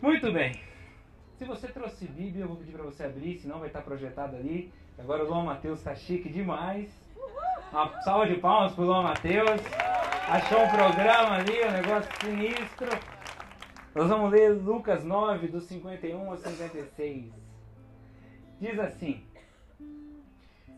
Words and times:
Muito 0.00 0.32
bem. 0.32 0.60
Se 1.36 1.44
você 1.44 1.66
trouxe 1.66 2.06
Bíblia, 2.06 2.44
eu 2.44 2.48
vou 2.48 2.56
pedir 2.58 2.72
para 2.72 2.84
você 2.84 3.02
abrir, 3.04 3.38
senão 3.38 3.58
vai 3.58 3.66
estar 3.66 3.82
projetado 3.82 4.36
ali. 4.36 4.72
Agora 4.96 5.24
o 5.24 5.28
Luan 5.28 5.42
Matheus 5.42 5.80
está 5.80 5.96
chique 5.96 6.28
demais. 6.28 6.90
Uma 7.72 8.00
salva 8.02 8.28
de 8.28 8.36
palmas 8.36 8.72
para 8.72 8.84
o 8.84 8.86
Luan 8.86 9.02
Matheus. 9.02 9.60
Achou 10.28 10.62
um 10.62 10.68
programa 10.68 11.38
ali, 11.38 11.64
um 11.64 11.72
negócio 11.72 12.10
sinistro. 12.20 12.90
Nós 13.96 14.08
vamos 14.08 14.30
ler 14.30 14.50
Lucas 14.50 15.02
9, 15.02 15.48
do 15.48 15.60
51 15.60 16.30
ao 16.30 16.36
56. 16.36 17.32
Diz 18.60 18.78
assim: 18.78 19.27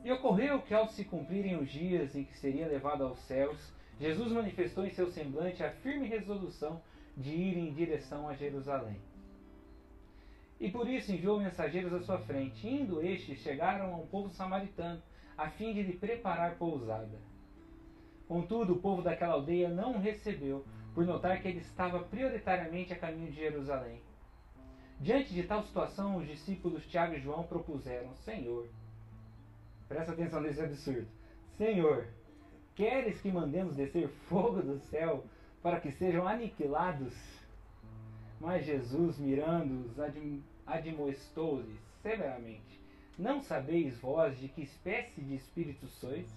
E 0.03 0.11
ocorreu 0.11 0.63
que, 0.63 0.73
ao 0.73 0.89
se 0.89 1.05
cumprirem 1.05 1.57
os 1.57 1.71
dias 1.71 2.15
em 2.17 2.25
que 2.25 2.37
seria 2.39 2.67
levado 2.67 3.05
aos 3.05 3.19
céus, 3.21 3.73
Jesus 3.99 4.33
manifestou 4.33 4.87
em 4.87 4.91
seu 4.91 5.09
semblante 5.09 5.63
a 5.63 5.71
firme 5.71 6.09
resolução 6.09 6.81
de 7.17 7.31
ir 7.31 7.59
em 7.59 7.73
direção 7.73 8.29
a 8.29 8.35
Jerusalém. 8.35 8.97
E 10.59 10.71
por 10.71 10.89
isso 10.89 11.13
enviou 11.13 11.39
mensageiros 11.39 11.93
à 11.93 12.01
sua 12.01 12.19
frente. 12.19 12.67
Indo 12.67 13.03
estes, 13.03 13.41
chegaram 13.41 13.95
a 13.95 13.97
um 13.97 14.07
povo 14.07 14.31
samaritano, 14.31 15.03
a 15.37 15.51
fim 15.51 15.73
de 15.73 15.83
lhe 15.83 15.95
preparar 15.95 16.57
pousada. 16.57 17.19
Contudo, 18.29 18.75
o 18.75 18.81
povo 18.81 19.03
daquela 19.03 19.35
aldeia 19.35 19.69
não 19.69 19.97
o 19.97 20.01
recebeu, 20.01 20.65
por 20.95 21.05
notar 21.05 21.41
que 21.41 21.49
ele 21.49 21.61
estava 21.61 22.01
prioritariamente 22.01 22.93
a 22.93 22.99
caminho 22.99 23.31
de 23.31 23.37
Jerusalém. 23.37 24.01
Diante 24.99 25.33
de 25.33 25.43
tal 25.45 25.63
situação, 25.63 26.19
os 26.19 26.27
discípulos 26.27 26.87
Tiago 26.87 27.15
e 27.15 27.21
João 27.21 27.45
propuseram: 27.45 28.15
Senhor, 28.17 28.69
presta 29.91 30.13
atenção 30.13 30.41
nesse 30.41 30.63
absurdo. 30.63 31.09
Senhor, 31.59 32.07
queres 32.77 33.21
que 33.21 33.33
mandemos 33.33 33.75
descer 33.75 34.09
fogo 34.29 34.63
do 34.63 34.79
céu 34.79 35.25
para 35.61 35.81
que 35.81 35.91
sejam 35.91 36.29
aniquilados? 36.29 37.13
Mas 38.41 38.65
Jesus, 38.65 39.19
mirando-os, 39.19 39.97
admoestou-lhes 40.65 41.77
severamente: 42.01 42.81
Não 43.19 43.43
sabeis 43.43 43.99
vós 43.99 44.39
de 44.39 44.47
que 44.47 44.63
espécie 44.63 45.21
de 45.21 45.35
espírito 45.35 45.89
sois? 45.89 46.31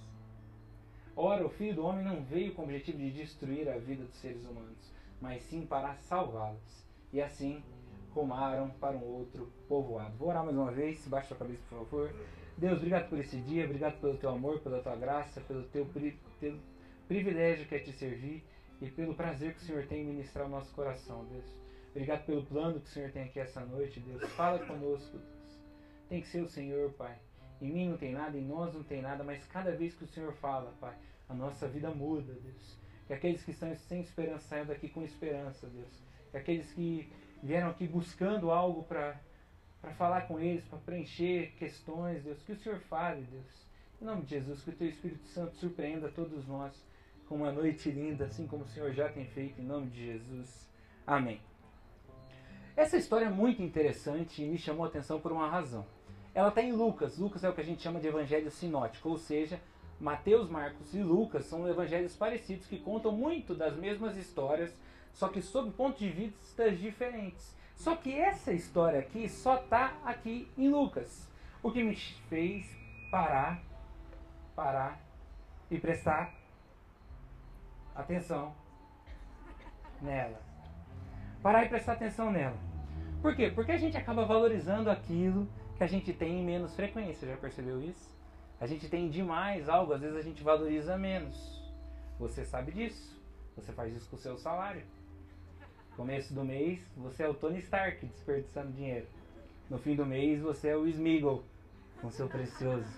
Ora, 1.16 1.46
o 1.46 1.50
Filho 1.50 1.76
do 1.76 1.86
Homem 1.86 2.04
não 2.04 2.24
veio 2.24 2.56
com 2.56 2.64
o 2.64 2.66
objetivo 2.66 2.98
de 2.98 3.12
destruir 3.12 3.70
a 3.70 3.78
vida 3.78 4.04
dos 4.04 4.16
seres 4.16 4.44
humanos, 4.46 4.92
mas 5.22 5.44
sim 5.44 5.64
para 5.64 5.94
salvá-los. 5.98 6.84
E 7.14 7.22
assim 7.22 7.64
rumaram 8.16 8.72
para 8.72 8.98
um 8.98 9.04
outro 9.04 9.48
povoado. 9.68 10.18
Vou 10.18 10.30
orar 10.30 10.44
mais 10.44 10.58
uma 10.58 10.72
vez, 10.72 11.08
baixa 11.08 11.36
a 11.36 11.38
cabeça, 11.38 11.62
por 11.70 11.86
favor. 11.86 12.12
Deus, 12.58 12.78
obrigado 12.78 13.10
por 13.10 13.20
esse 13.20 13.38
dia, 13.42 13.66
obrigado 13.66 14.00
pelo 14.00 14.18
teu 14.18 14.30
amor, 14.30 14.60
pela 14.60 14.82
tua 14.82 14.96
graça, 14.96 15.42
pelo 15.42 15.64
teu, 15.64 15.86
pri 15.88 16.18
teu 16.40 16.58
privilégio 17.08 17.66
que 17.66 17.76
é 17.76 17.80
te 17.80 17.92
servir 17.92 18.44
e 18.80 18.88
pelo 18.90 19.16
prazer 19.16 19.54
que 19.54 19.62
o 19.62 19.66
Senhor 19.66 19.86
tem 19.88 20.02
em 20.02 20.06
ministrar 20.06 20.46
o 20.46 20.50
nosso 20.50 20.74
coração, 20.74 21.26
Deus. 21.26 21.46
Obrigado 21.92 22.26
pelo 22.26 22.44
plano 22.46 22.80
que 22.80 22.88
o 22.88 22.92
Senhor 22.92 23.12
tem 23.12 23.24
aqui 23.24 23.40
essa 23.40 23.62
noite, 23.62 24.00
Deus. 24.00 24.24
Fala 24.34 24.60
conosco, 24.60 25.18
Deus. 25.18 25.60
Tem 26.10 26.22
que 26.22 26.28
ser 26.28 26.42
o 26.42 26.48
Senhor, 26.48 26.92
Pai. 26.94 27.18
Em 27.62 27.72
mim 27.72 27.90
não 27.90 27.98
tem 27.98 28.14
nada, 28.14 28.38
em 28.38 28.46
nós 28.46 28.74
não 28.74 28.84
tem 28.84 29.02
nada, 29.02 29.24
mas 29.24 29.46
cada 29.48 29.72
vez 29.72 29.94
que 29.96 30.04
o 30.04 30.08
Senhor 30.08 30.34
fala, 30.34 30.74
Pai, 30.80 30.96
a 31.30 31.34
nossa 31.34 31.68
vida 31.68 31.90
muda, 31.92 32.34
Deus. 32.34 32.78
Que 33.08 33.14
aqueles 33.14 33.44
que 33.44 33.52
estão 33.52 33.76
sem 33.76 34.02
esperança 34.02 34.48
saiam 34.48 34.66
daqui 34.66 34.90
com 34.90 35.04
esperança, 35.04 35.68
Deus. 35.68 36.04
Que 36.32 36.38
aqueles 36.38 36.72
que 36.74 37.12
vieram 37.42 37.70
aqui 37.70 37.88
buscando 37.88 38.52
algo 38.52 38.84
para 38.84 39.20
falar 39.92 40.22
com 40.22 40.40
eles, 40.40 40.64
para 40.66 40.80
preencher 40.80 41.54
questões, 41.58 42.24
Deus, 42.24 42.42
que 42.44 42.54
o 42.54 42.58
Senhor 42.58 42.80
fale, 42.80 43.24
Deus. 43.24 43.68
Em 44.02 44.06
nome 44.06 44.24
de 44.24 44.30
Jesus, 44.30 44.62
que 44.62 44.70
o 44.70 44.76
Teu 44.76 44.88
Espírito 44.88 45.26
Santo 45.28 45.56
surpreenda 45.56 46.10
todos 46.10 46.48
nós 46.48 46.74
com 47.28 47.36
uma 47.36 47.52
noite 47.52 47.90
linda, 47.90 48.26
assim 48.26 48.48
como 48.48 48.64
o 48.64 48.68
Senhor 48.68 48.94
já 48.94 49.10
tem 49.10 49.26
feito, 49.26 49.62
em 49.62 49.66
nome 49.66 49.88
de 49.88 50.06
Jesus. 50.06 50.70
Amém. 51.06 51.42
Essa 52.76 52.98
história 52.98 53.26
é 53.26 53.30
muito 53.30 53.62
interessante 53.62 54.42
e 54.42 54.48
me 54.48 54.58
chamou 54.58 54.86
a 54.86 54.88
atenção 54.88 55.20
por 55.20 55.32
uma 55.32 55.50
razão. 55.50 55.86
Ela 56.34 56.50
está 56.50 56.62
em 56.62 56.72
Lucas. 56.72 57.18
Lucas 57.18 57.44
é 57.44 57.50
o 57.50 57.54
que 57.54 57.62
a 57.62 57.64
gente 57.64 57.82
chama 57.82 58.00
de 58.00 58.08
evangelho 58.08 58.50
sinótico, 58.50 59.10
ou 59.10 59.18
seja, 59.18 59.60
Mateus, 60.00 60.50
Marcos 60.50 60.94
e 60.94 61.04
Lucas 61.04 61.46
são 61.46 61.68
evangelhos 61.68 62.16
parecidos 62.16 62.66
que 62.66 62.80
contam 62.80 63.12
muito 63.12 63.54
das 63.54 63.76
mesmas 63.76 64.18
histórias, 64.18 64.76
só 65.14 65.28
que 65.28 65.42
sob 65.42 65.72
pontos 65.72 66.00
de 66.00 66.10
vista 66.10 66.72
diferentes. 66.72 67.56
Só 67.84 67.96
que 67.96 68.18
essa 68.18 68.52
história 68.52 69.00
aqui 69.00 69.28
só 69.28 69.56
está 69.58 69.94
aqui 70.06 70.50
em 70.58 70.70
Lucas. 70.70 71.30
O 71.62 71.72
que 71.72 71.84
me 71.84 71.96
fez 71.96 72.66
parar, 73.12 73.62
parar 74.56 75.00
e 75.70 75.78
prestar 75.78 76.34
atenção 77.96 78.56
nela 80.02 80.54
parar 81.44 81.66
e 81.66 81.70
prestar 81.70 81.94
atenção 81.94 82.32
nela. 82.32 82.58
Por 83.22 83.36
quê? 83.36 83.52
Porque 83.54 83.74
a 83.74 83.78
gente 83.78 83.98
acaba 83.98 84.26
valorizando 84.26 84.90
aquilo 84.90 85.46
que 85.76 85.84
a 85.84 85.88
gente 85.88 86.14
tem 86.14 86.40
em 86.40 86.46
menos 86.46 86.74
frequência. 86.74 87.28
Já 87.28 87.36
percebeu 87.36 87.82
isso? 87.82 88.10
A 88.62 88.66
gente 88.66 88.88
tem 88.88 89.10
demais 89.10 89.68
algo, 89.68 89.92
às 89.92 90.00
vezes 90.00 90.16
a 90.16 90.22
gente 90.22 90.42
valoriza 90.42 90.98
menos. 90.98 91.62
Você 92.18 92.46
sabe 92.46 92.72
disso. 92.72 93.22
Você 93.58 93.74
faz 93.74 93.94
isso 93.94 94.10
com 94.10 94.16
o 94.16 94.20
seu 94.20 94.38
salário. 94.38 94.84
Começo 95.96 96.34
do 96.34 96.44
mês, 96.44 96.84
você 96.98 97.22
é 97.22 97.30
o 97.30 97.36
Tony 97.36 97.60
Stark 97.60 98.04
desperdiçando 98.04 98.72
dinheiro. 98.72 99.06
No 99.70 99.78
fim 99.78 99.96
do 99.96 100.04
mês, 100.04 100.42
você 100.42 100.70
é 100.70 100.76
o 100.76 100.88
Smiggle 100.88 101.44
com 102.02 102.10
seu 102.10 102.28
precioso. 102.28 102.92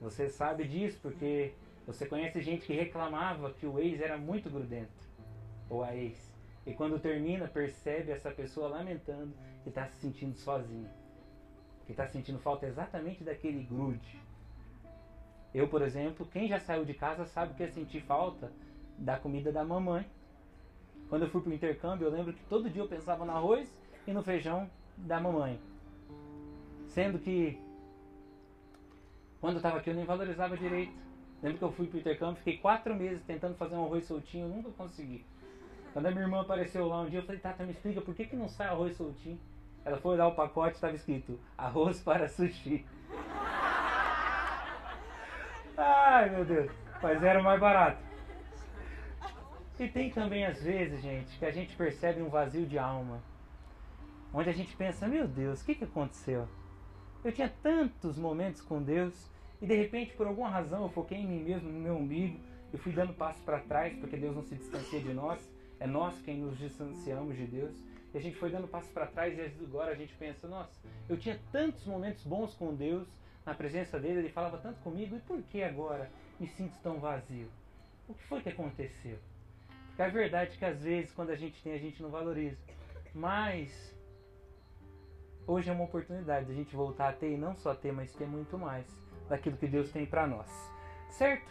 Você 0.00 0.28
sabe 0.28 0.66
disso 0.66 0.98
porque 1.00 1.54
você 1.86 2.04
conhece 2.04 2.42
gente 2.42 2.66
que 2.66 2.72
reclamava 2.72 3.52
que 3.52 3.64
o 3.64 3.78
ex 3.78 4.00
era 4.00 4.18
muito 4.18 4.50
grudento. 4.50 4.90
Ou 5.70 5.84
a 5.84 5.94
ex. 5.94 6.34
E 6.66 6.74
quando 6.74 6.98
termina, 6.98 7.46
percebe 7.46 8.10
essa 8.10 8.32
pessoa 8.32 8.68
lamentando 8.68 9.32
que 9.62 9.68
está 9.68 9.86
se 9.86 10.00
sentindo 10.00 10.36
sozinha. 10.36 10.90
Que 11.86 11.92
está 11.92 12.08
sentindo 12.08 12.40
falta 12.40 12.66
exatamente 12.66 13.22
daquele 13.22 13.62
grude. 13.62 14.20
Eu, 15.54 15.68
por 15.68 15.80
exemplo, 15.80 16.26
quem 16.26 16.48
já 16.48 16.58
saiu 16.58 16.84
de 16.84 16.92
casa 16.92 17.24
sabe 17.24 17.54
que 17.54 17.62
é 17.62 17.68
sentir 17.68 18.02
falta 18.02 18.52
da 18.98 19.16
comida 19.16 19.52
da 19.52 19.64
mamãe. 19.64 20.04
Quando 21.08 21.22
eu 21.22 21.30
fui 21.30 21.40
para 21.40 21.50
o 21.50 21.54
intercâmbio, 21.54 22.06
eu 22.06 22.10
lembro 22.10 22.32
que 22.32 22.42
todo 22.44 22.68
dia 22.68 22.82
eu 22.82 22.88
pensava 22.88 23.24
no 23.24 23.32
arroz 23.32 23.72
e 24.06 24.12
no 24.12 24.22
feijão 24.22 24.68
da 24.96 25.20
mamãe. 25.20 25.58
Sendo 26.88 27.18
que 27.18 27.58
quando 29.40 29.54
eu 29.54 29.58
estava 29.58 29.78
aqui 29.78 29.90
eu 29.90 29.94
nem 29.94 30.04
valorizava 30.04 30.56
direito. 30.56 30.92
Lembro 31.42 31.58
que 31.58 31.64
eu 31.64 31.72
fui 31.72 31.86
para 31.86 31.96
o 31.96 32.00
intercâmbio, 32.00 32.36
fiquei 32.36 32.58
quatro 32.58 32.94
meses 32.94 33.22
tentando 33.24 33.54
fazer 33.54 33.76
um 33.76 33.84
arroz 33.84 34.04
soltinho, 34.04 34.48
nunca 34.48 34.70
consegui. 34.70 35.24
Quando 35.92 36.06
a 36.06 36.10
minha 36.10 36.24
irmã 36.24 36.40
apareceu 36.40 36.86
lá 36.88 37.00
um 37.00 37.08
dia, 37.08 37.20
eu 37.20 37.24
falei, 37.24 37.40
Tata, 37.40 37.64
me 37.64 37.70
explica 37.70 38.00
por 38.00 38.14
que, 38.14 38.26
que 38.26 38.36
não 38.36 38.48
sai 38.48 38.66
arroz 38.66 38.96
soltinho? 38.96 39.38
Ela 39.84 39.96
foi 39.98 40.14
olhar 40.14 40.26
o 40.26 40.34
pacote 40.34 40.74
estava 40.74 40.94
escrito 40.94 41.38
arroz 41.56 42.02
para 42.02 42.28
sushi. 42.28 42.84
Ai 45.78 46.30
meu 46.30 46.44
Deus, 46.44 46.70
mas 47.00 47.22
era 47.22 47.40
mais 47.40 47.60
barato. 47.60 48.07
E 49.78 49.86
tem 49.86 50.10
também 50.10 50.44
às 50.44 50.60
vezes, 50.60 51.00
gente, 51.00 51.38
que 51.38 51.44
a 51.44 51.52
gente 51.52 51.76
percebe 51.76 52.20
um 52.20 52.28
vazio 52.28 52.66
de 52.66 52.76
alma. 52.76 53.22
Onde 54.34 54.50
a 54.50 54.52
gente 54.52 54.76
pensa, 54.76 55.06
meu 55.06 55.28
Deus, 55.28 55.62
o 55.62 55.64
que, 55.64 55.76
que 55.76 55.84
aconteceu? 55.84 56.48
Eu 57.24 57.30
tinha 57.30 57.48
tantos 57.62 58.18
momentos 58.18 58.60
com 58.60 58.82
Deus 58.82 59.30
e 59.62 59.66
de 59.66 59.76
repente, 59.76 60.14
por 60.14 60.26
alguma 60.26 60.48
razão, 60.48 60.82
eu 60.82 60.88
foquei 60.88 61.18
em 61.18 61.26
mim 61.26 61.42
mesmo, 61.42 61.70
no 61.70 61.78
meu 61.78 61.96
umbigo, 61.96 62.40
e 62.72 62.76
fui 62.76 62.92
dando 62.92 63.14
passos 63.14 63.42
para 63.42 63.60
trás, 63.60 63.96
porque 63.96 64.16
Deus 64.16 64.34
não 64.34 64.42
se 64.42 64.56
distancia 64.56 65.00
de 65.00 65.14
nós. 65.14 65.40
É 65.80 65.86
nós 65.86 66.20
quem 66.22 66.38
nos 66.38 66.58
distanciamos 66.58 67.36
de 67.36 67.46
Deus. 67.46 67.74
E 68.12 68.18
a 68.18 68.20
gente 68.20 68.36
foi 68.36 68.50
dando 68.50 68.66
passos 68.66 68.90
para 68.90 69.06
trás 69.06 69.38
e 69.38 69.64
agora 69.64 69.92
a 69.92 69.94
gente 69.94 70.14
pensa, 70.14 70.48
nossa, 70.48 70.72
eu 71.08 71.16
tinha 71.16 71.38
tantos 71.52 71.86
momentos 71.86 72.24
bons 72.24 72.54
com 72.54 72.74
Deus, 72.74 73.06
na 73.46 73.54
presença 73.54 73.98
dele, 73.98 74.18
ele 74.18 74.28
falava 74.28 74.58
tanto 74.58 74.80
comigo, 74.80 75.16
e 75.16 75.20
por 75.20 75.40
que 75.42 75.62
agora 75.62 76.10
me 76.38 76.48
sinto 76.48 76.76
tão 76.82 76.98
vazio? 76.98 77.48
O 78.08 78.14
que 78.14 78.22
foi 78.24 78.40
que 78.42 78.48
aconteceu? 78.48 79.18
A 79.98 80.08
verdade 80.08 80.54
é 80.54 80.56
que 80.56 80.64
às 80.64 80.82
vezes 80.82 81.12
quando 81.12 81.30
a 81.30 81.36
gente 81.36 81.60
tem, 81.62 81.72
a 81.72 81.78
gente 81.78 82.00
não 82.00 82.08
valoriza. 82.08 82.56
Mas 83.12 83.94
hoje 85.44 85.68
é 85.68 85.72
uma 85.72 85.84
oportunidade 85.84 86.46
de 86.46 86.52
a 86.52 86.54
gente 86.54 86.74
voltar 86.76 87.08
a 87.08 87.12
ter, 87.12 87.32
e 87.32 87.36
não 87.36 87.56
só 87.56 87.74
ter, 87.74 87.90
mas 87.90 88.14
ter 88.14 88.26
muito 88.26 88.56
mais 88.56 88.86
daquilo 89.28 89.56
que 89.56 89.66
Deus 89.66 89.90
tem 89.90 90.06
para 90.06 90.26
nós. 90.26 90.48
Certo? 91.10 91.50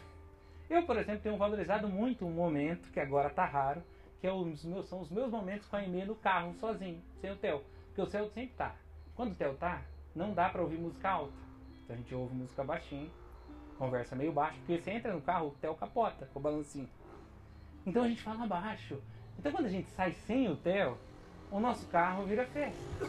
Eu, 0.70 0.86
por 0.86 0.98
exemplo, 0.98 1.22
tenho 1.22 1.38
valorizado 1.38 1.90
muito 1.90 2.26
um 2.26 2.32
momento 2.32 2.90
que 2.92 3.00
agora 3.02 3.28
está 3.28 3.46
raro, 3.46 3.84
que 4.22 4.28
é 4.28 4.32
os 4.32 4.64
meus, 4.64 4.88
são 4.88 5.02
os 5.02 5.10
meus 5.10 5.30
momentos 5.30 5.68
com 5.68 5.76
a 5.76 5.84
Emê 5.84 6.06
no 6.06 6.16
carro, 6.16 6.54
sozinho, 6.56 7.02
sem 7.20 7.32
o 7.32 7.36
Theo. 7.36 7.64
Porque 7.88 8.02
o 8.02 8.08
Theo 8.08 8.30
sempre 8.30 8.56
tá. 8.56 8.76
Quando 9.14 9.34
o 9.34 9.36
Theo 9.36 9.56
tá, 9.56 9.82
não 10.16 10.34
dá 10.34 10.50
pra 10.50 10.62
ouvir 10.62 10.78
música 10.78 11.10
alta. 11.10 11.34
Então 11.84 11.96
a 11.96 12.00
gente 12.00 12.16
ouve 12.16 12.34
música 12.34 12.64
baixinho, 12.64 13.12
conversa 13.78 14.16
meio 14.16 14.32
baixo, 14.32 14.58
porque 14.60 14.82
você 14.82 14.92
entra 14.92 15.14
no 15.14 15.22
carro, 15.22 15.50
o 15.50 15.52
Theo 15.52 15.76
capota 15.76 16.28
com 16.28 16.40
o 16.40 16.42
balancinho. 16.42 16.90
Então 17.88 18.04
a 18.04 18.08
gente 18.10 18.22
fala 18.22 18.46
baixo. 18.46 19.02
Então 19.40 19.50
quando 19.50 19.68
a 19.68 19.70
gente 19.70 19.90
sai 19.92 20.12
sem 20.12 20.50
o 20.50 20.58
Theo, 20.58 20.98
o 21.50 21.58
nosso 21.58 21.88
carro 21.88 22.26
vira 22.26 22.46
festa. 22.46 23.08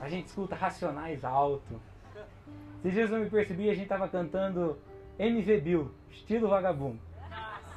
A 0.00 0.08
gente 0.08 0.26
escuta 0.26 0.56
racionais 0.56 1.24
alto. 1.24 1.80
Se 2.82 2.90
Jesus 2.90 3.12
não 3.12 3.20
me 3.20 3.30
percebia, 3.30 3.70
a 3.70 3.74
gente 3.74 3.86
tava 3.86 4.08
cantando 4.08 4.76
MV 5.16 5.60
Bill, 5.60 5.94
estilo 6.10 6.48
vagabundo. 6.48 6.98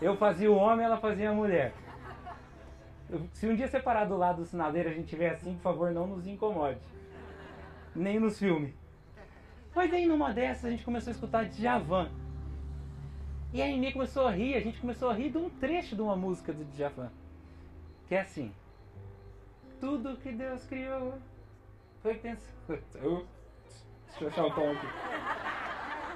Eu 0.01 0.17
fazia 0.17 0.51
o 0.51 0.55
homem, 0.55 0.83
ela 0.83 0.97
fazia 0.97 1.29
a 1.29 1.33
mulher. 1.33 1.73
Se 3.33 3.47
um 3.47 3.55
dia 3.55 3.67
você 3.67 3.79
parar 3.79 4.05
do 4.05 4.17
lado 4.17 4.37
do 4.37 4.45
sinaleiro 4.45 4.89
a 4.89 4.93
gente 4.93 5.07
tiver 5.07 5.29
assim, 5.29 5.53
por 5.53 5.61
favor, 5.61 5.91
não 5.91 6.07
nos 6.07 6.25
incomode. 6.25 6.79
Nem 7.95 8.19
nos 8.19 8.39
filmes. 8.39 8.73
Mas 9.75 9.93
aí 9.93 10.07
numa 10.07 10.33
dessas 10.33 10.65
a 10.65 10.69
gente 10.71 10.83
começou 10.83 11.11
a 11.11 11.13
escutar 11.13 11.45
Djavan. 11.45 12.09
E 13.53 13.61
a 13.61 13.65
Aimee 13.65 13.93
começou 13.93 14.25
a 14.25 14.31
rir, 14.31 14.55
a 14.55 14.59
gente 14.59 14.81
começou 14.81 15.11
a 15.11 15.13
rir 15.13 15.29
de 15.29 15.37
um 15.37 15.47
trecho 15.47 15.95
de 15.95 16.01
uma 16.01 16.15
música 16.15 16.51
do 16.51 16.65
Djavan. 16.65 17.11
Que 18.07 18.15
é 18.15 18.21
assim. 18.21 18.51
Tudo 19.79 20.17
que 20.17 20.31
Deus 20.31 20.65
criou 20.65 21.19
foi 22.01 22.15
pensando. 22.15 22.47
Deixa 24.07 24.23
eu 24.23 24.27
achar 24.27 24.45
o 24.45 24.55
tom 24.55 24.71
aqui. 24.71 24.87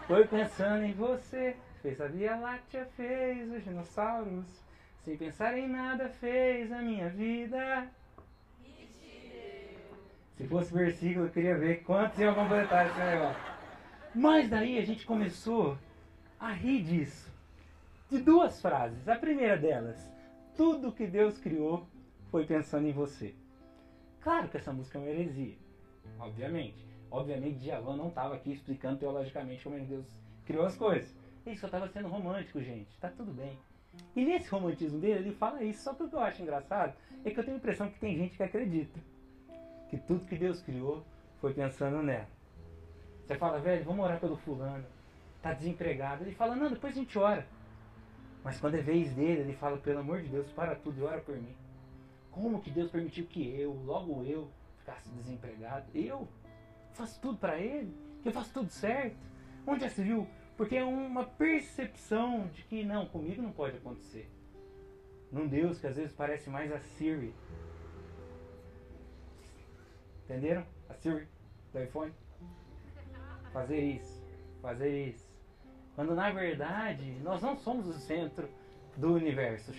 Foi 0.07 0.27
pensando 0.27 0.83
em 0.83 0.93
você. 0.93 1.55
Fez 1.83 2.01
a 2.01 2.07
Via 2.07 2.35
Láctea, 2.37 2.87
fez 2.97 3.51
os 3.51 3.63
dinossauros. 3.63 4.63
Sem 5.05 5.15
pensar 5.15 5.55
em 5.55 5.69
nada, 5.69 6.09
fez 6.09 6.71
a 6.71 6.81
minha 6.81 7.07
vida. 7.07 7.87
Se 10.37 10.47
fosse 10.47 10.73
versículo, 10.73 11.27
eu 11.27 11.31
queria 11.31 11.55
ver 11.55 11.83
quantos 11.83 12.17
iam 12.17 12.33
completar 12.33 12.87
esse 12.87 12.97
negócio. 12.97 13.41
Mas 14.15 14.49
daí 14.49 14.79
a 14.79 14.85
gente 14.85 15.05
começou 15.05 15.77
a 16.39 16.51
rir 16.51 16.83
disso. 16.83 17.31
De 18.09 18.19
duas 18.19 18.61
frases. 18.61 19.07
A 19.07 19.15
primeira 19.15 19.57
delas: 19.57 20.09
Tudo 20.55 20.91
que 20.91 21.07
Deus 21.07 21.37
criou 21.37 21.85
foi 22.29 22.45
pensando 22.45 22.87
em 22.87 22.93
você. 22.93 23.33
Claro 24.21 24.47
que 24.49 24.57
essa 24.57 24.73
música 24.73 24.97
é 24.97 25.01
uma 25.01 25.09
heresia. 25.09 25.55
Obviamente. 26.19 26.85
Obviamente, 27.09 27.59
Djavan 27.59 27.95
não 27.95 28.09
estava 28.09 28.35
aqui 28.35 28.51
explicando 28.51 28.99
teologicamente 28.99 29.63
como 29.63 29.79
Deus 29.79 30.05
criou 30.45 30.65
as 30.65 30.75
coisas. 30.75 31.15
Ele 31.45 31.55
só 31.55 31.67
estava 31.67 31.87
sendo 31.87 32.09
romântico, 32.09 32.61
gente. 32.61 32.97
Tá 32.99 33.09
tudo 33.09 33.31
bem. 33.31 33.57
E 34.15 34.25
nesse 34.25 34.49
romantismo 34.49 34.99
dele, 34.99 35.19
ele 35.19 35.35
fala 35.35 35.63
isso. 35.63 35.83
Só 35.83 35.93
que 35.93 36.03
o 36.03 36.09
que 36.09 36.15
eu 36.15 36.19
acho 36.19 36.41
engraçado 36.41 36.93
é 37.23 37.31
que 37.31 37.39
eu 37.39 37.43
tenho 37.43 37.55
a 37.55 37.59
impressão 37.59 37.89
que 37.89 37.99
tem 37.99 38.17
gente 38.17 38.35
que 38.35 38.43
acredita 38.43 38.99
que 39.89 39.97
tudo 39.97 40.25
que 40.25 40.35
Deus 40.35 40.61
criou 40.61 41.03
foi 41.39 41.53
pensando 41.53 42.01
nela. 42.01 42.27
Você 43.25 43.35
fala, 43.35 43.59
velho, 43.59 43.83
vamos 43.85 44.05
orar 44.05 44.19
pelo 44.19 44.37
fulano. 44.37 44.85
Tá 45.41 45.53
desempregado. 45.53 46.23
Ele 46.23 46.35
fala, 46.35 46.55
não, 46.55 46.69
depois 46.69 46.93
a 46.95 46.99
gente 46.99 47.17
ora. 47.17 47.47
Mas 48.43 48.59
quando 48.59 48.75
é 48.75 48.81
vez 48.81 49.13
dele, 49.13 49.41
ele 49.41 49.53
fala, 49.53 49.77
pelo 49.77 49.99
amor 49.99 50.21
de 50.21 50.29
Deus, 50.29 50.49
para 50.51 50.75
tudo 50.75 50.99
e 50.99 51.03
ora 51.03 51.21
por 51.21 51.35
mim. 51.35 51.55
Como 52.31 52.61
que 52.61 52.71
Deus 52.71 52.91
permitiu 52.91 53.25
que 53.25 53.59
eu, 53.59 53.73
logo 53.73 54.23
eu, 54.23 54.49
ficasse 54.79 55.09
desempregado? 55.09 55.85
Eu 55.93 56.27
faço 56.93 57.19
tudo 57.19 57.37
para 57.37 57.59
ele? 57.59 57.93
Que 58.21 58.29
eu 58.29 58.31
faço 58.31 58.53
tudo 58.53 58.69
certo? 58.69 59.17
Onde 59.65 59.81
já 59.81 59.89
se 59.89 60.03
viu? 60.03 60.27
Porque 60.55 60.75
é 60.75 60.83
uma 60.83 61.23
percepção 61.23 62.47
de 62.47 62.63
que 62.63 62.83
não, 62.83 63.05
comigo 63.05 63.41
não 63.41 63.51
pode 63.51 63.77
acontecer. 63.77 64.31
Num 65.31 65.47
Deus 65.47 65.79
que 65.79 65.87
às 65.87 65.97
vezes 65.97 66.13
parece 66.13 66.49
mais 66.49 66.71
a 66.71 66.79
Siri. 66.79 67.35
Entenderam? 70.23 70.65
A 70.89 70.93
Siri 70.93 71.27
do 71.73 71.83
iPhone? 71.83 72.13
Fazer 73.51 73.79
isso, 73.79 74.23
fazer 74.61 75.09
isso. 75.09 75.26
Quando 75.97 76.13
na 76.13 76.29
verdade 76.29 77.17
nós 77.23 77.41
não 77.41 77.57
somos 77.57 77.88
o 77.88 77.94
centro 77.94 78.47
do 78.95 79.15
universo. 79.15 79.73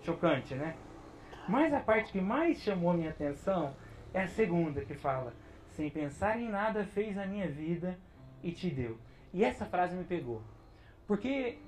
Chocante, 0.00 0.54
né? 0.54 0.74
Mas 1.46 1.74
a 1.74 1.80
parte 1.80 2.10
que 2.10 2.22
mais 2.22 2.62
chamou 2.62 2.94
minha 2.94 3.10
atenção 3.10 3.76
é 4.14 4.22
a 4.22 4.28
segunda 4.28 4.82
que 4.82 4.94
fala: 4.94 5.34
sem 5.68 5.90
pensar 5.90 6.40
em 6.40 6.48
nada 6.48 6.86
fez 6.86 7.18
a 7.18 7.26
minha 7.26 7.46
vida 7.50 7.98
e 8.42 8.50
te 8.50 8.70
deu. 8.70 8.96
E 9.34 9.44
essa 9.44 9.66
frase 9.66 9.94
me 9.94 10.04
pegou. 10.04 10.40
Porque 11.06 11.58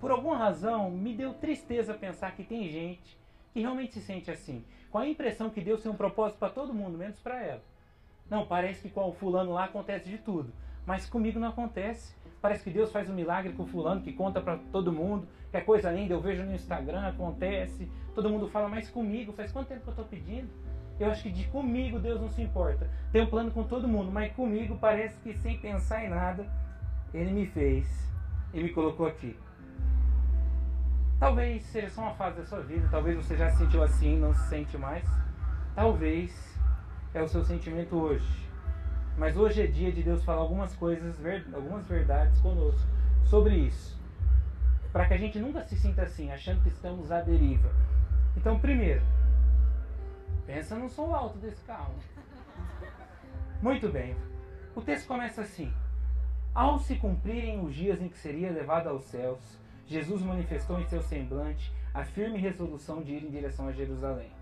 por 0.00 0.10
alguma 0.10 0.36
razão 0.36 0.90
me 0.90 1.14
deu 1.14 1.32
tristeza 1.34 1.94
pensar 1.94 2.34
que 2.34 2.42
tem 2.42 2.68
gente 2.68 3.16
que 3.52 3.60
realmente 3.60 3.92
se 3.92 4.00
sente 4.00 4.28
assim, 4.28 4.64
com 4.90 4.98
a 4.98 5.06
impressão 5.06 5.50
que 5.50 5.60
Deus 5.60 5.84
tem 5.84 5.92
um 5.92 5.96
propósito 5.96 6.40
para 6.40 6.50
todo 6.50 6.74
mundo, 6.74 6.98
menos 6.98 7.20
para 7.20 7.40
ela. 7.40 7.62
Não, 8.28 8.44
parece 8.44 8.82
que 8.82 8.90
com 8.90 9.08
o 9.08 9.12
fulano 9.12 9.52
lá 9.52 9.66
acontece 9.66 10.08
de 10.08 10.18
tudo, 10.18 10.52
mas 10.84 11.08
comigo 11.08 11.38
não 11.38 11.50
acontece. 11.50 12.18
Parece 12.40 12.64
que 12.64 12.70
Deus 12.70 12.90
faz 12.90 13.08
um 13.10 13.14
milagre 13.14 13.52
com 13.52 13.66
fulano 13.66 14.00
que 14.00 14.12
conta 14.12 14.40
para 14.40 14.56
todo 14.72 14.92
mundo, 14.92 15.28
que 15.50 15.56
é 15.56 15.60
coisa 15.60 15.90
linda, 15.90 16.14
eu 16.14 16.20
vejo 16.20 16.42
no 16.42 16.54
Instagram, 16.54 17.06
acontece, 17.06 17.90
todo 18.14 18.30
mundo 18.30 18.48
fala, 18.48 18.68
mas 18.68 18.88
comigo, 18.88 19.32
faz 19.32 19.52
quanto 19.52 19.68
tempo 19.68 19.82
que 19.82 19.88
eu 19.88 19.92
estou 19.92 20.06
pedindo? 20.06 20.48
Eu 20.98 21.10
acho 21.10 21.22
que 21.22 21.30
de 21.30 21.44
comigo 21.44 21.98
Deus 21.98 22.20
não 22.20 22.28
se 22.30 22.42
importa. 22.42 22.88
Tem 23.12 23.22
um 23.22 23.26
plano 23.26 23.50
com 23.50 23.64
todo 23.64 23.88
mundo, 23.88 24.10
mas 24.10 24.32
comigo 24.32 24.76
parece 24.80 25.18
que 25.20 25.34
sem 25.34 25.58
pensar 25.58 26.04
em 26.04 26.08
nada, 26.08 26.46
Ele 27.12 27.30
me 27.30 27.46
fez 27.46 27.86
e 28.54 28.62
me 28.62 28.70
colocou 28.70 29.06
aqui. 29.06 29.36
Talvez 31.18 31.62
seja 31.64 31.90
só 31.90 32.02
uma 32.02 32.14
fase 32.14 32.38
da 32.38 32.46
sua 32.46 32.60
vida, 32.60 32.88
talvez 32.90 33.16
você 33.16 33.36
já 33.36 33.50
se 33.50 33.58
sentiu 33.58 33.82
assim, 33.82 34.18
não 34.18 34.32
se 34.32 34.48
sente 34.48 34.78
mais. 34.78 35.04
Talvez 35.74 36.58
é 37.12 37.22
o 37.22 37.28
seu 37.28 37.44
sentimento 37.44 37.96
hoje. 37.96 38.49
Mas 39.16 39.36
hoje 39.36 39.62
é 39.62 39.66
dia 39.66 39.92
de 39.92 40.02
Deus 40.02 40.24
falar 40.24 40.40
algumas 40.40 40.74
coisas, 40.74 41.16
algumas 41.52 41.86
verdades 41.86 42.40
conosco 42.40 42.86
sobre 43.24 43.54
isso. 43.56 43.98
Para 44.92 45.06
que 45.06 45.14
a 45.14 45.18
gente 45.18 45.38
nunca 45.38 45.62
se 45.62 45.76
sinta 45.76 46.02
assim, 46.02 46.30
achando 46.32 46.62
que 46.62 46.68
estamos 46.68 47.12
à 47.12 47.20
deriva. 47.20 47.70
Então, 48.36 48.58
primeiro, 48.58 49.02
Pensa 50.50 50.74
no 50.74 50.90
som 50.90 51.14
alto 51.14 51.38
desse 51.38 51.64
carro. 51.64 51.94
Muito 53.62 53.88
bem. 53.88 54.16
O 54.74 54.82
texto 54.82 55.06
começa 55.06 55.42
assim: 55.42 55.72
Ao 56.52 56.76
se 56.80 56.96
cumprirem 56.96 57.64
os 57.64 57.72
dias 57.72 58.02
em 58.02 58.08
que 58.08 58.18
seria 58.18 58.50
levado 58.50 58.88
aos 58.88 59.04
céus, 59.04 59.38
Jesus 59.86 60.20
manifestou 60.22 60.80
em 60.80 60.86
seu 60.86 61.02
semblante 61.02 61.72
a 61.94 62.02
firme 62.02 62.36
resolução 62.36 63.00
de 63.00 63.12
ir 63.12 63.22
em 63.22 63.30
direção 63.30 63.68
a 63.68 63.72
Jerusalém. 63.72 64.32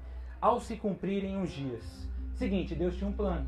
Ao 0.40 0.58
se 0.58 0.76
cumprirem 0.76 1.42
os 1.42 1.50
dias. 1.50 2.08
Seguinte, 2.32 2.74
Deus 2.74 2.96
tinha 2.96 3.10
um 3.10 3.12
plano. 3.12 3.46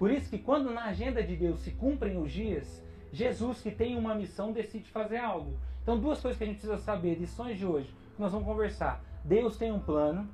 Por 0.00 0.10
isso 0.10 0.28
que 0.28 0.38
quando 0.38 0.72
na 0.72 0.86
agenda 0.86 1.22
de 1.22 1.36
Deus 1.36 1.60
se 1.60 1.70
cumprem 1.70 2.20
os 2.20 2.32
dias, 2.32 2.84
Jesus 3.12 3.60
que 3.60 3.70
tem 3.70 3.96
uma 3.96 4.16
missão 4.16 4.50
decide 4.50 4.90
fazer 4.90 5.18
algo. 5.18 5.56
Então, 5.82 5.96
duas 5.96 6.20
coisas 6.20 6.36
que 6.36 6.42
a 6.42 6.46
gente 6.48 6.56
precisa 6.56 6.78
saber, 6.78 7.14
lições 7.14 7.56
de 7.56 7.64
hoje, 7.64 7.94
que 8.16 8.20
nós 8.20 8.32
vamos 8.32 8.48
conversar. 8.48 9.00
Deus 9.24 9.56
tem 9.56 9.70
um 9.70 9.78
plano 9.78 10.28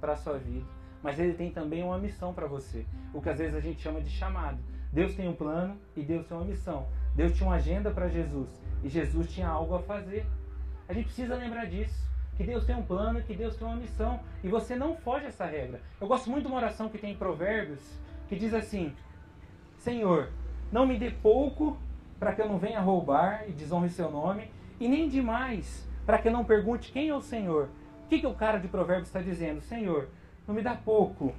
para 0.00 0.14
a 0.14 0.16
sua 0.16 0.36
vida 0.36 0.66
mas 1.02 1.18
ele 1.18 1.34
tem 1.34 1.50
também 1.50 1.82
uma 1.82 1.98
missão 1.98 2.32
para 2.32 2.46
você, 2.46 2.86
o 3.12 3.20
que 3.20 3.28
às 3.28 3.38
vezes 3.38 3.54
a 3.54 3.60
gente 3.60 3.80
chama 3.82 4.00
de 4.00 4.10
chamado. 4.10 4.58
Deus 4.92 5.14
tem 5.14 5.28
um 5.28 5.34
plano 5.34 5.76
e 5.96 6.02
Deus 6.02 6.26
tem 6.26 6.36
uma 6.36 6.46
missão. 6.46 6.86
Deus 7.14 7.32
tinha 7.32 7.48
uma 7.48 7.56
agenda 7.56 7.90
para 7.90 8.08
Jesus 8.08 8.48
e 8.84 8.88
Jesus 8.88 9.32
tinha 9.32 9.48
algo 9.48 9.74
a 9.74 9.80
fazer. 9.80 10.24
A 10.88 10.92
gente 10.92 11.06
precisa 11.06 11.34
lembrar 11.34 11.64
disso. 11.64 12.10
Que 12.36 12.44
Deus 12.44 12.64
tem 12.64 12.74
um 12.74 12.82
plano, 12.82 13.22
que 13.22 13.34
Deus 13.34 13.56
tem 13.56 13.66
uma 13.66 13.76
missão. 13.76 14.20
E 14.42 14.48
você 14.48 14.76
não 14.76 14.96
foge 14.96 15.26
essa 15.26 15.44
regra. 15.44 15.80
Eu 16.00 16.06
gosto 16.06 16.30
muito 16.30 16.46
de 16.46 16.48
uma 16.48 16.56
oração 16.56 16.88
que 16.88 16.98
tem 16.98 17.12
em 17.12 17.16
Provérbios, 17.16 17.82
que 18.32 18.38
diz 18.38 18.54
assim: 18.54 18.94
Senhor, 19.76 20.30
não 20.72 20.86
me 20.86 20.98
dê 20.98 21.10
pouco 21.10 21.76
para 22.18 22.34
que 22.34 22.40
eu 22.40 22.48
não 22.48 22.56
venha 22.56 22.80
roubar 22.80 23.46
e 23.46 23.52
desonre 23.52 23.90
seu 23.90 24.10
nome, 24.10 24.50
e 24.80 24.88
nem 24.88 25.06
demais 25.06 25.86
para 26.06 26.16
que 26.16 26.28
eu 26.28 26.32
não 26.32 26.42
pergunte 26.42 26.90
quem 26.92 27.10
é 27.10 27.14
o 27.14 27.20
Senhor. 27.20 27.68
O 28.06 28.08
que, 28.08 28.20
que 28.20 28.26
o 28.26 28.32
cara 28.32 28.58
de 28.58 28.68
Provérbios 28.68 29.08
está 29.08 29.20
dizendo? 29.20 29.60
Senhor, 29.60 30.08
não 30.48 30.54
me 30.54 30.62
dá 30.62 30.74
pouco 30.74 31.34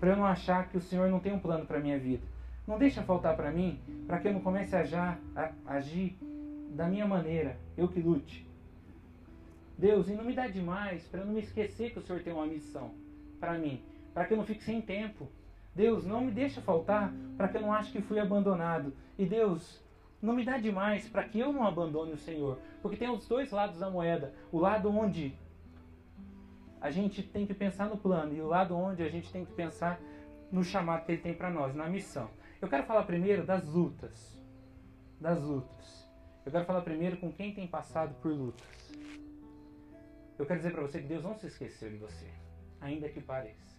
para 0.00 0.10
eu 0.10 0.16
não 0.16 0.26
achar 0.26 0.68
que 0.68 0.76
o 0.76 0.80
Senhor 0.80 1.08
não 1.08 1.20
tem 1.20 1.32
um 1.32 1.38
plano 1.38 1.64
para 1.64 1.78
minha 1.78 1.96
vida. 1.96 2.26
Não 2.66 2.76
deixa 2.76 3.02
faltar 3.02 3.36
para 3.36 3.52
mim, 3.52 3.78
para 4.08 4.18
que 4.18 4.26
eu 4.26 4.32
não 4.32 4.40
comece 4.40 4.74
a, 4.74 4.82
já, 4.82 5.16
a 5.36 5.52
agir 5.66 6.18
da 6.70 6.88
minha 6.88 7.06
maneira, 7.06 7.56
eu 7.76 7.86
que 7.86 8.00
lute. 8.00 8.44
Deus, 9.78 10.08
e 10.08 10.12
não 10.12 10.24
me 10.24 10.34
dá 10.34 10.48
demais 10.48 11.06
para 11.06 11.20
eu 11.20 11.26
não 11.26 11.34
me 11.34 11.40
esquecer 11.40 11.92
que 11.92 12.00
o 12.00 12.02
Senhor 12.02 12.20
tem 12.20 12.32
uma 12.32 12.46
missão 12.46 12.90
para 13.38 13.56
mim, 13.56 13.80
para 14.12 14.24
que 14.24 14.32
eu 14.32 14.36
não 14.36 14.44
fique 14.44 14.64
sem 14.64 14.80
tempo. 14.80 15.28
Deus, 15.74 16.04
não 16.04 16.20
me 16.20 16.32
deixa 16.32 16.60
faltar 16.60 17.12
para 17.36 17.48
que 17.48 17.56
eu 17.56 17.60
não 17.62 17.72
ache 17.72 17.92
que 17.92 18.02
fui 18.02 18.18
abandonado. 18.18 18.92
E 19.16 19.24
Deus, 19.24 19.82
não 20.20 20.34
me 20.34 20.44
dá 20.44 20.58
demais 20.58 21.08
para 21.08 21.24
que 21.24 21.38
eu 21.38 21.52
não 21.52 21.66
abandone 21.66 22.12
o 22.12 22.18
Senhor, 22.18 22.58
porque 22.82 22.96
tem 22.96 23.08
os 23.08 23.26
dois 23.26 23.50
lados 23.50 23.78
da 23.78 23.88
moeda. 23.88 24.34
O 24.52 24.58
lado 24.58 24.90
onde 24.90 25.34
a 26.80 26.90
gente 26.90 27.22
tem 27.22 27.46
que 27.46 27.54
pensar 27.54 27.88
no 27.88 27.96
plano 27.96 28.34
e 28.34 28.40
o 28.40 28.46
lado 28.46 28.76
onde 28.76 29.02
a 29.02 29.08
gente 29.08 29.30
tem 29.30 29.44
que 29.44 29.52
pensar 29.52 30.00
no 30.50 30.64
chamado 30.64 31.04
que 31.04 31.12
ele 31.12 31.22
tem 31.22 31.34
para 31.34 31.50
nós, 31.50 31.74
na 31.74 31.88
missão. 31.88 32.28
Eu 32.60 32.68
quero 32.68 32.84
falar 32.84 33.04
primeiro 33.04 33.44
das 33.44 33.66
lutas. 33.66 34.38
Das 35.20 35.40
lutas. 35.40 36.10
Eu 36.44 36.50
quero 36.50 36.64
falar 36.64 36.80
primeiro 36.80 37.16
com 37.18 37.30
quem 37.32 37.54
tem 37.54 37.66
passado 37.66 38.14
por 38.20 38.32
lutas. 38.32 38.92
Eu 40.38 40.46
quero 40.46 40.58
dizer 40.58 40.72
para 40.72 40.82
você 40.82 41.00
que 41.00 41.06
Deus 41.06 41.22
não 41.22 41.34
se 41.34 41.46
esqueceu 41.46 41.90
de 41.90 41.98
você, 41.98 42.26
ainda 42.80 43.08
que 43.10 43.20
pareça. 43.20 43.69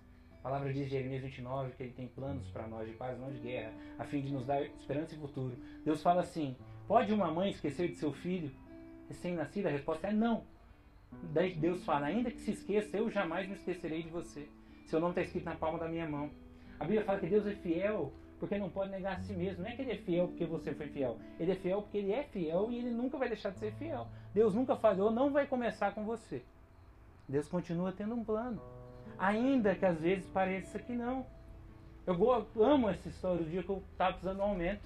A 0.42 0.50
palavra 0.50 0.74
diz 0.74 0.88
em 0.88 0.90
Jeremias 0.90 1.22
29 1.22 1.74
que 1.74 1.84
ele 1.84 1.94
tem 1.94 2.08
planos 2.08 2.50
para 2.50 2.68
nós 2.68 2.88
de 2.88 2.96
paz, 2.96 3.20
não 3.20 3.32
de 3.32 3.38
guerra, 3.38 3.72
a 4.00 4.04
fim 4.04 4.22
de 4.22 4.34
nos 4.34 4.44
dar 4.44 4.64
esperança 4.64 5.14
e 5.14 5.20
futuro. 5.20 5.56
Deus 5.86 6.02
fala 6.02 6.22
assim: 6.22 6.58
pode 6.88 7.14
uma 7.14 7.32
mãe 7.32 7.52
esquecer 7.52 7.90
de 7.90 7.96
seu 7.98 8.12
filho 8.12 8.52
recém-nascido? 9.08 9.68
A 9.68 9.72
resposta 9.72 10.08
é 10.08 10.12
não. 10.12 10.44
Daí 11.32 11.54
Deus 11.54 11.86
fala: 11.86 12.08
ainda 12.08 12.32
que 12.32 12.42
se 12.42 12.54
esqueça, 12.54 12.98
eu 12.98 13.08
jamais 13.12 13.48
me 13.48 13.54
esquecerei 13.54 14.02
de 14.02 14.10
você. 14.10 14.50
Seu 14.88 15.00
nome 15.00 15.12
está 15.12 15.22
escrito 15.22 15.46
na 15.46 15.56
palma 15.56 15.78
da 15.78 15.88
minha 15.88 16.10
mão. 16.10 16.32
A 16.80 16.86
Bíblia 16.86 17.06
fala 17.06 17.20
que 17.20 17.28
Deus 17.28 17.46
é 17.46 17.54
fiel 17.54 18.12
porque 18.40 18.58
não 18.58 18.72
pode 18.72 18.90
negar 18.90 19.18
a 19.18 19.20
si 19.20 19.34
mesmo. 19.34 19.62
Não 19.62 19.70
é 19.70 19.76
que 19.76 19.84
ele 19.84 19.92
é 19.92 19.98
fiel 19.98 20.28
porque 20.28 20.46
você 20.46 20.74
foi 20.74 20.88
fiel. 20.88 21.20
Ele 21.40 21.52
é 21.52 21.56
fiel 21.56 21.84
porque 21.84 22.00
ele 22.00 22.12
é 22.12 22.24
fiel 22.24 22.72
e 22.72 22.80
ele 22.80 22.90
nunca 22.90 23.16
vai 23.16 23.28
deixar 23.28 23.52
de 23.52 23.60
ser 23.60 23.72
fiel. 23.74 24.08
Deus 24.34 24.56
nunca 24.56 24.76
falhou, 24.76 25.12
não 25.12 25.32
vai 25.32 25.46
começar 25.46 25.94
com 25.94 26.04
você. 26.04 26.42
Deus 27.30 27.48
continua 27.48 27.92
tendo 27.92 28.16
um 28.16 28.24
plano. 28.24 28.60
Ainda 29.22 29.76
que 29.76 29.86
às 29.86 30.02
vezes 30.02 30.26
pareça 30.30 30.80
que 30.80 30.94
não. 30.94 31.24
Eu 32.08 32.16
amo 32.60 32.90
essa 32.90 33.08
história 33.08 33.44
do 33.44 33.48
dia 33.48 33.62
que 33.62 33.70
eu 33.70 33.84
estava 33.92 34.14
precisando 34.14 34.38
de 34.38 34.42
um 34.42 34.46
aumento. 34.46 34.82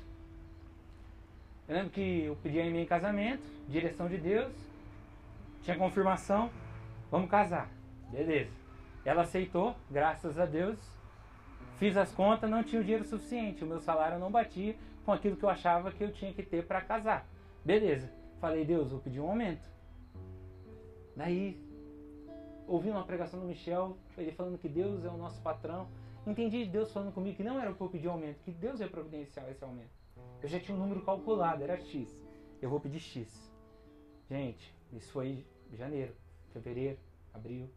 Eu 1.70 1.76
lembro 1.76 1.92
que 1.92 2.24
eu 2.24 2.36
pedi 2.44 2.60
a 2.60 2.66
mim 2.66 2.82
em 2.82 2.86
casamento, 2.86 3.42
direção 3.70 4.10
de 4.10 4.18
Deus, 4.18 4.54
tinha 5.64 5.78
confirmação, 5.78 6.52
vamos 7.10 7.30
casar. 7.30 7.70
Beleza. 8.12 8.52
Ela 9.06 9.22
aceitou, 9.22 9.74
graças 9.90 10.38
a 10.38 10.46
Deus. 10.46 10.78
Fiz 11.80 11.96
as 11.96 12.12
contas, 12.12 12.50
não 12.50 12.62
tinha 12.62 12.82
o 12.82 12.84
dinheiro 12.84 13.06
suficiente. 13.06 13.64
O 13.64 13.68
meu 13.68 13.80
salário 13.80 14.20
não 14.20 14.30
batia 14.30 14.76
com 15.06 15.14
aquilo 15.14 15.38
que 15.38 15.46
eu 15.46 15.50
achava 15.50 15.94
que 15.94 16.04
eu 16.04 16.12
tinha 16.12 16.34
que 16.34 16.44
ter 16.44 16.66
para 16.68 16.82
casar. 16.82 17.26
Beleza. 17.64 18.12
Falei, 18.42 18.66
Deus, 18.66 18.92
vou 18.92 19.00
pedir 19.00 19.22
um 19.22 19.30
aumento. 19.30 19.68
Daí, 21.16 21.58
ouvi 22.68 22.90
uma 22.90 23.04
pregação 23.04 23.40
do 23.40 23.46
Michel, 23.46 23.98
ele 24.18 24.32
falando 24.32 24.58
que 24.58 24.70
Deus 24.70 25.04
é 25.04 25.10
o 25.10 25.18
nosso 25.18 25.42
patrão. 25.42 25.88
Entendi 26.26 26.66
Deus 26.66 26.92
falando 26.92 27.14
comigo 27.14 27.38
que 27.38 27.44
não 27.44 27.60
era 27.60 27.72
para 27.74 27.86
eu 27.86 27.90
pedir 27.90 28.08
aumento, 28.08 28.40
que 28.44 28.52
Deus 28.52 28.80
ia 28.80 28.88
providenciar 28.88 29.50
esse 29.50 29.64
aumento. 29.64 29.92
Eu 30.42 30.50
já 30.50 30.60
tinha 30.60 30.76
um 30.76 30.80
número 30.80 31.02
calculado, 31.02 31.64
era 31.64 31.78
X. 31.78 32.16
Eu 32.62 32.70
vou 32.70 32.80
pedir 32.80 33.00
X. 33.00 33.52
Gente, 34.30 34.74
isso 34.92 35.12
foi 35.12 35.46
janeiro, 35.74 36.16
fevereiro, 36.52 36.98
abril, 37.34 37.70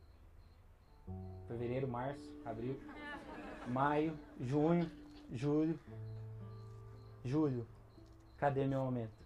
fevereiro, 1.47 1.87
março, 1.87 2.31
abril, 2.45 2.81
maio, 3.69 4.19
junho, 4.41 4.91
julho, 5.31 5.79
julho. 7.25 7.67
Cadê 8.39 8.67
meu 8.67 8.81
aumento? 8.81 9.19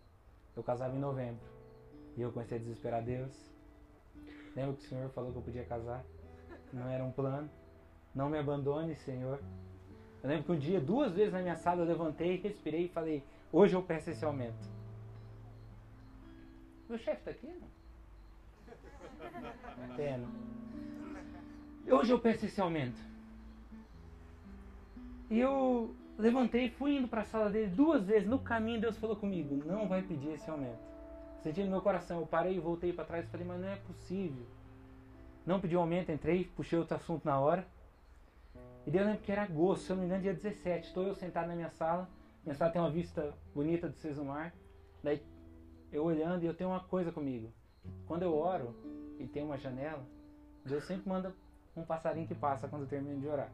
Eu 0.57 0.62
casava 0.62 0.97
em 0.97 0.99
novembro. 0.99 1.45
E 2.16 2.23
eu 2.23 2.33
comecei 2.33 2.59
a 2.59 2.61
desesperar 2.61 3.02
Deus. 3.02 3.51
Lembra 4.54 4.76
que 4.76 4.85
o 4.85 4.88
Senhor 4.88 5.11
falou 5.11 5.32
que 5.32 5.38
eu 5.38 5.42
podia 5.42 5.64
casar? 5.64 6.04
Não 6.73 6.88
era 6.88 7.02
um 7.02 7.11
plano. 7.11 7.50
Não 8.14 8.28
me 8.28 8.38
abandone, 8.38 8.94
Senhor. 8.97 9.40
Eu 10.23 10.28
lembro 10.28 10.44
que 10.44 10.52
um 10.52 10.59
dia, 10.59 10.80
duas 10.80 11.12
vezes 11.12 11.32
na 11.32 11.40
minha 11.40 11.56
sala, 11.56 11.82
eu 11.82 11.87
levantei, 11.87 12.37
respirei 12.37 12.85
e 12.85 12.88
falei: 12.88 13.25
Hoje 13.50 13.75
eu 13.75 13.82
peço 13.82 14.11
esse 14.11 14.25
aumento. 14.25 14.71
Meu 16.88 16.99
chefe 16.99 17.18
está 17.18 17.30
aqui? 17.30 17.47
Não? 17.47 17.68
Pena. 19.97 20.28
Hoje 21.90 22.12
eu 22.12 22.21
peço 22.21 22.47
esse 22.47 22.61
aumento. 22.61 23.00
E 25.30 25.40
eu 25.40 25.94
levantei, 26.18 26.71
fui 26.71 26.97
indo 26.97 27.09
para 27.09 27.23
a 27.23 27.25
sala 27.25 27.50
dele 27.50 27.68
duas 27.68 28.04
vezes. 28.04 28.28
No 28.28 28.38
caminho, 28.38 28.80
Deus 28.80 28.99
falou 28.99 29.16
comigo: 29.16 29.62
Não 29.64 29.88
vai 29.88 30.02
pedir 30.02 30.35
esse 30.35 30.49
aumento. 30.50 30.92
Senti 31.43 31.63
no 31.65 31.71
meu 31.71 31.83
coração. 31.83 32.21
Eu 32.21 32.27
parei, 32.27 32.59
voltei 32.61 32.93
para 32.93 33.05
trás 33.05 33.25
e 33.25 33.29
falei: 33.29 33.47
Mas 33.47 33.61
não 33.61 33.69
é 33.69 33.77
possível. 33.77 34.47
Não 35.45 35.61
pedi 35.61 35.75
aumento, 35.75 36.13
entrei, 36.13 36.45
puxei 36.57 36.79
outro 36.79 36.97
assunto 36.97 37.25
na 37.25 37.39
hora. 37.41 37.67
E 38.87 38.91
Deus 38.91 39.07
lembro 39.07 39.23
que 39.23 39.33
era 39.33 39.43
agosto, 39.43 39.85
se 39.85 39.91
eu 39.91 39.97
não 39.97 40.03
me 40.03 40.07
engano, 40.07 40.23
dia 40.23 40.35
17. 40.35 40.89
Estou 40.89 41.05
eu 41.05 41.15
sentado 41.15 41.49
na 41.49 41.55
minha 41.55 41.71
sala. 41.71 42.09
Minha 42.45 42.55
sala 42.55 42.71
tem 42.71 42.81
uma 42.81 42.91
vista 42.91 43.35
bonita 43.55 43.89
do 43.89 43.97
Sesumar. 43.97 44.53
Daí 45.03 45.23
eu 45.93 46.05
olhando 46.05 46.45
e 46.45 46.47
eu 46.47 46.55
tenho 46.55 46.71
uma 46.71 46.81
coisa 46.81 47.11
comigo. 47.11 47.53
Quando 48.07 48.23
eu 48.23 48.37
oro 48.37 48.75
e 49.19 49.27
tem 49.27 49.43
uma 49.43 49.59
janela, 49.59 50.05
Deus 50.65 50.85
sempre 50.85 51.09
manda 51.09 51.35
um 51.77 51.85
passarinho 51.85 52.27
que 52.27 52.35
passa 52.35 52.69
quando 52.69 52.83
eu 52.83 52.89
termino 52.89 53.21
de 53.21 53.27
orar. 53.27 53.51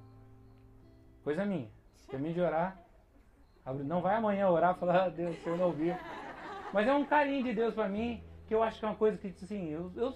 Coisa 1.25 1.45
minha. 1.45 1.71
Termino 2.09 2.35
de 2.35 2.41
orar, 2.41 2.83
não 3.85 4.01
vai 4.01 4.17
amanhã 4.17 4.49
orar 4.49 4.75
e 4.77 4.79
falar, 4.79 5.05
ah, 5.05 5.09
Deus, 5.09 5.37
o 5.37 5.43
Senhor 5.43 5.59
não 5.59 5.67
ouviu. 5.67 5.95
Mas 6.73 6.87
é 6.87 6.93
um 6.93 7.05
carinho 7.05 7.45
de 7.45 7.55
Deus 7.55 7.75
para 7.75 7.89
mim, 7.89 8.23
que 8.47 8.55
eu 8.55 8.63
acho 8.63 8.79
que 8.79 8.85
é 8.85 8.89
uma 8.89 8.97
coisa 8.97 9.17
que, 9.17 9.29
assim, 9.29 9.69
eu, 9.69 9.93
eu 9.97 10.15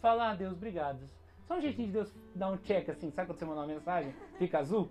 falo, 0.00 0.20
ah, 0.20 0.34
Deus, 0.34 0.52
obrigado. 0.52 1.00
Só 1.46 1.56
um 1.56 1.60
jeitinho 1.60 1.88
de 1.88 1.92
Deus 1.92 2.12
dar 2.34 2.48
um 2.48 2.56
check 2.56 2.88
assim, 2.88 3.10
sabe 3.10 3.28
quando 3.28 3.38
você 3.38 3.44
manda 3.44 3.60
uma 3.60 3.66
mensagem? 3.66 4.14
Fica 4.38 4.58
azul? 4.58 4.88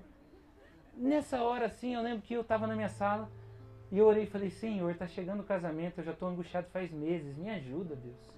Nessa 0.95 1.41
hora 1.41 1.65
assim, 1.65 1.95
eu 1.95 2.01
lembro 2.01 2.21
que 2.21 2.33
eu 2.33 2.41
estava 2.41 2.67
na 2.67 2.75
minha 2.75 2.89
sala 2.89 3.29
e 3.91 3.97
eu 3.97 4.05
orei 4.05 4.23
e 4.23 4.27
falei: 4.27 4.49
Senhor, 4.49 4.91
está 4.91 5.07
chegando 5.07 5.39
o 5.39 5.43
casamento, 5.43 5.99
eu 5.99 6.03
já 6.03 6.11
estou 6.11 6.29
angustiado 6.29 6.67
faz 6.71 6.91
meses, 6.91 7.37
me 7.37 7.49
ajuda, 7.49 7.95
Deus. 7.95 8.29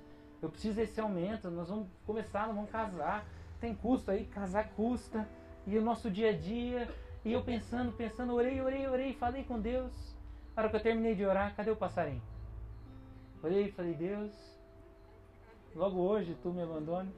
Eu 0.42 0.50
preciso 0.50 0.76
desse 0.76 1.00
aumento, 1.00 1.50
nós 1.50 1.70
vamos 1.70 1.88
começar, 2.06 2.48
nós 2.48 2.56
vamos 2.56 2.70
casar. 2.70 3.26
Tem 3.60 3.74
custo 3.74 4.12
aí, 4.12 4.26
casar 4.26 4.70
custa. 4.70 5.28
E 5.66 5.78
o 5.78 5.82
nosso 5.82 6.12
dia 6.12 6.30
a 6.30 6.34
dia. 6.34 6.90
E 7.24 7.32
eu 7.32 7.42
pensando, 7.42 7.94
pensando, 7.94 8.34
orei, 8.34 8.62
orei, 8.62 8.88
orei, 8.88 9.14
falei 9.14 9.44
com 9.44 9.60
Deus. 9.60 9.92
Na 10.56 10.64
hora 10.64 10.70
que 10.70 10.76
eu 10.76 10.82
terminei 10.82 11.16
de 11.16 11.26
orar, 11.26 11.56
cadê 11.56 11.72
o 11.72 11.76
passarinho? 11.76 12.22
Orei 13.44 13.66
e 13.66 13.72
falei: 13.72 13.94
Deus, 13.94 14.32
logo 15.76 16.00
hoje 16.00 16.38
tu 16.42 16.50
me 16.50 16.64
abandones 16.64 17.14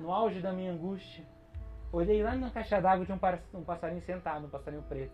no 0.00 0.12
auge 0.12 0.40
da 0.40 0.52
minha 0.52 0.72
angústia, 0.72 1.24
olhei 1.92 2.22
lá 2.22 2.34
na 2.34 2.50
caixa 2.50 2.80
d'água 2.80 3.06
tinha 3.06 3.18
um 3.54 3.62
passarinho 3.62 4.02
sentado, 4.02 4.46
um 4.46 4.50
passarinho 4.50 4.82
preto. 4.82 5.12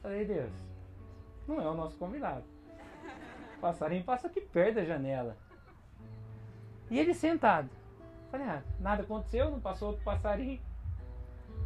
Falei, 0.00 0.24
Deus, 0.24 0.52
não 1.48 1.60
é 1.60 1.68
o 1.68 1.74
nosso 1.74 1.98
convidado. 1.98 2.44
O 3.56 3.60
passarinho 3.60 4.04
passa 4.04 4.28
aqui 4.28 4.40
perto 4.40 4.76
da 4.76 4.84
janela. 4.84 5.36
E 6.88 6.98
ele 6.98 7.12
sentado. 7.12 7.68
Falei, 8.30 8.46
ah, 8.46 8.62
nada 8.78 9.02
aconteceu, 9.02 9.50
não 9.50 9.60
passou 9.60 9.88
outro 9.88 10.04
passarinho. 10.04 10.60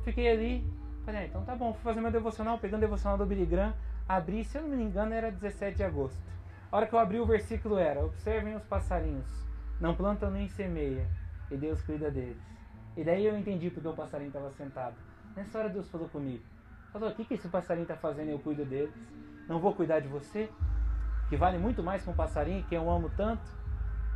Fiquei 0.05 0.31
ali. 0.31 0.67
Falei, 1.05 1.23
ah, 1.23 1.27
então 1.27 1.45
tá 1.45 1.55
bom, 1.55 1.75
fui 1.75 1.83
fazer 1.83 2.01
meu 2.01 2.11
devocional, 2.11 2.59
pegando 2.59 2.79
o 2.79 2.87
devocional 2.87 3.19
do 3.19 3.27
Billy 3.27 3.45
Graham. 3.45 3.75
Abri, 4.09 4.43
se 4.43 4.57
eu 4.57 4.63
não 4.63 4.71
me 4.71 4.83
engano, 4.83 5.13
era 5.13 5.31
17 5.31 5.77
de 5.77 5.85
agosto. 5.85 6.19
A 6.73 6.79
hora 6.79 6.87
que 6.87 6.95
eu 6.95 6.99
abri 6.99 7.21
o 7.21 7.26
versículo 7.26 7.76
era: 7.76 8.02
Observem 8.02 8.57
os 8.57 8.64
passarinhos, 8.64 9.29
não 9.79 9.95
plantam 9.95 10.31
nem 10.31 10.49
semeia, 10.49 11.07
e 11.50 11.57
Deus 11.59 11.83
cuida 11.83 12.11
deles. 12.11 12.43
E 12.97 13.05
daí 13.05 13.26
eu 13.26 13.37
entendi 13.37 13.69
porque 13.69 13.87
o 13.87 13.93
passarinho 13.93 14.29
estava 14.29 14.50
sentado. 14.52 14.97
Nessa 15.37 15.59
hora 15.59 15.69
Deus 15.69 15.91
falou 15.91 16.09
comigo. 16.09 16.43
Falou, 16.91 17.11
o 17.11 17.14
que, 17.14 17.26
que 17.26 17.35
esse 17.35 17.49
passarinho 17.49 17.85
está 17.85 17.97
fazendo 17.97 18.31
eu 18.31 18.38
cuido 18.38 18.64
deles? 18.64 18.95
Não 19.47 19.59
vou 19.59 19.75
cuidar 19.75 20.00
de 20.00 20.09
você? 20.09 20.49
Que 21.29 21.37
vale 21.37 21.59
muito 21.59 21.83
mais 21.83 22.02
que 22.02 22.11
um 22.11 22.14
passarinho 22.14 22.64
que 22.64 22.75
eu 22.75 22.91
amo 22.91 23.11
tanto? 23.17 23.43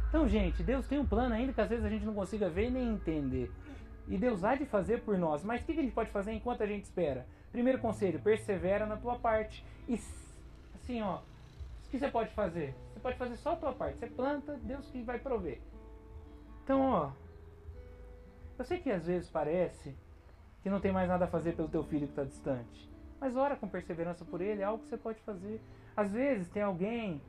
Então, 0.09 0.27
gente, 0.27 0.63
Deus 0.63 0.87
tem 0.87 0.99
um 0.99 1.07
plano 1.07 1.35
ainda 1.35 1.53
que 1.53 1.61
às 1.61 1.69
vezes 1.69 1.85
a 1.85 1.89
gente 1.91 2.07
não 2.07 2.15
consiga 2.15 2.49
ver 2.49 2.71
nem 2.71 2.95
entender. 2.95 3.51
E 4.09 4.17
Deus 4.17 4.45
há 4.45 4.55
de 4.55 4.65
fazer 4.65 5.03
por 5.03 5.19
nós. 5.19 5.43
Mas 5.43 5.61
o 5.61 5.65
que, 5.65 5.75
que 5.75 5.81
a 5.81 5.83
gente 5.83 5.95
pode 5.95 6.11
fazer 6.11 6.33
enquanto 6.33 6.63
a 6.63 6.67
gente 6.67 6.85
espera? 6.85 7.27
Primeiro 7.51 7.79
conselho, 7.79 8.21
persevera 8.21 8.87
na 8.87 8.97
tua 8.97 9.19
parte. 9.19 9.65
E 9.89 9.95
assim, 10.75 11.03
ó, 11.03 11.21
o 11.87 11.91
que 11.91 11.99
você 11.99 12.09
pode 12.09 12.31
fazer? 12.35 12.75
Você 12.93 13.01
pode 13.01 13.17
fazer 13.17 13.37
só 13.37 13.53
a 13.53 13.57
tua 13.57 13.73
parte. 13.73 13.99
Você 13.99 14.07
planta, 14.07 14.59
Deus 14.63 14.89
que 14.91 15.03
vai 15.03 15.19
prover. 15.19 15.61
Então, 16.65 16.81
ó, 16.81 17.13
eu 18.59 18.65
sei 18.65 18.79
que 18.79 18.91
às 18.91 19.07
vezes 19.07 19.29
parece 19.29 19.95
que 20.63 20.71
não 20.71 20.81
tem 20.81 20.91
mais 20.91 21.09
nada 21.09 21.27
a 21.27 21.29
fazer 21.29 21.55
pelo 21.55 21.69
teu 21.69 21.85
filho 21.85 22.07
que 22.07 22.13
está 22.13 22.25
distante. 22.25 22.91
Mas 23.21 23.37
ora 23.37 23.57
com 23.57 23.69
perseverança 23.69 24.25
por 24.25 24.41
ele, 24.41 24.63
é 24.63 24.65
algo 24.65 24.83
que 24.83 24.89
você 24.89 24.97
pode 24.97 25.21
fazer. 25.21 25.61
Às 25.97 26.13
vezes 26.13 26.49
tem 26.49 26.63
alguém 26.63 27.21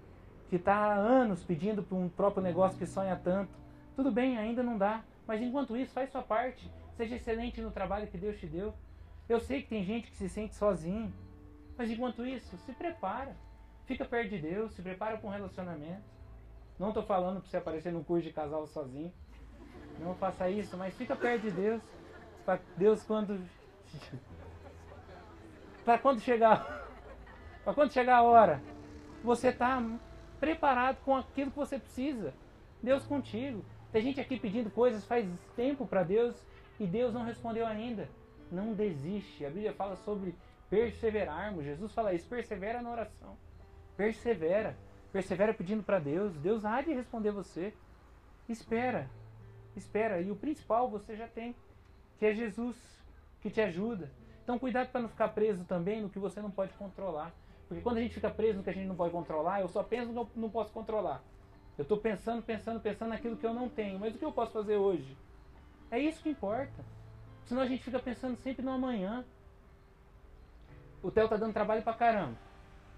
que 0.49 0.55
está 0.55 0.75
há 0.75 0.95
anos 0.95 1.43
pedindo 1.43 1.83
para 1.83 1.97
um 1.97 2.09
próprio 2.09 2.41
negócio 2.41 2.79
que 2.79 2.85
sonha 2.85 3.15
tanto. 3.15 3.51
Tudo 3.95 4.11
bem, 4.11 4.37
ainda 4.37 4.63
não 4.63 4.77
dá. 4.77 5.03
Mas 5.27 5.41
enquanto 5.41 5.77
isso, 5.77 5.93
faz 5.93 6.09
sua 6.09 6.23
parte. 6.23 6.69
Seja 6.95 7.15
excelente 7.15 7.61
no 7.61 7.71
trabalho 7.71 8.07
que 8.07 8.17
Deus 8.17 8.39
te 8.39 8.47
deu. 8.47 8.73
Eu 9.29 9.39
sei 9.39 9.61
que 9.61 9.69
tem 9.69 9.83
gente 9.83 10.09
que 10.09 10.17
se 10.17 10.29
sente 10.29 10.55
sozinho. 10.55 11.13
Mas 11.77 11.91
enquanto 11.91 12.25
isso, 12.25 12.57
se 12.57 12.71
prepara. 12.73 13.35
Fica 13.87 14.03
perto 14.03 14.29
de 14.29 14.39
Deus, 14.39 14.73
se 14.73 14.81
prepara 14.81 15.17
para 15.17 15.27
um 15.27 15.31
relacionamento. 15.31 16.03
Não 16.77 16.89
estou 16.89 17.03
falando 17.03 17.39
para 17.39 17.49
você 17.49 17.57
aparecer 17.57 17.91
no 17.91 18.03
curso 18.03 18.27
de 18.27 18.33
casal 18.33 18.67
sozinho. 18.67 19.13
Não 19.97 20.13
faça 20.13 20.49
isso, 20.49 20.77
mas 20.77 20.93
fica 20.93 21.15
perto 21.15 21.43
de 21.43 21.51
Deus. 21.51 21.81
Para 22.45 22.59
Deus 22.75 23.01
quando. 23.03 23.41
para 25.85 25.97
quando 25.97 26.19
chegar. 26.19 26.85
Para 27.63 27.73
quando 27.73 27.91
chegar 27.91 28.17
a 28.17 28.23
hora, 28.23 28.61
você 29.21 29.49
está 29.49 29.83
preparado 30.39 31.03
com 31.03 31.15
aquilo 31.17 31.51
que 31.51 31.57
você 31.57 31.77
precisa. 31.77 32.33
Deus 32.81 33.05
contigo. 33.05 33.65
Tem 33.91 34.01
gente 34.01 34.21
aqui 34.21 34.39
pedindo 34.39 34.69
coisas 34.69 35.03
faz 35.03 35.27
tempo 35.53 35.85
para 35.85 36.03
Deus 36.03 36.35
e 36.79 36.87
Deus 36.87 37.13
não 37.13 37.23
respondeu 37.23 37.67
ainda. 37.67 38.07
Não 38.49 38.73
desiste. 38.73 39.45
A 39.45 39.49
Bíblia 39.49 39.73
fala 39.73 39.97
sobre 39.97 40.33
perseverarmos. 40.69 41.65
Jesus 41.65 41.91
fala 41.93 42.13
isso, 42.13 42.29
persevera 42.29 42.81
na 42.81 42.91
oração. 42.91 43.37
Persevera. 43.97 44.77
Persevera 45.11 45.53
pedindo 45.53 45.83
para 45.83 45.99
Deus. 45.99 46.33
Deus 46.37 46.63
há 46.63 46.81
de 46.81 46.93
responder 46.93 47.31
você. 47.31 47.73
Espera 48.47 49.09
espera. 49.77 50.19
E 50.21 50.31
o 50.31 50.35
principal 50.35 50.89
você 50.89 51.15
já 51.15 51.27
tem, 51.27 51.55
que 52.19 52.25
é 52.25 52.33
Jesus, 52.33 52.75
que 53.41 53.49
te 53.49 53.61
ajuda. 53.61 54.11
Então 54.43 54.59
cuidado 54.59 54.89
para 54.89 55.01
não 55.01 55.09
ficar 55.09 55.29
preso 55.29 55.63
também 55.65 56.01
no 56.01 56.09
que 56.09 56.19
você 56.19 56.41
não 56.41 56.51
pode 56.51 56.73
controlar. 56.73 57.33
Porque 57.67 57.83
quando 57.83 57.97
a 57.97 58.01
gente 58.01 58.13
fica 58.13 58.29
preso 58.29 58.57
no 58.57 58.63
que 58.63 58.69
a 58.69 58.73
gente 58.73 58.87
não 58.87 58.95
pode 58.95 59.11
controlar, 59.11 59.61
eu 59.61 59.67
só 59.67 59.83
penso 59.83 60.11
no 60.11 60.25
que 60.25 60.37
eu 60.37 60.41
não 60.41 60.49
posso 60.49 60.71
controlar. 60.71 61.21
Eu 61.77 61.83
estou 61.83 61.97
pensando, 61.97 62.41
pensando, 62.41 62.79
pensando 62.79 63.09
naquilo 63.09 63.37
que 63.37 63.45
eu 63.45 63.53
não 63.53 63.69
tenho. 63.69 63.99
Mas 63.99 64.15
o 64.15 64.17
que 64.17 64.25
eu 64.25 64.31
posso 64.31 64.53
fazer 64.53 64.77
hoje? 64.77 65.17
É 65.91 65.99
isso 65.99 66.23
que 66.23 66.29
importa. 66.29 66.83
Senão 67.45 67.61
a 67.61 67.67
gente 67.67 67.83
fica 67.83 67.99
pensando 67.99 68.37
sempre 68.37 68.65
no 68.65 68.71
amanhã. 68.71 69.23
o 71.03 71.11
Theo 71.11 71.29
tá 71.29 71.37
dando 71.37 71.53
trabalho 71.53 71.83
pra 71.83 71.93
caramba. 71.93 72.46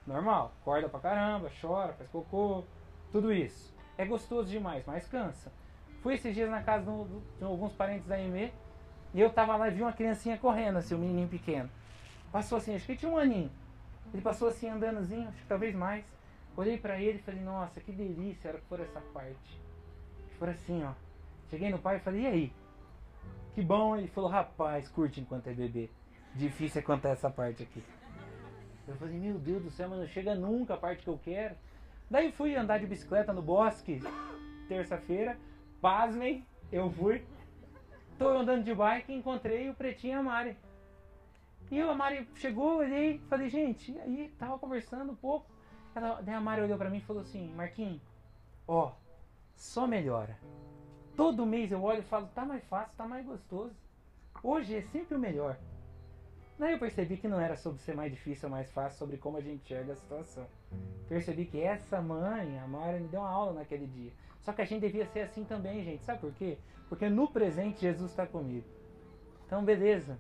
Normal, 0.08 0.54
acorda 0.62 0.90
pra 0.90 1.00
caramba, 1.00 1.52
chora, 1.62 1.94
faz 1.94 2.10
cocô, 2.10 2.64
tudo 3.12 3.32
isso. 3.32 3.74
É 3.98 4.06
gostoso 4.06 4.50
demais, 4.50 4.84
mas 4.86 5.08
cansa. 5.08 5.52
Fui 6.02 6.14
esses 6.14 6.34
dias 6.34 6.50
na 6.50 6.64
casa 6.64 6.86
de 7.38 7.44
alguns 7.44 7.74
parentes 7.74 8.08
da 8.08 8.16
Aimee 8.16 8.54
e 9.14 9.20
eu 9.20 9.30
tava 9.30 9.56
lá 9.56 9.68
e 9.68 9.72
vi 9.72 9.82
uma 9.82 9.94
criancinha 9.94 10.38
correndo, 10.38 10.78
assim, 10.78 10.96
um 10.96 11.00
menininho 11.00 11.28
pequeno. 11.28 11.70
Passou 12.32 12.58
assim, 12.58 12.76
acho 12.76 12.86
que 12.86 12.96
tinha 12.96 13.12
um 13.12 13.18
aninho. 13.18 13.52
Ele 14.14 14.22
passou 14.22 14.48
assim, 14.48 14.70
andandozinho, 14.70 15.28
acho 15.28 15.38
que 15.42 15.48
talvez 15.48 15.76
mais. 15.76 16.06
Olhei 16.56 16.78
para 16.78 17.00
ele 17.00 17.20
e 17.20 17.22
falei, 17.22 17.42
nossa, 17.42 17.80
que 17.80 17.92
delícia 17.92 18.50
era 18.50 18.60
que 18.60 18.82
essa 18.82 19.02
parte. 19.14 19.62
For 20.38 20.50
assim, 20.50 20.84
ó. 20.84 20.94
Cheguei 21.50 21.70
no 21.70 21.80
pai 21.80 21.98
e 21.98 22.00
falei, 22.00 22.22
e 22.22 22.28
aí? 22.28 22.54
Que 23.54 23.62
bom. 23.62 23.96
Ele 23.96 24.08
falou, 24.08 24.30
rapaz, 24.30 24.88
curte 24.90 25.22
enquanto 25.22 25.48
é 25.48 25.54
bebê. 25.54 25.90
Difícil 26.36 26.80
é 26.80 26.84
contar 26.84 27.10
essa 27.10 27.30
parte 27.30 27.64
aqui. 27.64 27.84
Eu 28.90 28.96
falei, 28.96 29.20
meu 29.20 29.38
Deus 29.38 29.64
do 29.64 29.70
céu, 29.70 29.88
mas 29.88 30.00
não 30.00 30.08
chega 30.08 30.34
nunca 30.34 30.74
a 30.74 30.78
parte 30.78 31.04
que 31.04 31.10
eu 31.10 31.20
quero. 31.24 31.56
Daí 32.10 32.32
fui 32.32 32.56
andar 32.56 32.80
de 32.80 32.88
bicicleta 32.88 33.32
no 33.32 33.42
bosque, 33.42 34.02
terça-feira. 34.68 35.38
Pasmem, 35.80 36.44
eu 36.72 36.90
fui. 36.92 37.24
Tô 38.18 38.30
andando 38.30 38.64
de 38.64 38.74
bike 38.74 39.12
e 39.12 39.16
encontrei 39.16 39.70
o 39.70 39.76
Pretinho 39.76 40.14
e 40.14 40.16
a 40.16 40.24
Mari. 40.24 40.58
E 41.70 41.80
a 41.80 41.94
Mari 41.94 42.28
chegou, 42.36 42.78
olhei, 42.78 43.20
falei, 43.30 43.48
gente, 43.48 43.96
aí 44.00 44.34
tava 44.40 44.58
conversando 44.58 45.12
um 45.12 45.16
pouco. 45.16 45.46
Ela, 45.94 46.20
daí 46.22 46.34
a 46.34 46.42
Mari 46.42 46.64
olhou 46.64 46.78
pra 46.78 46.90
mim 46.90 46.98
e 46.98 47.02
falou 47.02 47.22
assim, 47.22 47.54
Marquinhos, 47.54 48.02
ó, 48.68 48.94
só 49.56 49.86
melhora. 49.86 50.36
Todo 51.16 51.46
mês 51.46 51.72
eu 51.72 51.84
olho 51.84 52.00
e 52.00 52.04
falo, 52.04 52.28
tá 52.34 52.44
mais 52.44 52.64
fácil, 52.66 52.96
tá 52.98 53.08
mais 53.08 53.24
gostoso. 53.24 53.76
Hoje 54.42 54.76
é 54.76 54.82
sempre 54.82 55.16
o 55.16 55.20
melhor. 55.20 55.58
Daí 56.60 56.74
eu 56.74 56.78
percebi 56.78 57.16
que 57.16 57.28
não 57.30 57.40
era 57.40 57.56
sobre 57.56 57.80
ser 57.80 57.96
mais 57.96 58.12
difícil 58.12 58.50
ou 58.50 58.52
mais 58.52 58.70
fácil, 58.70 59.00
sobre 59.00 59.16
como 59.16 59.38
a 59.38 59.42
gente 59.42 59.64
enxerga 59.64 59.94
a 59.94 59.96
situação. 59.96 60.46
Percebi 61.08 61.46
que 61.46 61.62
essa 61.62 62.02
mãe, 62.02 62.60
a 62.60 62.68
Mari, 62.68 63.00
me 63.00 63.08
deu 63.08 63.22
uma 63.22 63.30
aula 63.30 63.54
naquele 63.54 63.88
dia. 63.88 64.12
Só 64.42 64.52
que 64.52 64.62
a 64.62 64.66
gente 64.66 64.82
devia 64.82 65.06
ser 65.06 65.22
assim 65.22 65.46
também, 65.46 65.82
gente. 65.86 66.04
Sabe 66.04 66.20
por 66.20 66.34
quê? 66.34 66.58
Porque 66.90 67.08
no 67.08 67.30
presente 67.30 67.80
Jesus 67.80 68.12
está 68.12 68.28
comigo. 68.28 68.68
Então, 69.46 69.64
beleza. 69.64 70.20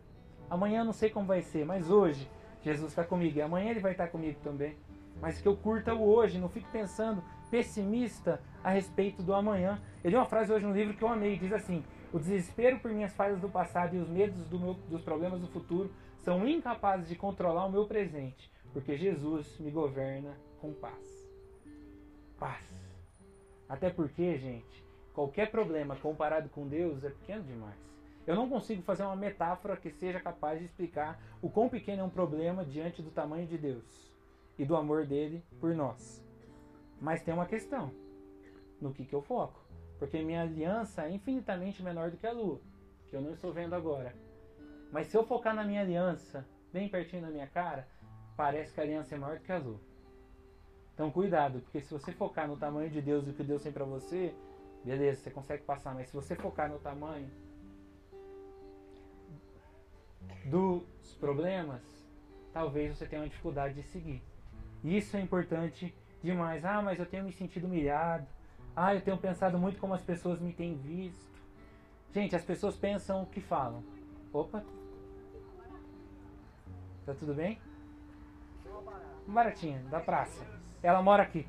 Amanhã 0.49 0.79
eu 0.79 0.85
não 0.85 0.93
sei 0.93 1.09
como 1.09 1.27
vai 1.27 1.41
ser, 1.41 1.65
mas 1.65 1.89
hoje 1.89 2.31
Jesus 2.63 2.89
está 2.89 3.03
comigo. 3.03 3.37
E 3.37 3.41
amanhã 3.41 3.71
ele 3.71 3.81
vai 3.81 3.91
estar 3.91 4.07
comigo 4.07 4.39
também. 4.41 4.77
Mas 5.21 5.41
que 5.41 5.47
eu 5.47 5.57
curta 5.57 5.93
o 5.93 6.07
hoje, 6.07 6.39
não 6.39 6.47
fique 6.47 6.71
pensando 6.71 7.21
pessimista 7.51 8.41
a 8.63 8.69
respeito 8.69 9.21
do 9.21 9.33
amanhã. 9.33 9.81
Eu 10.01 10.11
li 10.11 10.15
uma 10.15 10.25
frase 10.25 10.53
hoje 10.53 10.65
no 10.65 10.73
livro 10.73 10.95
que 10.95 11.03
eu 11.03 11.09
amei, 11.09 11.37
diz 11.37 11.51
assim: 11.51 11.83
O 12.13 12.17
desespero 12.17 12.79
por 12.79 12.91
minhas 12.91 13.13
falhas 13.13 13.41
do 13.41 13.49
passado 13.49 13.93
e 13.93 13.99
os 13.99 14.07
medos 14.07 14.47
do 14.47 14.57
meu, 14.57 14.73
dos 14.89 15.01
problemas 15.01 15.41
do 15.41 15.47
futuro 15.47 15.91
são 16.19 16.47
incapazes 16.47 17.07
de 17.07 17.15
controlar 17.15 17.65
o 17.65 17.71
meu 17.71 17.85
presente, 17.85 18.51
porque 18.73 18.97
Jesus 18.97 19.57
me 19.59 19.71
governa 19.71 20.37
com 20.59 20.73
paz. 20.73 21.29
Paz. 22.37 22.65
Até 23.67 23.89
porque, 23.89 24.37
gente, 24.37 24.83
qualquer 25.13 25.51
problema 25.51 25.95
comparado 25.95 26.49
com 26.49 26.67
Deus 26.67 27.03
é 27.03 27.09
pequeno 27.09 27.43
demais. 27.43 27.77
Eu 28.27 28.35
não 28.35 28.49
consigo 28.49 28.81
fazer 28.83 29.03
uma 29.03 29.15
metáfora 29.15 29.77
que 29.77 29.89
seja 29.91 30.19
capaz 30.19 30.59
de 30.59 30.65
explicar 30.65 31.19
o 31.41 31.49
quão 31.49 31.69
pequeno 31.69 32.01
é 32.01 32.05
um 32.05 32.09
problema 32.09 32.63
diante 32.63 33.01
do 33.01 33.09
tamanho 33.09 33.47
de 33.47 33.57
Deus 33.57 34.11
e 34.57 34.65
do 34.65 34.75
amor 34.75 35.05
dele 35.05 35.43
por 35.59 35.73
nós. 35.73 36.23
Mas 37.01 37.23
tem 37.23 37.33
uma 37.33 37.45
questão: 37.45 37.91
no 38.79 38.93
que, 38.93 39.05
que 39.05 39.15
eu 39.15 39.21
foco? 39.21 39.59
Porque 39.97 40.21
minha 40.21 40.41
aliança 40.41 41.05
é 41.05 41.11
infinitamente 41.11 41.81
menor 41.81 42.11
do 42.11 42.17
que 42.17 42.27
a 42.27 42.31
lua, 42.31 42.61
que 43.07 43.15
eu 43.15 43.21
não 43.21 43.33
estou 43.33 43.51
vendo 43.51 43.73
agora. 43.73 44.13
Mas 44.91 45.07
se 45.07 45.17
eu 45.17 45.25
focar 45.25 45.55
na 45.55 45.63
minha 45.63 45.81
aliança, 45.81 46.45
bem 46.73 46.89
pertinho 46.89 47.21
da 47.21 47.29
minha 47.29 47.47
cara, 47.47 47.87
parece 48.35 48.73
que 48.73 48.79
a 48.79 48.83
aliança 48.83 49.15
é 49.15 49.17
maior 49.17 49.37
do 49.37 49.43
que 49.43 49.51
a 49.51 49.57
lua. 49.57 49.79
Então 50.93 51.11
cuidado, 51.11 51.61
porque 51.61 51.79
se 51.79 51.93
você 51.93 52.11
focar 52.11 52.47
no 52.47 52.57
tamanho 52.57 52.89
de 52.89 53.01
Deus 53.01 53.25
e 53.25 53.29
o 53.29 53.33
que 53.33 53.43
Deus 53.43 53.63
tem 53.63 53.71
para 53.71 53.85
você, 53.85 54.35
beleza, 54.83 55.21
você 55.21 55.31
consegue 55.31 55.63
passar. 55.63 55.93
Mas 55.93 56.07
se 56.07 56.13
você 56.13 56.35
focar 56.35 56.69
no 56.69 56.79
tamanho 56.79 57.29
dos 60.45 61.15
problemas, 61.19 61.81
talvez 62.51 62.97
você 62.97 63.05
tenha 63.05 63.21
uma 63.21 63.29
dificuldade 63.29 63.75
de 63.75 63.83
seguir. 63.83 64.21
Isso 64.83 65.15
é 65.15 65.21
importante 65.21 65.95
demais. 66.23 66.65
Ah, 66.65 66.81
mas 66.81 66.99
eu 66.99 67.05
tenho 67.05 67.23
me 67.23 67.31
sentido 67.31 67.67
humilhado. 67.67 68.27
Ah, 68.75 68.95
eu 68.95 69.01
tenho 69.01 69.17
pensado 69.17 69.57
muito 69.57 69.79
como 69.79 69.93
as 69.93 70.01
pessoas 70.01 70.39
me 70.39 70.53
têm 70.53 70.75
visto. 70.75 71.29
Gente, 72.13 72.35
as 72.35 72.43
pessoas 72.43 72.75
pensam 72.75 73.23
o 73.23 73.25
que 73.25 73.41
falam. 73.41 73.83
Opa. 74.33 74.63
Tá 77.05 77.13
tudo 77.13 77.33
bem? 77.33 77.59
Baratinha, 79.27 79.79
da 79.89 79.99
praça. 79.99 80.45
Ela 80.81 81.01
mora 81.01 81.23
aqui. 81.23 81.47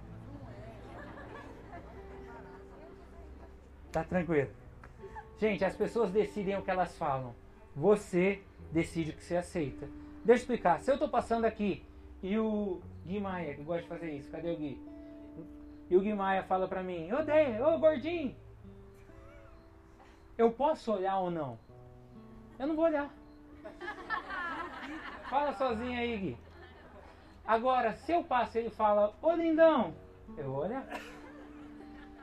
Tá 3.91 4.05
tranquilo. 4.05 4.51
Gente, 5.39 5.65
as 5.65 5.75
pessoas 5.75 6.11
decidem 6.11 6.57
o 6.57 6.63
que 6.63 6.71
elas 6.71 6.97
falam. 6.97 7.35
Você 7.75 8.43
decide 8.71 9.11
o 9.11 9.15
que 9.15 9.23
você 9.23 9.37
aceita. 9.37 9.87
Deixa 10.25 10.43
eu 10.43 10.45
explicar. 10.45 10.81
Se 10.81 10.91
eu 10.91 10.99
tô 10.99 11.09
passando 11.09 11.45
aqui 11.45 11.85
e 12.23 12.39
o 12.39 12.81
Gui 13.07 13.21
Maia, 13.21 13.55
que 13.55 13.63
gosta 13.63 13.83
de 13.83 13.89
fazer 13.89 14.11
isso, 14.13 14.31
cadê 14.31 14.51
o 14.51 14.57
Gui? 14.57 14.81
E 15.89 15.97
o 15.97 16.01
Gui 16.01 16.15
Maia 16.15 16.43
fala 16.43 16.69
pra 16.69 16.83
mim, 16.83 17.11
ô 17.13 17.23
Dei, 17.23 17.61
ô 17.61 17.79
gordinho, 17.79 18.37
eu 20.37 20.53
posso 20.53 20.93
olhar 20.93 21.19
ou 21.19 21.31
não? 21.31 21.59
Eu 22.59 22.67
não 22.67 22.77
vou 22.77 22.85
olhar. 22.85 23.11
Fala 25.31 25.53
sozinho 25.53 25.97
aí, 25.97 26.17
Gui. 26.17 26.37
Agora, 27.47 27.93
se 27.95 28.11
eu 28.11 28.25
passo 28.25 28.59
ele 28.59 28.69
fala, 28.69 29.15
ô 29.23 29.33
lindão, 29.33 29.95
eu 30.37 30.53
olhar. 30.53 30.85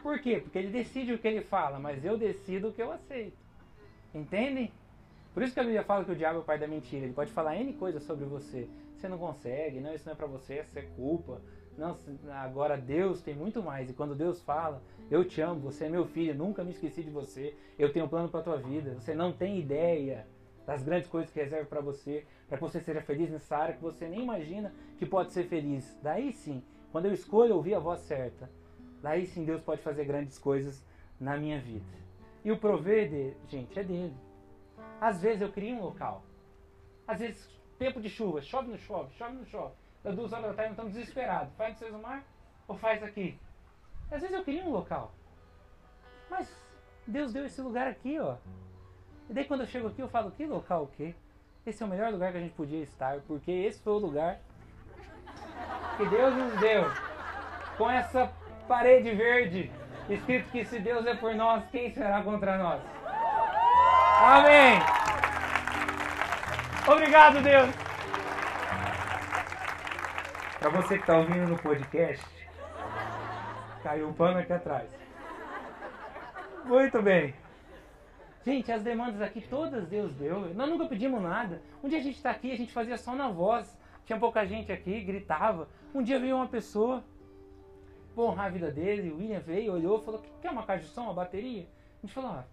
Por 0.03 0.19
quê? 0.19 0.41
Porque 0.41 0.57
ele 0.57 0.71
decide 0.71 1.13
o 1.13 1.17
que 1.17 1.27
ele 1.27 1.41
fala, 1.41 1.79
mas 1.79 2.03
eu 2.03 2.17
decido 2.17 2.67
o 2.67 2.73
que 2.73 2.81
eu 2.81 2.91
aceito. 2.91 3.37
Entendem? 4.13 4.73
Por 5.33 5.41
isso 5.41 5.53
que 5.53 5.59
a 5.61 5.63
Bíblia 5.63 5.83
fala 5.83 6.03
que 6.03 6.11
o 6.11 6.15
diabo 6.15 6.39
é 6.39 6.41
o 6.41 6.43
pai 6.43 6.59
da 6.59 6.67
mentira. 6.67 7.05
Ele 7.05 7.13
pode 7.13 7.31
falar 7.31 7.55
N 7.55 7.71
coisas 7.73 8.03
sobre 8.03 8.25
você. 8.25 8.67
Você 8.97 9.07
não 9.07 9.17
consegue, 9.17 9.79
não, 9.79 9.93
isso 9.93 10.05
não 10.05 10.13
é 10.13 10.15
para 10.15 10.27
você, 10.27 10.59
isso 10.59 10.77
é 10.77 10.81
culpa. 10.81 11.41
Não, 11.77 11.95
agora 12.41 12.75
Deus 12.75 13.21
tem 13.21 13.35
muito 13.35 13.63
mais. 13.63 13.89
E 13.89 13.93
quando 13.93 14.15
Deus 14.15 14.41
fala, 14.41 14.81
eu 15.09 15.23
te 15.23 15.39
amo, 15.39 15.61
você 15.61 15.85
é 15.85 15.89
meu 15.89 16.05
filho, 16.05 16.35
nunca 16.35 16.61
me 16.61 16.71
esqueci 16.71 17.03
de 17.03 17.09
você. 17.09 17.55
Eu 17.79 17.93
tenho 17.93 18.05
um 18.05 18.09
plano 18.09 18.27
para 18.27 18.41
tua 18.41 18.57
vida. 18.57 18.95
Você 18.95 19.13
não 19.13 19.31
tem 19.31 19.59
ideia 19.59 20.27
das 20.65 20.83
grandes 20.83 21.07
coisas 21.07 21.31
que 21.31 21.39
reserva 21.39 21.65
para 21.65 21.79
você, 21.79 22.25
para 22.47 22.57
que 22.57 22.63
você 22.63 22.79
seja 22.79 23.01
feliz 23.01 23.29
nessa 23.29 23.57
área 23.57 23.75
que 23.75 23.81
você 23.81 24.07
nem 24.07 24.21
imagina 24.21 24.73
que 24.97 25.05
pode 25.05 25.33
ser 25.33 25.47
feliz. 25.47 25.97
Daí 26.01 26.31
sim, 26.31 26.63
quando 26.91 27.05
eu 27.05 27.13
escolho 27.13 27.55
ouvir 27.55 27.75
a 27.75 27.79
voz 27.79 27.99
certa, 28.01 28.49
daí 29.01 29.25
sim 29.25 29.43
Deus 29.43 29.61
pode 29.61 29.81
fazer 29.81 30.05
grandes 30.05 30.39
coisas 30.39 30.85
na 31.19 31.37
minha 31.37 31.59
vida. 31.59 31.85
E 32.43 32.51
o 32.51 32.57
prover, 32.57 33.35
gente, 33.47 33.77
é 33.77 33.83
dele. 33.83 34.15
Às 35.01 35.21
vezes 35.21 35.41
eu 35.41 35.51
crio 35.51 35.75
um 35.75 35.81
local. 35.81 36.23
Às 37.07 37.19
vezes, 37.19 37.49
tempo 37.77 37.99
de 38.01 38.09
chuva, 38.09 38.41
chove 38.41 38.69
no 38.69 38.77
chove, 38.77 39.13
chove 39.15 39.35
no 39.35 39.45
chove. 39.45 39.73
Das 40.03 40.15
duas 40.15 40.31
horas 40.31 40.47
da 40.47 40.53
tarde, 40.53 40.71
estamos 40.71 40.93
desesperados. 40.93 41.53
Faz 41.55 41.73
no 41.73 41.79
Seus 41.79 42.01
Mar 42.01 42.23
ou 42.67 42.77
faz 42.77 43.03
aqui? 43.03 43.37
Às 44.09 44.21
vezes 44.21 44.35
eu 44.35 44.43
queria 44.43 44.63
um 44.63 44.71
local. 44.71 45.13
Mas 46.29 46.49
Deus 47.05 47.33
deu 47.33 47.45
esse 47.45 47.61
lugar 47.61 47.87
aqui, 47.87 48.17
ó. 48.19 48.37
E 49.29 49.33
daí 49.33 49.45
quando 49.45 49.61
eu 49.61 49.67
chego 49.67 49.87
aqui, 49.87 50.01
eu 50.01 50.07
falo, 50.07 50.31
que 50.31 50.45
local 50.45 50.83
o 50.83 50.87
quê? 50.87 51.13
Esse 51.67 51.83
é 51.83 51.85
o 51.85 51.89
melhor 51.89 52.13
lugar 52.13 52.31
que 52.31 52.37
a 52.37 52.39
gente 52.39 52.53
podia 52.53 52.81
estar, 52.81 53.19
porque 53.27 53.51
esse 53.51 53.83
foi 53.83 53.91
o 53.91 53.97
lugar 53.97 54.39
que 55.97 56.05
Deus 56.05 56.33
nos 56.33 56.57
deu. 56.61 56.89
Com 57.77 57.91
essa 57.91 58.31
parede 58.69 59.13
verde, 59.13 59.69
escrito 60.09 60.49
que 60.49 60.63
se 60.63 60.79
Deus 60.79 61.05
é 61.05 61.13
por 61.13 61.35
nós, 61.35 61.65
quem 61.69 61.91
será 61.91 62.23
contra 62.23 62.57
nós? 62.57 62.81
Amém. 64.21 64.79
Obrigado, 66.89 67.41
Deus. 67.41 67.69
Para 70.59 70.69
você 70.69 70.95
que 70.95 71.01
está 71.01 71.17
ouvindo 71.17 71.49
no 71.49 71.57
podcast, 71.57 72.25
caiu 73.83 74.07
o 74.07 74.13
pano 74.13 74.39
aqui 74.39 74.53
atrás. 74.53 74.89
Muito 76.63 77.01
bem. 77.01 77.35
Gente, 78.47 78.71
as 78.71 78.81
demandas 78.81 79.21
aqui 79.21 79.41
todas 79.41 79.85
Deus 79.89 80.13
deu. 80.13 80.53
Nós 80.55 80.69
nunca 80.69 80.85
pedimos 80.85 81.21
nada. 81.21 81.61
Um 81.83 81.89
dia 81.89 81.97
a 81.97 82.01
gente 82.01 82.15
está 82.15 82.31
aqui, 82.31 82.49
a 82.49 82.55
gente 82.55 82.71
fazia 82.71 82.97
só 82.97 83.13
na 83.13 83.27
voz. 83.27 83.77
Tinha 84.05 84.17
pouca 84.17 84.45
gente 84.45 84.71
aqui, 84.71 85.01
gritava. 85.01 85.67
Um 85.93 86.01
dia 86.01 86.17
veio 86.17 86.37
uma 86.37 86.47
pessoa, 86.47 87.03
honrar 88.17 88.45
a 88.45 88.49
vida 88.49 88.71
dele. 88.71 89.11
O 89.11 89.17
William 89.17 89.41
veio, 89.41 89.73
olhou, 89.73 90.01
falou: 90.01 90.23
Quer 90.41 90.49
uma 90.49 90.63
caixa 90.63 90.85
de 90.85 90.91
som, 90.91 91.01
uma 91.01 91.13
bateria? 91.13 91.67
A 92.01 92.05
gente 92.05 92.13
falou: 92.15 92.31
ah, 92.31 92.45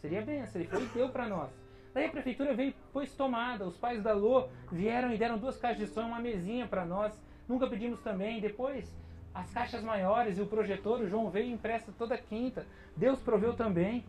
Seria 0.00 0.22
bem, 0.22 0.44
ele 0.54 0.68
foi 0.68 0.84
e 0.84 0.86
deu 0.86 1.08
para 1.08 1.28
nós. 1.28 1.50
Daí 1.92 2.04
a 2.06 2.10
prefeitura 2.10 2.54
veio 2.54 2.72
pôs 2.92 3.12
tomada, 3.16 3.66
os 3.66 3.76
pais 3.76 4.00
da 4.04 4.12
Lô 4.12 4.46
vieram 4.70 5.12
e 5.12 5.18
deram 5.18 5.36
duas 5.36 5.58
caixas 5.58 5.88
de 5.88 5.92
som 5.92 6.02
uma 6.02 6.20
mesinha 6.20 6.68
para 6.68 6.84
nós. 6.84 7.20
Nunca 7.48 7.66
pedimos 7.66 7.98
também. 8.02 8.40
Depois, 8.40 8.96
as 9.34 9.52
caixas 9.52 9.82
maiores 9.82 10.38
e 10.38 10.42
o 10.42 10.46
projetor, 10.46 11.00
o 11.00 11.08
João 11.08 11.28
veio 11.28 11.52
empresta 11.52 11.90
toda 11.98 12.16
quinta. 12.16 12.64
Deus 12.96 13.18
proveu 13.18 13.54
também. 13.54 14.04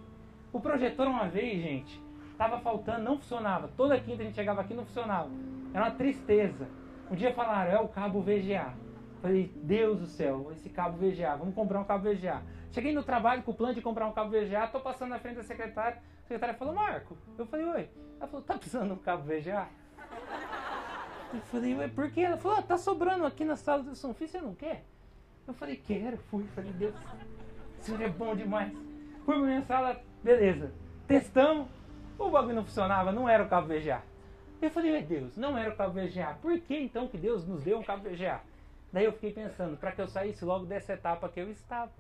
O 0.53 0.59
projetor 0.59 1.07
uma 1.07 1.27
vez, 1.27 1.61
gente, 1.61 2.01
estava 2.31 2.59
faltando, 2.59 3.03
não 3.03 3.17
funcionava. 3.17 3.69
Toda 3.77 3.99
quinta 3.99 4.21
a 4.21 4.25
gente 4.25 4.35
chegava 4.35 4.61
aqui 4.61 4.73
não 4.73 4.85
funcionava. 4.85 5.29
Era 5.73 5.85
uma 5.85 5.91
tristeza. 5.91 6.67
Um 7.09 7.15
dia 7.15 7.33
falaram, 7.33 7.71
é 7.71 7.79
o 7.79 7.87
cabo 7.87 8.21
VGA. 8.21 8.73
Falei, 9.21 9.51
Deus 9.63 9.99
do 9.99 10.07
céu, 10.07 10.51
esse 10.51 10.69
cabo 10.69 10.97
VGA, 10.97 11.35
vamos 11.37 11.53
comprar 11.53 11.79
um 11.79 11.83
cabo 11.83 12.09
VGA. 12.09 12.41
Cheguei 12.71 12.91
no 12.91 13.03
trabalho 13.03 13.43
com 13.43 13.51
o 13.51 13.53
plano 13.53 13.75
de 13.75 13.81
comprar 13.81 14.07
um 14.07 14.11
cabo 14.11 14.31
VGA, 14.31 14.67
tô 14.67 14.79
passando 14.79 15.09
na 15.09 15.19
frente 15.19 15.35
da 15.35 15.43
secretária. 15.43 16.01
A 16.19 16.21
secretária 16.23 16.55
falou, 16.55 16.73
Marco. 16.73 17.15
Eu 17.37 17.45
falei, 17.45 17.65
oi. 17.67 17.89
Ela 18.19 18.27
falou, 18.27 18.45
tá 18.45 18.57
precisando 18.57 18.87
de 18.87 18.93
um 18.93 18.97
cabo 18.97 19.23
VGA? 19.23 19.67
Eu 21.33 21.41
falei, 21.41 21.75
ué, 21.75 21.87
por 21.87 22.11
quê? 22.11 22.21
Ela 22.21 22.37
falou, 22.37 22.57
ah, 22.57 22.61
tá 22.61 22.77
sobrando 22.77 23.25
aqui 23.25 23.45
na 23.45 23.55
sala 23.55 23.83
do 23.83 23.95
São 23.95 24.13
Filho, 24.13 24.29
você 24.29 24.41
não 24.41 24.53
quer? 24.53 24.83
Eu 25.47 25.53
falei, 25.53 25.75
quero, 25.77 26.17
fui. 26.17 26.43
Falei, 26.55 26.71
Deus, 26.73 26.95
o 27.79 27.83
senhor 27.83 28.01
é 28.01 28.09
bom 28.09 28.35
demais. 28.35 28.73
Fui 29.25 29.35
pra 29.35 29.45
minha 29.45 29.61
sala, 29.61 30.01
beleza. 30.23 30.71
Testamos, 31.07 31.67
o 32.17 32.29
bagulho 32.29 32.55
não 32.55 32.63
funcionava, 32.63 33.11
não 33.11 33.27
era 33.27 33.43
o 33.43 33.49
cabo 33.49 33.67
VGA. 33.67 34.01
Eu 34.61 34.69
falei, 34.69 34.91
meu 34.91 35.01
Deus, 35.01 35.35
não 35.37 35.57
era 35.57 35.71
o 35.71 35.75
cabo 35.75 35.99
VGA. 35.99 36.37
Por 36.41 36.59
que 36.59 36.77
então 36.77 37.07
que 37.07 37.17
Deus 37.17 37.47
nos 37.47 37.63
deu 37.63 37.79
um 37.79 37.83
cabo 37.83 38.07
VGA? 38.07 38.41
Daí 38.93 39.05
eu 39.05 39.13
fiquei 39.13 39.31
pensando, 39.31 39.77
para 39.77 39.91
que 39.91 40.01
eu 40.01 40.07
saísse 40.07 40.45
logo 40.45 40.65
dessa 40.65 40.93
etapa 40.93 41.27
que 41.29 41.39
eu 41.39 41.49
estava. 41.49 41.91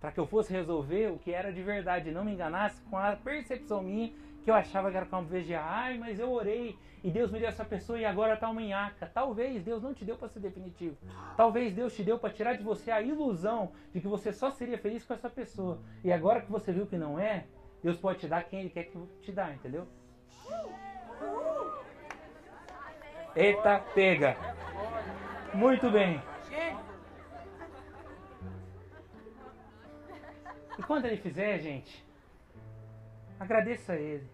Para 0.00 0.12
que 0.12 0.18
eu 0.18 0.26
fosse 0.26 0.52
resolver 0.52 1.08
o 1.08 1.18
que 1.18 1.32
era 1.32 1.52
de 1.52 1.62
verdade, 1.62 2.10
não 2.10 2.24
me 2.24 2.32
enganasse 2.32 2.80
com 2.82 2.96
a 2.96 3.16
percepção 3.16 3.82
minha 3.82 4.12
que 4.44 4.50
eu 4.50 4.54
achava 4.54 4.90
que 4.90 4.96
era 4.96 5.04
cabo 5.04 5.26
VGA. 5.26 5.60
Ai, 5.60 5.98
mas 5.98 6.18
eu 6.18 6.30
orei 6.32 6.78
e 7.02 7.10
Deus 7.10 7.30
me 7.30 7.38
deu 7.38 7.48
essa 7.48 7.64
pessoa 7.64 7.98
e 7.98 8.04
agora 8.04 8.34
está 8.34 8.48
uma 8.48 8.60
nhaca. 8.60 9.10
Talvez 9.12 9.62
Deus 9.62 9.82
não 9.82 9.94
te 9.94 10.04
deu 10.04 10.16
para 10.16 10.28
ser 10.28 10.40
definitivo. 10.40 10.96
Talvez 11.36 11.72
Deus 11.74 11.94
te 11.94 12.02
deu 12.02 12.18
para 12.18 12.30
tirar 12.30 12.56
de 12.56 12.62
você 12.62 12.90
a 12.90 13.00
ilusão 13.00 13.72
de 13.92 14.00
que 14.00 14.08
você 14.08 14.32
só 14.32 14.50
seria 14.50 14.78
feliz 14.78 15.04
com 15.04 15.14
essa 15.14 15.30
pessoa. 15.30 15.80
E 16.02 16.12
agora 16.12 16.40
que 16.40 16.50
você 16.50 16.72
viu 16.72 16.86
que 16.86 16.96
não 16.96 17.18
é, 17.18 17.44
Deus 17.82 17.96
pode 17.96 18.20
te 18.20 18.28
dar 18.28 18.44
quem 18.44 18.60
Ele 18.60 18.70
quer 18.70 18.84
que 18.84 18.98
te 19.22 19.32
dá, 19.32 19.52
entendeu? 19.52 19.86
Eita, 23.36 23.78
pega. 23.94 24.36
Muito 25.54 25.90
bem. 25.90 26.20
E 30.78 30.82
quando 30.82 31.06
ele 31.06 31.16
fizer, 31.16 31.58
gente, 31.58 32.06
agradeça 33.38 33.94
a 33.94 33.96
ele. 33.96 34.30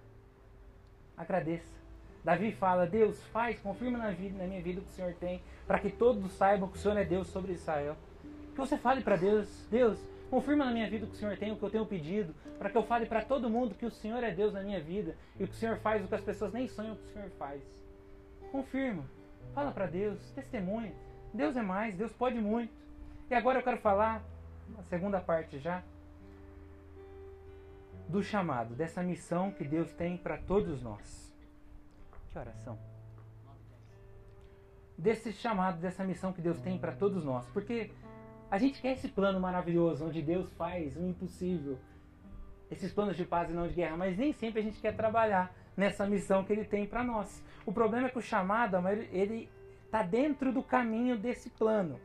Agradeça. 1.17 1.84
Davi 2.25 2.53
fala: 2.53 2.87
Deus, 2.87 3.23
faz, 3.25 3.61
confirma 3.61 3.99
na, 3.99 4.11
vida, 4.11 4.39
na 4.39 4.49
minha 4.49 4.63
vida 4.63 4.81
o 4.81 4.83
que 4.83 4.89
o 4.89 4.95
Senhor 4.95 5.13
tem, 5.15 5.43
para 5.67 5.79
que 5.79 5.91
todos 5.91 6.33
saibam 6.33 6.69
que 6.69 6.77
o 6.77 6.81
Senhor 6.81 6.97
é 6.97 7.05
Deus 7.05 7.29
sobre 7.29 7.53
Israel. 7.53 7.97
Que 8.55 8.59
você 8.59 8.79
fale 8.79 9.03
para 9.03 9.17
Deus: 9.17 9.67
Deus, 9.71 9.99
confirma 10.31 10.65
na 10.65 10.71
minha 10.71 10.89
vida 10.89 11.05
o 11.05 11.09
que 11.09 11.15
o 11.15 11.19
Senhor 11.19 11.37
tem, 11.37 11.53
o 11.53 11.57
que 11.57 11.63
eu 11.63 11.71
tenho 11.71 11.85
pedido, 11.85 12.35
para 12.59 12.71
que 12.71 12.79
eu 12.79 12.83
fale 12.83 13.05
para 13.05 13.23
todo 13.23 13.51
mundo 13.51 13.75
que 13.75 13.85
o 13.85 13.91
Senhor 13.91 14.25
é 14.25 14.31
Deus 14.31 14.55
na 14.55 14.63
minha 14.63 14.81
vida 14.81 15.15
e 15.39 15.45
o 15.45 15.49
que 15.49 15.53
o 15.53 15.57
Senhor 15.57 15.77
faz 15.79 16.03
o 16.03 16.09
que 16.09 16.15
as 16.15 16.23
pessoas 16.23 16.53
nem 16.53 16.67
sonham 16.67 16.97
que 16.97 17.05
o 17.05 17.13
Senhor 17.13 17.31
faz. 17.39 17.63
Confirma. 18.51 19.05
Fala 19.55 19.71
para 19.71 19.87
Deus, 19.87 20.19
testemunha. 20.33 20.93
Deus 21.33 21.57
é 21.57 21.63
mais, 21.63 21.95
Deus 21.95 22.13
pode 22.13 22.39
muito. 22.39 22.73
E 23.31 23.35
agora 23.35 23.59
eu 23.59 23.63
quero 23.63 23.79
falar, 23.79 24.23
a 24.79 24.83
segunda 24.85 25.21
parte 25.21 25.59
já, 25.59 25.83
do 28.09 28.23
chamado, 28.23 28.75
dessa 28.75 29.03
missão 29.03 29.51
que 29.51 29.65
Deus 29.65 29.93
tem 29.93 30.17
para 30.17 30.39
todos 30.39 30.83
nós. 30.83 31.24
Que 32.35 32.39
oração? 32.41 32.77
Desse 34.99 35.33
chamado, 35.33 35.81
dessa 35.81 36.03
missão 36.03 36.33
que 36.33 36.43
Deus 36.43 36.59
tem 36.61 36.77
para 36.77 36.91
todos 36.91 37.25
nós. 37.25 37.47
Porque 37.53 37.93
a 38.51 38.59
gente 38.59 38.83
quer 38.83 38.95
esse 38.95 39.07
plano 39.07 39.39
maravilhoso, 39.39 40.05
onde 40.05 40.21
Deus 40.21 40.53
faz 40.55 40.97
o 40.97 41.07
impossível. 41.07 41.79
Esses 42.69 42.93
planos 42.93 43.17
de 43.17 43.25
paz 43.25 43.51
e 43.51 43.53
não 43.53 43.69
de 43.69 43.75
guerra, 43.75 43.97
mas 43.97 44.19
nem 44.19 44.33
sempre 44.33 44.61
a 44.61 44.65
gente 44.65 44.81
quer 44.81 44.97
trabalhar 44.97 45.55
nessa 45.77 46.09
missão 46.09 46.43
que 46.43 46.53
Ele 46.53 46.65
tem 46.65 46.89
para 46.89 47.05
nós. 47.05 47.41
O 47.65 47.73
problema 47.73 48.09
é 48.09 48.11
que 48.11 48.19
o 48.19 48.23
chamado, 48.23 48.77
ele 49.13 49.49
está 49.85 50.03
dentro 50.03 50.53
do 50.53 50.61
caminho 50.63 51.17
desse 51.17 51.51
plano. 51.51 52.01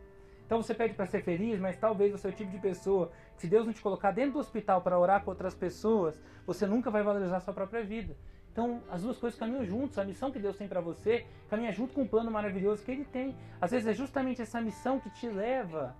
Então 0.45 0.61
você 0.61 0.75
pede 0.75 0.93
para 0.93 1.07
ser 1.07 1.23
feliz, 1.23 1.59
mas 1.59 1.75
talvez 1.75 2.11
você 2.11 2.27
é 2.27 2.29
o 2.29 2.33
tipo 2.33 2.51
de 2.51 2.59
pessoa 2.59 3.11
que 3.33 3.41
se 3.41 3.47
Deus 3.47 3.65
não 3.65 3.73
te 3.73 3.81
colocar 3.81 4.11
dentro 4.11 4.33
do 4.33 4.39
hospital 4.39 4.83
para 4.83 4.99
orar 4.99 5.23
com 5.23 5.31
outras 5.31 5.55
pessoas, 5.55 6.21
você 6.45 6.67
nunca 6.67 6.91
vai 6.91 7.01
valorizar 7.01 7.37
a 7.37 7.39
sua 7.39 7.53
própria 7.53 7.83
vida. 7.83 8.15
Então 8.59 8.83
as 8.91 9.03
duas 9.03 9.17
coisas 9.17 9.39
caminham 9.39 9.63
juntos. 9.63 9.97
A 9.97 10.03
missão 10.03 10.29
que 10.29 10.37
Deus 10.37 10.57
tem 10.57 10.67
para 10.67 10.81
você 10.81 11.25
caminha 11.49 11.71
junto 11.71 11.93
com 11.93 12.01
o 12.01 12.07
plano 12.07 12.29
maravilhoso 12.29 12.83
que 12.83 12.91
Ele 12.91 13.05
tem. 13.05 13.33
Às 13.61 13.71
vezes 13.71 13.87
é 13.87 13.93
justamente 13.93 14.41
essa 14.41 14.59
missão 14.59 14.99
que 14.99 15.09
te 15.11 15.29
leva 15.29 15.95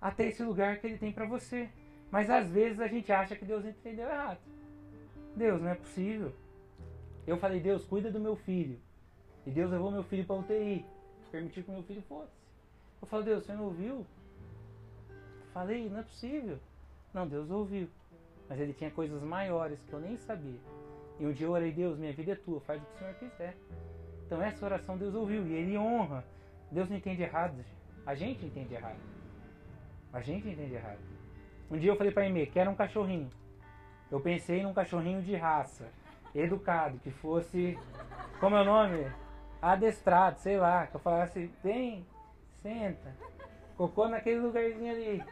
até 0.00 0.28
esse 0.28 0.44
lugar 0.44 0.78
que 0.78 0.86
Ele 0.86 0.96
tem 0.96 1.10
para 1.10 1.26
você. 1.26 1.68
Mas 2.08 2.30
às 2.30 2.48
vezes 2.48 2.78
a 2.78 2.86
gente 2.86 3.10
acha 3.10 3.34
que 3.34 3.44
Deus 3.44 3.64
entendeu 3.64 4.08
errado. 4.08 4.38
Deus, 5.34 5.60
não 5.60 5.70
é 5.70 5.74
possível. 5.74 6.32
Eu 7.26 7.36
falei, 7.36 7.58
Deus, 7.58 7.84
cuida 7.84 8.12
do 8.12 8.20
meu 8.20 8.36
filho. 8.36 8.78
E 9.44 9.50
Deus 9.50 9.68
levou 9.68 9.90
meu 9.90 10.04
filho 10.04 10.24
para 10.24 10.36
UTI. 10.36 10.86
Permitiu 11.32 11.64
que 11.64 11.70
meu 11.72 11.82
filho 11.82 12.02
fosse. 12.02 12.30
Eu 13.00 13.08
falei, 13.08 13.24
Deus, 13.24 13.44
você 13.44 13.54
não 13.54 13.64
ouviu? 13.64 14.06
Falei, 15.52 15.90
não 15.90 15.98
é 15.98 16.02
possível. 16.02 16.60
Não, 17.12 17.26
Deus 17.26 17.50
ouviu. 17.50 17.88
Mas 18.48 18.60
ele 18.60 18.72
tinha 18.72 18.90
coisas 18.92 19.20
maiores 19.20 19.80
que 19.88 19.92
eu 19.92 19.98
nem 19.98 20.16
sabia. 20.16 20.60
E 21.22 21.24
um 21.24 21.30
dia 21.30 21.46
eu 21.46 21.52
orei, 21.52 21.70
Deus, 21.70 21.96
minha 21.96 22.12
vida 22.12 22.32
é 22.32 22.34
tua, 22.34 22.60
faz 22.62 22.82
o 22.82 22.84
que 22.84 22.94
o 22.96 22.98
Senhor 22.98 23.14
quiser. 23.14 23.56
Então 24.26 24.42
essa 24.42 24.64
oração 24.64 24.98
Deus 24.98 25.14
ouviu 25.14 25.46
e 25.46 25.52
ele 25.52 25.78
honra. 25.78 26.24
Deus 26.68 26.90
não 26.90 26.96
entende 26.96 27.22
errado. 27.22 27.64
A 28.04 28.12
gente 28.12 28.44
entende 28.44 28.74
errado. 28.74 28.98
A 30.12 30.20
gente 30.20 30.48
entende 30.48 30.74
errado. 30.74 30.98
Um 31.70 31.78
dia 31.78 31.92
eu 31.92 31.96
falei 31.96 32.12
para 32.12 32.24
Aimee, 32.24 32.46
quero 32.46 32.72
um 32.72 32.74
cachorrinho. 32.74 33.30
Eu 34.10 34.18
pensei 34.18 34.64
num 34.64 34.74
cachorrinho 34.74 35.22
de 35.22 35.36
raça 35.36 35.88
educado, 36.34 36.98
que 36.98 37.12
fosse, 37.12 37.78
como 38.40 38.56
é 38.56 38.62
o 38.62 38.64
nome? 38.64 39.06
Adestrado, 39.60 40.40
sei 40.40 40.58
lá, 40.58 40.88
que 40.88 40.96
eu 40.96 41.00
falasse, 41.00 41.52
vem, 41.62 42.04
senta, 42.62 43.14
cocô 43.76 44.08
naquele 44.08 44.40
lugarzinho 44.40 44.90
ali. 44.90 45.22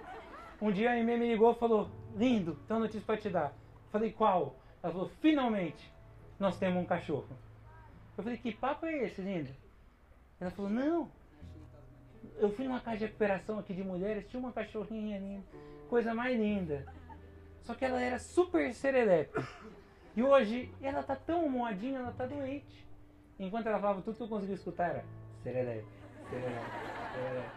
Um 0.62 0.70
dia 0.70 0.90
a 0.90 0.92
Aimee 0.92 1.18
me 1.18 1.32
ligou 1.32 1.50
e 1.50 1.58
falou, 1.58 1.90
lindo, 2.14 2.54
tem 2.68 2.76
uma 2.76 2.84
notícia 2.84 3.04
para 3.04 3.16
te 3.16 3.28
dar. 3.28 3.52
Falei, 3.90 4.12
qual? 4.12 4.59
Ela 4.82 4.92
falou, 4.92 5.08
finalmente, 5.20 5.92
nós 6.38 6.58
temos 6.58 6.82
um 6.82 6.86
cachorro. 6.86 7.28
Eu 8.16 8.24
falei, 8.24 8.38
que 8.38 8.52
papo 8.52 8.86
é 8.86 9.04
esse, 9.04 9.20
lindo? 9.20 9.50
Ela 10.40 10.50
falou, 10.50 10.70
não, 10.70 11.10
eu 12.38 12.50
fui 12.50 12.64
numa 12.64 12.80
casa 12.80 12.98
de 12.98 13.04
recuperação 13.04 13.58
aqui 13.58 13.74
de 13.74 13.84
mulheres, 13.84 14.26
tinha 14.28 14.40
uma 14.40 14.52
cachorrinha 14.52 15.18
linda, 15.18 15.44
coisa 15.88 16.14
mais 16.14 16.38
linda. 16.38 16.86
Só 17.62 17.74
que 17.74 17.84
ela 17.84 18.00
era 18.00 18.18
super 18.18 18.72
serelepe. 18.74 19.44
E 20.16 20.22
hoje 20.22 20.72
ela 20.82 21.02
tá 21.02 21.14
tão 21.14 21.48
moadinha, 21.48 21.98
ela 21.98 22.12
tá 22.12 22.26
doente. 22.26 22.86
Enquanto 23.38 23.66
ela 23.66 23.78
falava, 23.78 24.02
tudo 24.02 24.16
que 24.16 24.22
eu 24.22 24.28
conseguia 24.28 24.54
escutar 24.54 24.90
era 24.90 25.04
serelepe, 25.42 25.86
serelepe, 26.28 26.66
serelepe. 27.14 27.50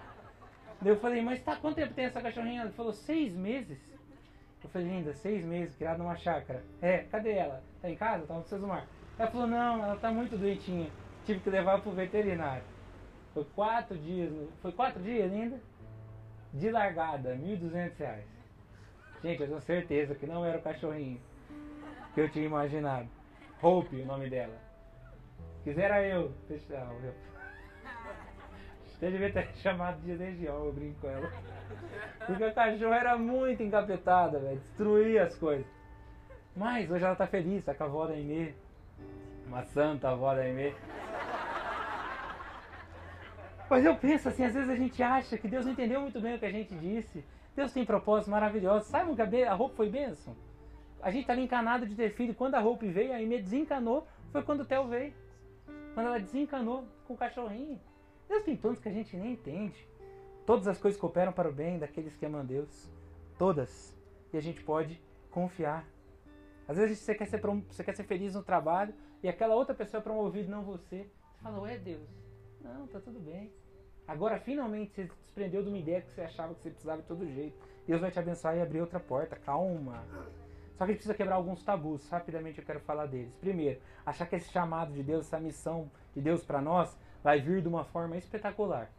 Daí 0.81 0.91
eu 0.91 0.99
falei, 0.99 1.21
mas 1.21 1.41
tá, 1.41 1.55
quanto 1.55 1.75
tempo 1.75 1.93
tem 1.93 2.05
essa 2.05 2.21
cachorrinha? 2.21 2.61
Ela 2.61 2.71
falou, 2.71 2.93
seis 2.93 3.33
meses. 3.33 3.79
Eu 4.63 4.69
falei, 4.69 4.87
linda, 4.87 5.13
seis 5.13 5.43
meses, 5.43 5.75
criada 5.75 5.97
numa 5.97 6.15
chácara. 6.15 6.63
É, 6.81 6.99
cadê 7.11 7.33
ela? 7.33 7.61
Tá 7.81 7.89
em 7.89 7.95
casa? 7.95 8.25
Tá 8.25 8.33
no 8.33 8.43
seu 8.45 8.59
mar. 8.59 8.87
Ela 9.17 9.29
falou, 9.29 9.47
não, 9.47 9.83
ela 9.83 9.95
tá 9.97 10.11
muito 10.11 10.37
doentinha. 10.37 10.89
Tive 11.25 11.39
que 11.41 11.49
levar 11.49 11.81
pro 11.81 11.91
veterinário. 11.91 12.63
Foi 13.33 13.43
quatro 13.55 13.97
dias, 13.97 14.31
foi 14.61 14.71
quatro 14.71 15.01
dias 15.01 15.31
ainda? 15.31 15.59
De 16.53 16.69
largada, 16.69 17.33
R$ 17.33 17.57
1.200. 17.57 18.21
Gente, 19.23 19.41
eu 19.41 19.47
tenho 19.47 19.61
certeza 19.61 20.15
que 20.15 20.25
não 20.25 20.45
era 20.45 20.57
o 20.57 20.61
cachorrinho 20.61 21.19
que 22.13 22.21
eu 22.21 22.29
tinha 22.29 22.45
imaginado. 22.45 23.07
Hope, 23.61 24.01
o 24.01 24.05
nome 24.05 24.29
dela. 24.29 24.55
Quisera 25.63 26.03
eu. 26.03 26.31
Deixa 26.47 26.73
eu. 26.73 27.32
Você 29.03 29.11
devia 29.11 29.33
ter 29.33 29.49
chamado 29.59 29.99
de 30.01 30.13
legião, 30.13 30.63
eu 30.63 30.71
brinco 30.71 31.01
com 31.01 31.09
ela. 31.09 31.29
Porque 32.25 32.41
a 32.41 32.53
cachorra 32.53 32.95
era 32.95 33.17
muito 33.17 33.61
encapetada, 33.61 34.39
velho. 34.39 34.61
Destruía 34.61 35.23
as 35.23 35.35
coisas. 35.35 35.65
Mas 36.55 36.89
hoje 36.89 37.03
ela 37.03 37.15
tá 37.15 37.27
feliz, 37.27 37.65
tá 37.65 37.73
com 37.73 37.83
a 37.83 37.87
avó 37.87 38.07
da 38.07 38.13
Aimee. 38.13 38.55
Uma 39.45 39.61
santa 39.65 40.09
avó 40.09 40.33
da 40.33 40.43
Aimee. 40.43 40.73
Mas 43.69 43.83
eu 43.83 43.93
penso 43.97 44.29
assim, 44.29 44.45
às 44.45 44.53
vezes 44.53 44.69
a 44.69 44.75
gente 44.75 45.03
acha 45.03 45.37
que 45.37 45.49
Deus 45.49 45.65
não 45.65 45.73
entendeu 45.73 45.99
muito 45.99 46.21
bem 46.21 46.35
o 46.35 46.39
que 46.39 46.45
a 46.45 46.51
gente 46.51 46.73
disse. 46.73 47.25
Deus 47.57 47.73
tem 47.73 47.85
propósitos 47.85 48.31
maravilhosos. 48.31 48.87
Sabe 48.87 49.13
que 49.13 49.43
a 49.43 49.53
roupa 49.53 49.75
foi 49.75 49.89
bênção? 49.89 50.33
A 51.01 51.11
gente 51.11 51.23
estava 51.23 51.41
encanado 51.41 51.85
de 51.85 51.93
ter 51.93 52.11
filho. 52.11 52.33
Quando 52.33 52.55
a 52.55 52.59
roupa 52.61 52.85
veio, 52.85 53.11
a 53.11 53.17
Aimee 53.17 53.41
desencanou. 53.41 54.07
Foi 54.31 54.41
quando 54.43 54.61
o 54.61 54.65
Theo 54.65 54.87
veio. 54.87 55.13
Quando 55.93 56.07
ela 56.07 56.19
desencanou 56.21 56.87
com 57.05 57.15
o 57.15 57.17
cachorrinho. 57.17 57.81
Deus 58.27 58.43
tem 58.43 58.55
planos 58.55 58.79
que 58.79 58.89
a 58.89 58.91
gente 58.91 59.15
nem 59.15 59.33
entende. 59.33 59.87
Todas 60.45 60.67
as 60.67 60.79
coisas 60.79 60.99
cooperam 60.99 61.31
para 61.31 61.49
o 61.49 61.53
bem 61.53 61.79
daqueles 61.79 62.15
que 62.15 62.25
amam 62.25 62.45
Deus. 62.45 62.89
Todas. 63.37 63.95
E 64.31 64.37
a 64.37 64.41
gente 64.41 64.61
pode 64.63 65.01
confiar. 65.31 65.87
Às 66.67 66.77
vezes 66.77 66.99
você 66.99 67.15
quer 67.15 67.25
ser, 67.25 67.41
você 67.41 67.83
quer 67.83 67.95
ser 67.95 68.03
feliz 68.03 68.33
no 68.33 68.43
trabalho 68.43 68.93
e 69.21 69.27
aquela 69.27 69.55
outra 69.55 69.75
pessoa 69.75 69.99
é 69.99 70.03
promovida, 70.03 70.49
não 70.49 70.63
você. 70.63 71.09
Você 71.33 71.43
fala, 71.43 71.59
ué 71.61 71.77
Deus, 71.77 72.07
não, 72.61 72.87
tá 72.87 72.99
tudo 72.99 73.19
bem. 73.19 73.51
Agora 74.07 74.39
finalmente 74.39 74.93
você 74.93 75.07
se 75.07 75.15
desprendeu 75.21 75.63
de 75.63 75.69
uma 75.69 75.77
ideia 75.77 76.01
que 76.01 76.11
você 76.11 76.21
achava 76.21 76.53
que 76.53 76.61
você 76.61 76.69
precisava 76.69 77.01
de 77.01 77.07
todo 77.07 77.25
jeito. 77.25 77.57
Deus 77.87 78.01
vai 78.01 78.11
te 78.11 78.19
abençoar 78.19 78.57
e 78.57 78.61
abrir 78.61 78.81
outra 78.81 78.99
porta. 78.99 79.35
Calma. 79.35 80.03
Só 80.77 80.77
que 80.77 80.83
a 80.83 80.87
gente 80.87 80.95
precisa 80.97 81.13
quebrar 81.13 81.35
alguns 81.35 81.63
tabus. 81.63 82.09
Rapidamente 82.09 82.59
eu 82.59 82.65
quero 82.65 82.79
falar 82.79 83.05
deles. 83.05 83.33
Primeiro, 83.35 83.79
achar 84.05 84.25
que 84.25 84.35
esse 84.35 84.49
chamado 84.51 84.93
de 84.93 85.03
Deus, 85.03 85.27
essa 85.27 85.39
missão 85.39 85.89
de 86.13 86.21
Deus 86.21 86.43
para 86.43 86.61
nós, 86.61 86.97
vai 87.23 87.39
vir 87.39 87.61
de 87.61 87.67
uma 87.67 87.83
forma 87.83 88.17
espetacular. 88.17 88.89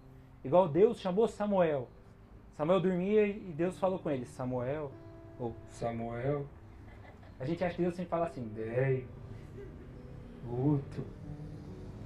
Igual 0.43 0.69
Deus 0.69 0.99
chamou 0.99 1.29
Samuel. 1.29 1.89
Samuel 2.57 2.81
dormia 2.81 3.27
e 3.27 3.53
Deus 3.57 3.79
falou 3.79 3.99
com 3.99 4.11
ele: 4.11 4.25
Samuel, 4.25 4.91
ou 5.39 5.55
Samuel. 5.69 6.47
A 7.39 7.45
gente 7.45 7.63
acha 7.63 7.77
que 7.77 7.83
Deus 7.83 7.95
sempre 7.95 8.11
fala 8.11 8.27
assim: 8.27 8.49
Dei, 8.55 9.07
Guto, 10.45 11.05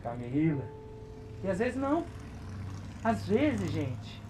Camila. 0.02 0.64
E 1.44 1.48
às 1.48 1.58
vezes 1.58 1.76
não. 1.76 2.04
Às 3.04 3.28
vezes, 3.28 3.70
gente, 3.70 4.20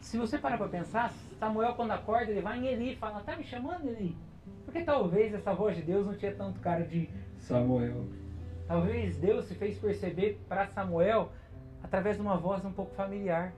se 0.00 0.18
você 0.18 0.36
parar 0.36 0.58
para 0.58 0.68
pensar, 0.68 1.10
Samuel 1.38 1.74
quando 1.74 1.92
acorda, 1.92 2.30
ele 2.30 2.42
vai 2.42 2.58
em 2.58 2.66
Eli 2.66 2.92
e 2.92 2.96
fala, 2.96 3.20
tá 3.20 3.34
me 3.34 3.44
chamando 3.44 3.88
Eli? 3.88 4.14
Porque 4.64 4.82
talvez 4.82 5.32
essa 5.32 5.54
voz 5.54 5.74
de 5.74 5.82
Deus 5.82 6.06
não 6.06 6.14
tinha 6.14 6.34
tanto 6.34 6.60
cara 6.60 6.84
de 6.84 7.08
Samuel. 7.38 8.04
Talvez 8.72 9.18
Deus 9.18 9.44
se 9.44 9.54
fez 9.54 9.78
perceber 9.78 10.40
para 10.48 10.66
Samuel 10.66 11.30
através 11.82 12.16
de 12.16 12.22
uma 12.22 12.38
voz 12.38 12.64
um 12.64 12.72
pouco 12.72 12.94
familiar. 12.94 13.52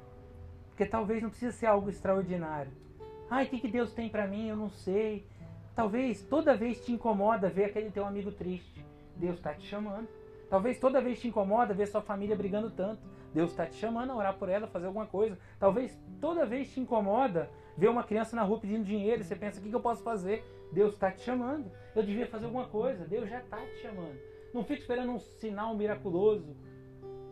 Porque 0.71 0.85
talvez 0.85 1.23
não 1.23 1.31
precisa 1.31 1.53
ser 1.53 1.67
algo 1.67 1.89
extraordinário. 1.89 2.73
Ai, 3.31 3.45
o 3.45 3.49
que, 3.49 3.61
que 3.61 3.69
Deus 3.69 3.93
tem 3.93 4.09
para 4.09 4.27
mim? 4.27 4.49
Eu 4.49 4.57
não 4.57 4.69
sei. 4.69 5.25
Talvez 5.73 6.21
toda 6.23 6.57
vez 6.57 6.85
te 6.85 6.91
incomoda 6.91 7.49
ver 7.49 7.67
aquele 7.67 7.93
teu 7.93 8.05
amigo 8.05 8.33
triste. 8.33 8.85
Deus 9.15 9.37
está 9.37 9.55
te 9.55 9.65
chamando. 9.65 10.09
Talvez 10.51 10.81
toda 10.81 11.01
vez 11.01 11.21
te 11.21 11.29
incomoda 11.29 11.73
ver 11.73 11.87
sua 11.87 12.03
família 12.03 12.35
brigando 12.35 12.73
tanto. 12.73 13.01
Deus 13.33 13.53
está 13.53 13.67
te 13.67 13.77
chamando 13.77 14.11
a 14.11 14.17
orar 14.17 14.35
por 14.35 14.49
ela, 14.49 14.67
fazer 14.67 14.87
alguma 14.87 15.07
coisa. 15.07 15.39
Talvez 15.61 15.97
toda 16.21 16.45
vez 16.45 16.75
te 16.75 16.81
incomoda 16.81 17.49
ver 17.79 17.89
uma 17.89 18.03
criança 18.03 18.35
na 18.35 18.43
rua 18.43 18.59
pedindo 18.59 18.85
dinheiro 18.85 19.21
e 19.21 19.25
você 19.25 19.37
pensa: 19.37 19.61
o 19.61 19.63
que, 19.63 19.69
que 19.69 19.77
eu 19.77 19.81
posso 19.81 20.03
fazer? 20.03 20.45
Deus 20.73 20.95
está 20.95 21.13
te 21.13 21.21
chamando. 21.21 21.71
Eu 21.95 22.03
devia 22.03 22.27
fazer 22.27 22.47
alguma 22.47 22.67
coisa. 22.67 23.05
Deus 23.05 23.31
já 23.31 23.39
está 23.39 23.59
te 23.59 23.81
chamando. 23.81 24.34
Não 24.55 24.65
fique 24.65 24.83
esperando 24.83 25.11
um 25.11 25.19
sinal 25.19 25.77
miraculoso. 25.77 26.57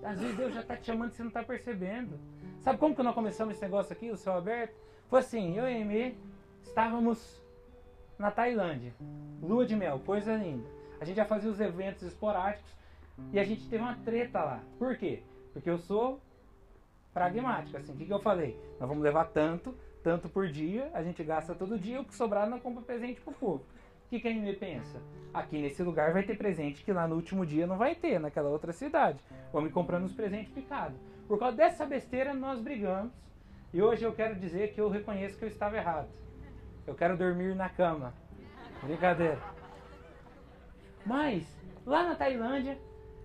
Às 0.03 0.19
vezes 0.19 0.37
Deus 0.37 0.53
já 0.53 0.61
está 0.61 0.77
te 0.77 0.87
chamando 0.87 1.13
e 1.13 1.15
você 1.15 1.23
não 1.23 1.29
está 1.29 1.45
percebendo. 1.45 2.19
Sabe 2.61 2.81
como 2.81 2.97
que 2.97 3.03
nós 3.03 3.15
começamos 3.15 3.55
esse 3.55 3.63
negócio 3.63 3.93
aqui, 3.93 4.11
o 4.11 4.17
céu 4.17 4.35
aberto? 4.35 4.75
Foi 5.07 5.21
assim: 5.21 5.57
eu 5.57 5.69
e 5.69 5.81
Amy 5.81 6.19
estávamos 6.65 7.41
na 8.19 8.33
Tailândia. 8.33 8.93
Lua 9.41 9.65
de 9.65 9.77
mel, 9.77 10.01
coisa 10.01 10.35
linda. 10.35 10.69
A 11.01 11.05
gente 11.05 11.17
já 11.17 11.25
fazia 11.25 11.49
os 11.49 11.61
eventos 11.61 12.03
esporádicos 12.03 12.73
e 13.33 13.39
a 13.39 13.45
gente 13.45 13.69
teve 13.69 13.83
uma 13.83 13.95
treta 14.05 14.43
lá. 14.43 14.61
Por 14.77 14.97
quê? 14.97 15.23
Porque 15.53 15.71
eu 15.71 15.79
sou 15.79 16.21
pragmático. 17.15 17.77
Assim, 17.77 17.93
o 17.93 17.97
que, 17.97 18.07
que 18.07 18.13
eu 18.13 18.21
falei? 18.21 18.59
Nós 18.81 18.89
vamos 18.89 19.05
levar 19.05 19.27
tanto, 19.27 19.77
tanto 20.03 20.29
por 20.29 20.49
dia, 20.49 20.91
a 20.93 21.05
gente 21.05 21.23
gasta 21.23 21.55
todo 21.55 21.79
dia, 21.79 22.01
o 22.01 22.05
que 22.05 22.15
sobrar 22.17 22.51
não 22.51 22.59
compra 22.59 22.83
presente 22.83 23.21
pro 23.21 23.33
povo. 23.33 23.65
Que, 24.12 24.20
que 24.20 24.29
a 24.29 24.31
MB 24.31 24.57
pensa? 24.57 25.01
Aqui 25.33 25.57
nesse 25.57 25.83
lugar 25.83 26.12
vai 26.12 26.22
ter 26.22 26.37
presente 26.37 26.85
que 26.85 26.92
lá 26.92 27.09
no 27.09 27.14
último 27.14 27.46
dia 27.46 27.66
não 27.66 27.79
vai 27.79 27.94
ter, 27.94 28.20
naquela 28.20 28.51
outra 28.51 28.70
cidade. 28.70 29.18
Vamos 29.51 29.72
comprando 29.72 30.05
os 30.05 30.12
presentes 30.12 30.53
picados. 30.53 31.01
Por 31.27 31.38
causa 31.38 31.57
dessa 31.57 31.87
besteira 31.87 32.35
nós 32.35 32.61
brigamos. 32.61 33.11
E 33.72 33.81
hoje 33.81 34.05
eu 34.05 34.12
quero 34.12 34.38
dizer 34.38 34.75
que 34.75 34.81
eu 34.83 34.90
reconheço 34.90 35.38
que 35.38 35.46
eu 35.46 35.48
estava 35.48 35.79
errado. 35.79 36.11
Eu 36.87 36.94
quero 36.94 37.16
dormir 37.16 37.57
na 37.57 37.70
cama. 37.70 38.12
Brincadeira. 38.83 39.38
Mas, 41.07 41.46
lá 41.87 42.03
na 42.03 42.14
Tailândia, 42.14 42.79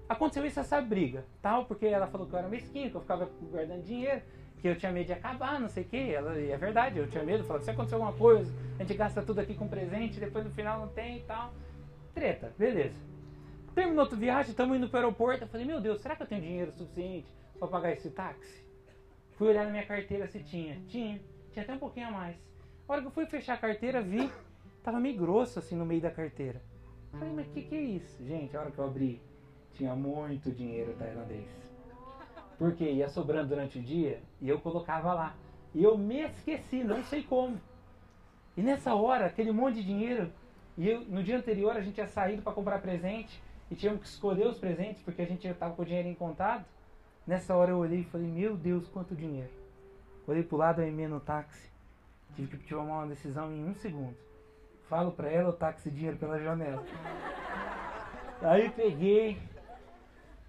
aconteceu 0.07 0.45
isso, 0.45 0.61
essa 0.61 0.79
briga. 0.79 1.25
Tal, 1.41 1.65
porque 1.65 1.85
ela 1.85 2.07
falou 2.07 2.27
que 2.27 2.33
eu 2.33 2.39
era 2.39 2.47
mesquinho, 2.47 2.89
que 2.89 2.95
eu 2.95 3.01
ficava 3.01 3.29
guardando 3.51 3.83
dinheiro 3.83 4.21
que 4.61 4.67
eu 4.67 4.77
tinha 4.77 4.91
medo 4.91 5.07
de 5.07 5.13
acabar, 5.13 5.59
não 5.59 5.69
sei 5.69 5.83
o 5.83 5.87
que. 5.87 6.13
Ela, 6.13 6.37
e 6.39 6.51
é 6.51 6.57
verdade, 6.57 6.99
eu 6.99 7.07
tinha 7.07 7.23
medo. 7.23 7.43
Falava, 7.43 7.63
se 7.63 7.71
acontecer 7.71 7.95
alguma 7.95 8.13
coisa, 8.13 8.51
a 8.79 8.83
gente 8.83 8.93
gasta 8.95 9.21
tudo 9.21 9.39
aqui 9.39 9.53
com 9.53 9.67
presente, 9.67 10.19
depois 10.19 10.45
no 10.45 10.51
final 10.51 10.79
não 10.79 10.87
tem 10.87 11.17
e 11.17 11.21
tal. 11.21 11.53
Treta, 12.13 12.53
beleza. 12.57 12.95
Terminou 13.75 14.01
outra 14.01 14.17
viagem, 14.17 14.51
estamos 14.51 14.75
indo 14.75 14.89
para 14.89 15.01
o 15.01 15.03
aeroporto. 15.03 15.43
Eu 15.43 15.47
falei, 15.47 15.65
meu 15.65 15.79
Deus, 15.79 16.01
será 16.01 16.15
que 16.15 16.23
eu 16.23 16.27
tenho 16.27 16.41
dinheiro 16.41 16.71
suficiente 16.71 17.27
para 17.59 17.67
pagar 17.67 17.91
esse 17.91 18.09
táxi? 18.09 18.65
Fui 19.33 19.49
olhar 19.49 19.65
na 19.65 19.69
minha 19.69 19.85
carteira 19.85 20.27
se 20.27 20.39
tinha. 20.39 20.81
Tinha, 20.87 21.21
tinha 21.51 21.63
até 21.63 21.73
um 21.73 21.77
pouquinho 21.77 22.07
a 22.07 22.11
mais. 22.11 22.35
A 22.87 22.93
hora 22.93 23.01
que 23.01 23.07
eu 23.07 23.11
fui 23.11 23.27
fechar 23.27 23.53
a 23.53 23.57
carteira, 23.57 24.01
vi, 24.01 24.31
tava 24.81 24.99
meio 24.99 25.17
grosso 25.17 25.59
assim 25.59 25.75
no 25.75 25.85
meio 25.85 26.01
da 26.01 26.09
carteira. 26.09 26.59
Falei, 27.11 27.33
mas 27.33 27.47
o 27.47 27.51
que, 27.51 27.61
que 27.61 27.75
é 27.75 27.81
isso? 27.81 28.25
Gente, 28.25 28.57
a 28.57 28.61
hora 28.61 28.71
que 28.71 28.79
eu 28.79 28.85
abri, 28.85 29.21
tinha 29.73 29.95
muito 29.95 30.51
dinheiro 30.51 30.95
tailandês. 30.97 31.66
Porque 32.57 32.83
ia 32.83 33.09
sobrando 33.09 33.49
durante 33.49 33.77
o 33.77 33.81
dia 33.81 34.21
e 34.41 34.49
eu 34.49 34.59
colocava 34.59 35.13
lá. 35.13 35.35
E 35.73 35.83
eu 35.83 35.97
me 35.97 36.21
esqueci, 36.21 36.83
não 36.83 37.03
sei 37.03 37.23
como. 37.23 37.59
E 38.55 38.61
nessa 38.61 38.95
hora, 38.95 39.27
aquele 39.27 39.51
monte 39.51 39.75
de 39.75 39.83
dinheiro, 39.83 40.31
e 40.77 40.89
eu, 40.89 41.01
no 41.01 41.23
dia 41.23 41.37
anterior 41.37 41.75
a 41.75 41.81
gente 41.81 41.95
tinha 41.95 42.07
saído 42.07 42.41
para 42.41 42.53
comprar 42.53 42.79
presente 42.81 43.41
e 43.69 43.75
tínhamos 43.75 44.01
que 44.01 44.07
escolher 44.07 44.47
os 44.47 44.57
presentes 44.57 45.01
porque 45.03 45.21
a 45.21 45.25
gente 45.25 45.47
estava 45.47 45.75
com 45.75 45.81
o 45.81 45.85
dinheiro 45.85 46.15
contado. 46.15 46.65
Nessa 47.25 47.55
hora 47.55 47.71
eu 47.71 47.77
olhei 47.77 47.99
e 47.99 48.05
falei, 48.05 48.27
meu 48.27 48.55
Deus, 48.55 48.87
quanto 48.87 49.15
dinheiro. 49.15 49.51
Olhei 50.25 50.43
pro 50.43 50.57
lado, 50.57 50.81
a 50.81 50.85
no 50.85 51.19
táxi. 51.19 51.69
Tive 52.35 52.57
que 52.57 52.69
tomar 52.69 52.99
uma 52.99 53.07
decisão 53.07 53.51
em 53.51 53.63
um 53.65 53.73
segundo. 53.75 54.15
Falo 54.89 55.11
para 55.11 55.29
ela, 55.29 55.49
o 55.49 55.53
táxi 55.53 55.89
dinheiro 55.89 56.17
pela 56.17 56.39
janela. 56.39 56.83
Aí 58.41 58.69
peguei, 58.69 59.37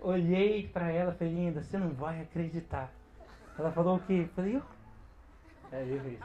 Olhei 0.01 0.69
para 0.69 0.93
ela, 0.93 1.13
falei, 1.13 1.35
linda, 1.35 1.63
você 1.63 1.77
não 1.77 1.91
vai 1.91 2.21
acreditar. 2.21 2.93
Ela 3.59 3.73
falou 3.73 3.97
o 3.97 4.01
quê? 4.01 4.29
Falei, 4.35 4.57
eu. 4.57 4.63
Eu 5.73 6.01
vi. 6.01 6.19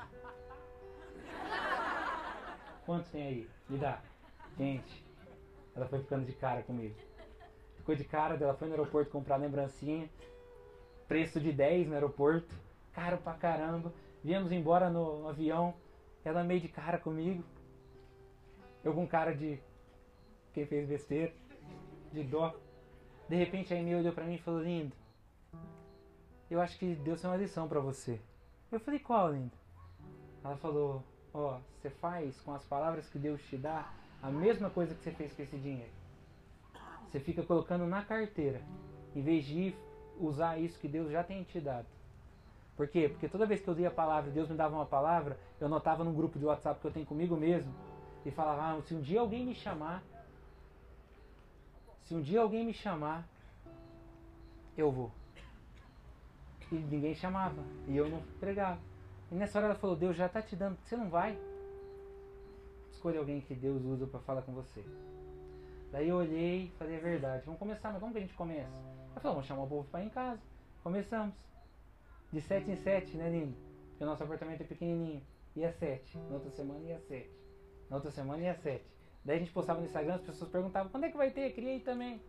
Quantos 2.85 3.09
tem 3.09 3.27
aí? 3.27 3.49
Me 3.67 3.77
dá. 3.77 3.99
Gente, 4.57 5.05
ela 5.75 5.87
foi 5.87 5.99
ficando 5.99 6.25
de 6.25 6.33
cara 6.33 6.61
comigo. 6.61 6.95
Ficou 7.77 7.95
de 7.95 8.03
cara, 8.03 8.35
ela 8.35 8.53
foi 8.53 8.67
no 8.67 8.75
aeroporto 8.75 9.11
comprar 9.11 9.37
lembrancinha. 9.37 10.07
Preço 11.07 11.39
de 11.39 11.51
10 11.51 11.87
no 11.87 11.95
aeroporto. 11.95 12.55
Caro 12.93 13.17
pra 13.17 13.33
caramba. 13.33 13.91
Viemos 14.23 14.51
embora 14.51 14.89
no, 14.89 15.23
no 15.23 15.29
avião. 15.29 15.73
Ela 16.23 16.43
meio 16.43 16.61
de 16.61 16.67
cara 16.67 16.97
comigo. 16.97 17.43
Eu 18.83 18.93
com 18.93 19.07
cara 19.07 19.35
de 19.35 19.59
quem 20.53 20.65
fez 20.65 20.87
besteira. 20.87 21.33
De 22.11 22.23
dó. 22.23 22.55
De 23.29 23.35
repente 23.35 23.73
a 23.73 23.77
Amy 23.77 23.95
olhou 23.95 24.13
para 24.13 24.25
mim 24.25 24.35
e 24.35 24.39
falou: 24.39 24.61
Lindo, 24.61 24.95
eu 26.49 26.61
acho 26.61 26.77
que 26.77 26.95
Deus 26.95 27.21
tem 27.21 27.29
uma 27.29 27.37
lição 27.37 27.67
para 27.67 27.79
você. 27.79 28.19
Eu 28.71 28.79
falei: 28.79 28.99
Qual, 28.99 29.31
lindo? 29.31 29.51
Ela 30.43 30.57
falou: 30.57 31.03
Ó, 31.33 31.55
oh, 31.55 31.61
você 31.79 31.89
faz 31.89 32.39
com 32.41 32.53
as 32.53 32.63
palavras 32.65 33.07
que 33.09 33.17
Deus 33.17 33.41
te 33.43 33.57
dá 33.57 33.91
a 34.21 34.29
mesma 34.29 34.69
coisa 34.69 34.93
que 34.93 35.03
você 35.03 35.11
fez 35.11 35.33
com 35.33 35.41
esse 35.41 35.57
dinheiro. 35.57 35.91
Você 37.09 37.19
fica 37.19 37.43
colocando 37.43 37.85
na 37.85 38.03
carteira, 38.03 38.61
em 39.15 39.21
vez 39.21 39.45
de 39.45 39.75
usar 40.19 40.57
isso 40.57 40.79
que 40.79 40.87
Deus 40.87 41.11
já 41.11 41.23
tem 41.23 41.43
te 41.43 41.59
dado. 41.59 41.87
Por 42.75 42.87
quê? 42.87 43.07
Porque 43.07 43.27
toda 43.27 43.45
vez 43.45 43.61
que 43.61 43.67
eu 43.67 43.73
lia 43.73 43.89
a 43.89 43.91
palavra, 43.91 44.31
Deus 44.31 44.49
me 44.49 44.55
dava 44.55 44.75
uma 44.75 44.85
palavra, 44.85 45.37
eu 45.59 45.69
notava 45.69 46.03
num 46.03 46.13
grupo 46.13 46.39
de 46.39 46.45
WhatsApp 46.45 46.79
que 46.79 46.87
eu 46.87 46.91
tenho 46.91 47.05
comigo 47.05 47.35
mesmo 47.35 47.73
e 48.25 48.31
falava: 48.31 48.77
ah, 48.77 48.81
se 48.81 48.93
um 48.93 49.01
dia 49.01 49.19
alguém 49.19 49.45
me 49.45 49.53
chamar, 49.53 50.03
se 52.03 52.13
um 52.13 52.21
dia 52.21 52.41
alguém 52.41 52.65
me 52.65 52.73
chamar, 52.73 53.27
eu 54.77 54.91
vou. 54.91 55.11
E 56.71 56.75
ninguém 56.75 57.13
chamava. 57.15 57.63
E 57.87 57.95
eu 57.95 58.09
não 58.09 58.21
pregava. 58.39 58.79
E 59.31 59.35
nessa 59.35 59.57
hora 59.57 59.67
ela 59.67 59.75
falou, 59.75 59.95
Deus 59.95 60.15
já 60.15 60.25
está 60.25 60.41
te 60.41 60.55
dando, 60.55 60.77
você 60.83 60.95
não 60.95 61.09
vai? 61.09 61.37
Escolha 62.91 63.19
alguém 63.19 63.41
que 63.41 63.55
Deus 63.55 63.83
usa 63.83 64.05
para 64.05 64.19
falar 64.19 64.41
com 64.41 64.53
você. 64.53 64.83
Daí 65.91 66.09
eu 66.09 66.17
olhei 66.17 66.65
e 66.65 66.71
falei, 66.77 66.95
é 66.95 66.99
verdade, 66.99 67.43
vamos 67.45 67.59
começar, 67.59 67.91
mas 67.91 67.99
como 67.99 68.11
que 68.11 68.17
a 68.17 68.21
gente 68.21 68.33
começa? 68.33 68.75
Ela 69.11 69.19
falou, 69.19 69.35
vamos 69.35 69.47
chamar 69.47 69.63
o 69.63 69.67
povo 69.67 69.87
para 69.89 70.03
ir 70.03 70.07
em 70.07 70.09
casa. 70.09 70.41
Começamos. 70.83 71.35
De 72.31 72.41
sete 72.41 72.71
em 72.71 72.75
sete, 72.75 73.15
né, 73.15 73.29
lindo? 73.29 73.55
Porque 73.89 74.03
o 74.03 74.07
nosso 74.07 74.23
apartamento 74.23 74.61
é 74.61 74.65
pequenininho. 74.65 75.21
Ia 75.55 75.71
sete. 75.71 76.17
Na 76.17 76.35
outra 76.35 76.49
semana 76.49 76.79
ia 76.79 76.99
sete. 76.99 77.31
Na 77.89 77.97
outra 77.97 78.11
semana 78.11 78.41
ia 78.41 78.55
sete. 78.55 78.92
Daí 79.25 79.37
a 79.37 79.39
gente 79.39 79.51
postava 79.51 79.79
no 79.79 79.85
Instagram, 79.85 80.15
as 80.15 80.21
pessoas 80.21 80.49
perguntavam 80.49 80.91
quando 80.91 81.05
é 81.05 81.09
que 81.09 81.17
vai 81.17 81.31
ter? 81.31 81.57
Ir 81.57 81.79
também. 81.81 82.21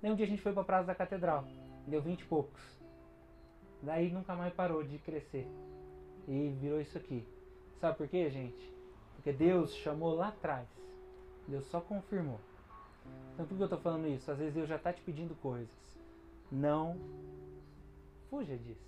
Daí 0.00 0.10
um 0.10 0.14
dia 0.14 0.26
a 0.26 0.28
gente 0.28 0.40
foi 0.40 0.52
para 0.52 0.62
a 0.62 0.64
Praça 0.64 0.86
da 0.86 0.94
Catedral, 0.94 1.44
deu 1.86 2.00
20 2.00 2.20
e 2.20 2.24
poucos. 2.24 2.78
Daí 3.82 4.10
nunca 4.10 4.34
mais 4.34 4.52
parou 4.54 4.82
de 4.82 4.98
crescer. 4.98 5.46
E 6.26 6.50
virou 6.60 6.80
isso 6.80 6.96
aqui. 6.96 7.26
Sabe 7.80 7.96
por 7.96 8.08
quê, 8.08 8.28
gente? 8.30 8.72
Porque 9.14 9.32
Deus 9.32 9.74
chamou 9.76 10.14
lá 10.14 10.28
atrás. 10.28 10.68
Deus 11.46 11.64
só 11.66 11.80
confirmou. 11.80 12.40
Então 13.34 13.46
por 13.46 13.56
que 13.56 13.62
eu 13.62 13.66
estou 13.66 13.80
falando 13.80 14.06
isso? 14.08 14.30
Às 14.30 14.38
vezes 14.38 14.54
Deus 14.54 14.68
já 14.68 14.76
está 14.76 14.92
te 14.92 15.00
pedindo 15.02 15.34
coisas. 15.36 15.68
Não 16.50 16.98
fuja 18.30 18.56
disso. 18.56 18.87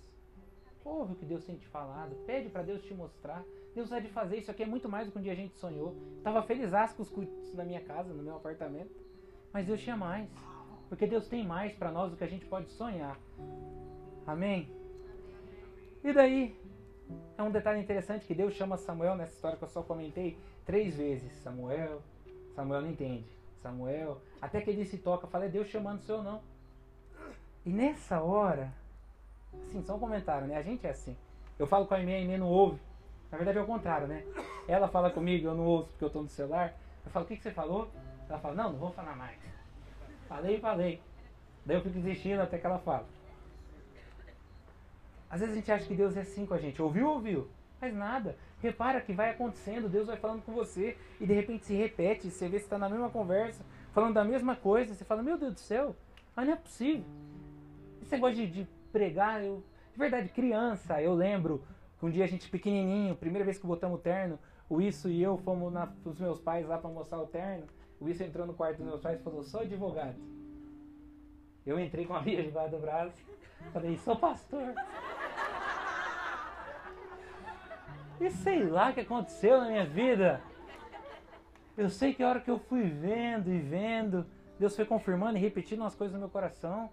Ouve 0.83 1.13
o 1.13 1.15
que 1.15 1.25
Deus 1.25 1.43
tem 1.45 1.55
te 1.55 1.67
falado. 1.67 2.15
Pede 2.25 2.49
para 2.49 2.63
Deus 2.63 2.83
te 2.83 2.93
mostrar. 2.93 3.43
Deus 3.73 3.89
vai 3.89 4.01
de 4.01 4.09
fazer 4.09 4.37
isso 4.37 4.51
aqui 4.51 4.63
é 4.63 4.65
muito 4.65 4.89
mais 4.89 5.07
do 5.07 5.11
que 5.11 5.19
um 5.19 5.21
dia 5.21 5.31
a 5.31 5.35
gente 5.35 5.55
sonhou. 5.57 5.95
Tava 6.23 6.41
feliz 6.43 6.71
com 6.95 7.03
os 7.03 7.09
cultos 7.09 7.53
na 7.53 7.63
minha 7.63 7.81
casa, 7.81 8.13
no 8.13 8.23
meu 8.23 8.35
apartamento. 8.35 8.91
Mas 9.53 9.65
Deus 9.65 9.81
tinha 9.81 9.95
mais. 9.95 10.29
Porque 10.89 11.07
Deus 11.07 11.27
tem 11.27 11.45
mais 11.45 11.73
para 11.73 11.91
nós 11.91 12.11
do 12.11 12.17
que 12.17 12.23
a 12.23 12.27
gente 12.27 12.45
pode 12.45 12.69
sonhar. 12.69 13.17
Amém? 14.27 14.69
E 16.03 16.11
daí, 16.11 16.55
é 17.37 17.43
um 17.43 17.51
detalhe 17.51 17.79
interessante 17.79 18.25
que 18.25 18.33
Deus 18.33 18.53
chama 18.53 18.77
Samuel 18.77 19.15
nessa 19.15 19.33
história 19.33 19.57
que 19.57 19.63
eu 19.63 19.69
só 19.69 19.83
comentei 19.83 20.37
três 20.65 20.95
vezes. 20.95 21.31
Samuel, 21.43 22.01
Samuel 22.55 22.81
não 22.81 22.89
entende. 22.89 23.25
Samuel, 23.61 24.21
até 24.41 24.59
que 24.59 24.69
ele 24.69 24.85
se 24.85 24.97
toca, 24.97 25.27
fala, 25.27 25.45
é 25.45 25.49
Deus 25.49 25.67
chamando 25.67 25.99
o 25.99 26.03
seu 26.03 26.23
não. 26.23 26.41
E 27.65 27.69
nessa 27.69 28.21
hora, 28.21 28.73
assim, 29.65 29.81
só 29.83 29.95
um 29.95 29.99
comentário, 29.99 30.47
né? 30.47 30.57
A 30.57 30.61
gente 30.61 30.85
é 30.85 30.89
assim. 30.89 31.15
Eu 31.57 31.67
falo 31.67 31.85
com 31.85 31.93
a 31.93 31.97
Aimee, 31.97 32.15
a 32.15 32.17
Aimee 32.17 32.37
não 32.37 32.47
ouve. 32.47 32.79
Na 33.31 33.37
verdade 33.37 33.57
é 33.57 33.61
o 33.61 33.65
contrário, 33.65 34.07
né? 34.07 34.23
Ela 34.67 34.87
fala 34.87 35.09
comigo, 35.09 35.47
eu 35.47 35.55
não 35.55 35.65
ouço 35.65 35.89
porque 35.89 36.05
eu 36.05 36.09
tô 36.09 36.21
no 36.21 36.27
celular. 36.27 36.73
Eu 37.05 37.11
falo, 37.11 37.25
o 37.25 37.27
que, 37.27 37.37
que 37.37 37.43
você 37.43 37.51
falou? 37.51 37.89
Ela 38.27 38.39
fala, 38.39 38.55
não, 38.55 38.71
não 38.73 38.79
vou 38.79 38.91
falar 38.91 39.15
mais. 39.15 39.37
Falei, 40.27 40.59
falei. 40.59 41.01
Daí 41.65 41.77
eu 41.77 41.81
fico 41.81 41.97
insistindo 41.97 42.41
até 42.41 42.57
que 42.57 42.65
ela 42.65 42.79
fala. 42.79 43.05
Às 45.29 45.39
vezes 45.39 45.53
a 45.53 45.57
gente 45.57 45.71
acha 45.71 45.85
que 45.85 45.95
Deus 45.95 46.17
é 46.17 46.21
assim 46.21 46.45
com 46.45 46.53
a 46.53 46.57
gente. 46.57 46.81
Ouviu, 46.81 47.09
ouviu. 47.09 47.47
Mas 47.79 47.93
nada. 47.93 48.35
Repara 48.61 49.01
que 49.01 49.13
vai 49.13 49.31
acontecendo, 49.31 49.89
Deus 49.89 50.07
vai 50.07 50.17
falando 50.17 50.43
com 50.43 50.51
você 50.53 50.97
e 51.19 51.25
de 51.25 51.33
repente 51.33 51.65
se 51.65 51.73
repete, 51.73 52.29
você 52.29 52.47
vê 52.47 52.57
que 52.57 52.65
está 52.65 52.77
na 52.77 52.87
mesma 52.87 53.09
conversa, 53.09 53.65
falando 53.91 54.13
da 54.13 54.23
mesma 54.23 54.55
coisa, 54.55 54.93
você 54.93 55.03
fala, 55.03 55.23
meu 55.23 55.37
Deus 55.37 55.53
do 55.55 55.59
céu, 55.59 55.95
mas 56.35 56.45
não 56.45 56.53
é 56.53 56.57
possível. 56.57 57.05
Esse 58.01 58.11
negócio 58.11 58.35
de, 58.35 58.47
de 58.47 58.67
pregar, 58.91 59.43
eu, 59.43 59.63
de 59.93 59.99
verdade, 59.99 60.29
criança, 60.29 61.01
eu 61.01 61.13
lembro 61.13 61.63
que 61.99 62.05
um 62.05 62.09
dia 62.09 62.23
a 62.23 62.27
gente 62.27 62.49
pequenininho, 62.49 63.15
primeira 63.15 63.45
vez 63.45 63.57
que 63.57 63.65
botamos 63.65 63.99
o 63.99 64.01
terno, 64.01 64.39
o 64.69 64.81
Isso 64.81 65.09
e 65.09 65.21
eu 65.21 65.37
fomos 65.37 65.71
na, 65.71 65.91
os 66.05 66.19
meus 66.19 66.39
pais 66.39 66.67
lá 66.67 66.77
para 66.77 66.89
mostrar 66.89 67.19
o 67.19 67.27
terno, 67.27 67.65
o 67.99 68.09
Isso 68.09 68.23
entrou 68.23 68.45
no 68.45 68.53
quarto 68.53 68.77
dos 68.77 68.85
meus 68.85 69.01
pais 69.01 69.19
e 69.19 69.23
falou, 69.23 69.43
sou 69.43 69.61
advogado. 69.61 70.15
Eu 71.65 71.79
entrei 71.79 72.05
com 72.05 72.15
a 72.15 72.19
Bíblia 72.21 72.43
debaixo 72.43 72.71
do 72.71 72.79
braço, 72.79 73.15
falei, 73.71 73.97
sou 73.97 74.15
pastor. 74.15 74.73
E 78.19 78.29
sei 78.29 78.63
lá 78.65 78.89
o 78.89 78.93
que 78.93 79.01
aconteceu 79.01 79.59
na 79.59 79.67
minha 79.67 79.85
vida. 79.85 80.41
Eu 81.75 81.89
sei 81.89 82.13
que 82.13 82.21
a 82.21 82.29
hora 82.29 82.39
que 82.39 82.51
eu 82.51 82.59
fui 82.59 82.83
vendo 82.83 83.51
e 83.51 83.59
vendo, 83.59 84.25
Deus 84.59 84.75
foi 84.75 84.85
confirmando 84.85 85.37
e 85.37 85.41
repetindo 85.41 85.79
umas 85.79 85.95
coisas 85.95 86.13
no 86.13 86.19
meu 86.19 86.29
coração. 86.29 86.91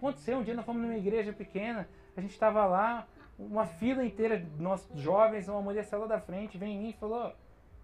Aconteceu 0.00 0.38
um 0.38 0.42
dia, 0.42 0.54
nós 0.54 0.64
fomos 0.64 0.80
numa 0.80 0.96
igreja 0.96 1.30
pequena, 1.30 1.86
a 2.16 2.22
gente 2.22 2.30
estava 2.30 2.64
lá, 2.64 3.06
uma 3.38 3.66
fila 3.66 4.02
inteira 4.02 4.38
de 4.38 4.62
nós 4.62 4.88
jovens, 4.94 5.46
uma 5.46 5.60
mulher 5.60 5.84
saiu 5.84 6.00
lá 6.00 6.06
da 6.06 6.18
frente, 6.18 6.56
vem 6.56 6.74
em 6.74 6.78
mim 6.78 6.88
e 6.88 6.94
falou: 6.94 7.30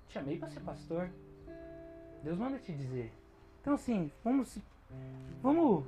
Te 0.09 0.15
chamei 0.15 0.39
para 0.39 0.49
ser 0.49 0.61
pastor. 0.61 1.11
Deus 2.23 2.39
manda 2.39 2.59
te 2.59 2.73
dizer. 2.73 3.13
Então, 3.61 3.75
assim, 3.75 4.11
vamos, 4.25 4.59
vamos 5.43 5.85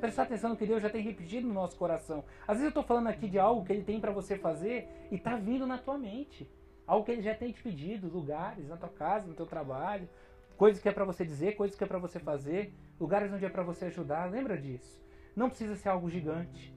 prestar 0.00 0.22
atenção 0.22 0.48
no 0.48 0.56
que 0.56 0.64
Deus 0.64 0.82
já 0.82 0.88
tem 0.88 1.02
repetido 1.02 1.46
no 1.46 1.52
nosso 1.52 1.76
coração. 1.76 2.24
Às 2.48 2.56
vezes 2.56 2.64
eu 2.64 2.68
estou 2.68 2.82
falando 2.82 3.08
aqui 3.08 3.28
de 3.28 3.38
algo 3.38 3.62
que 3.62 3.74
Ele 3.74 3.84
tem 3.84 4.00
para 4.00 4.12
você 4.12 4.38
fazer 4.38 4.88
e 5.10 5.16
está 5.16 5.36
vindo 5.36 5.66
na 5.66 5.76
tua 5.76 5.98
mente. 5.98 6.50
Algo 6.86 7.04
que 7.04 7.12
Ele 7.12 7.20
já 7.20 7.34
tem 7.34 7.52
te 7.52 7.62
pedido, 7.62 8.08
lugares 8.08 8.66
na 8.66 8.78
tua 8.78 8.88
casa, 8.88 9.28
no 9.28 9.34
teu 9.34 9.44
trabalho, 9.44 10.08
coisas 10.56 10.80
que 10.80 10.88
é 10.88 10.92
para 10.92 11.04
você 11.04 11.22
dizer, 11.22 11.54
coisas 11.54 11.76
que 11.76 11.84
é 11.84 11.86
para 11.86 11.98
você 11.98 12.18
fazer, 12.18 12.72
lugares 12.98 13.30
onde 13.30 13.44
é 13.44 13.50
para 13.50 13.62
você 13.62 13.84
ajudar. 13.84 14.30
Lembra 14.30 14.56
disso. 14.56 15.04
Não 15.36 15.50
precisa 15.50 15.76
ser 15.76 15.90
algo 15.90 16.08
gigante. 16.08 16.74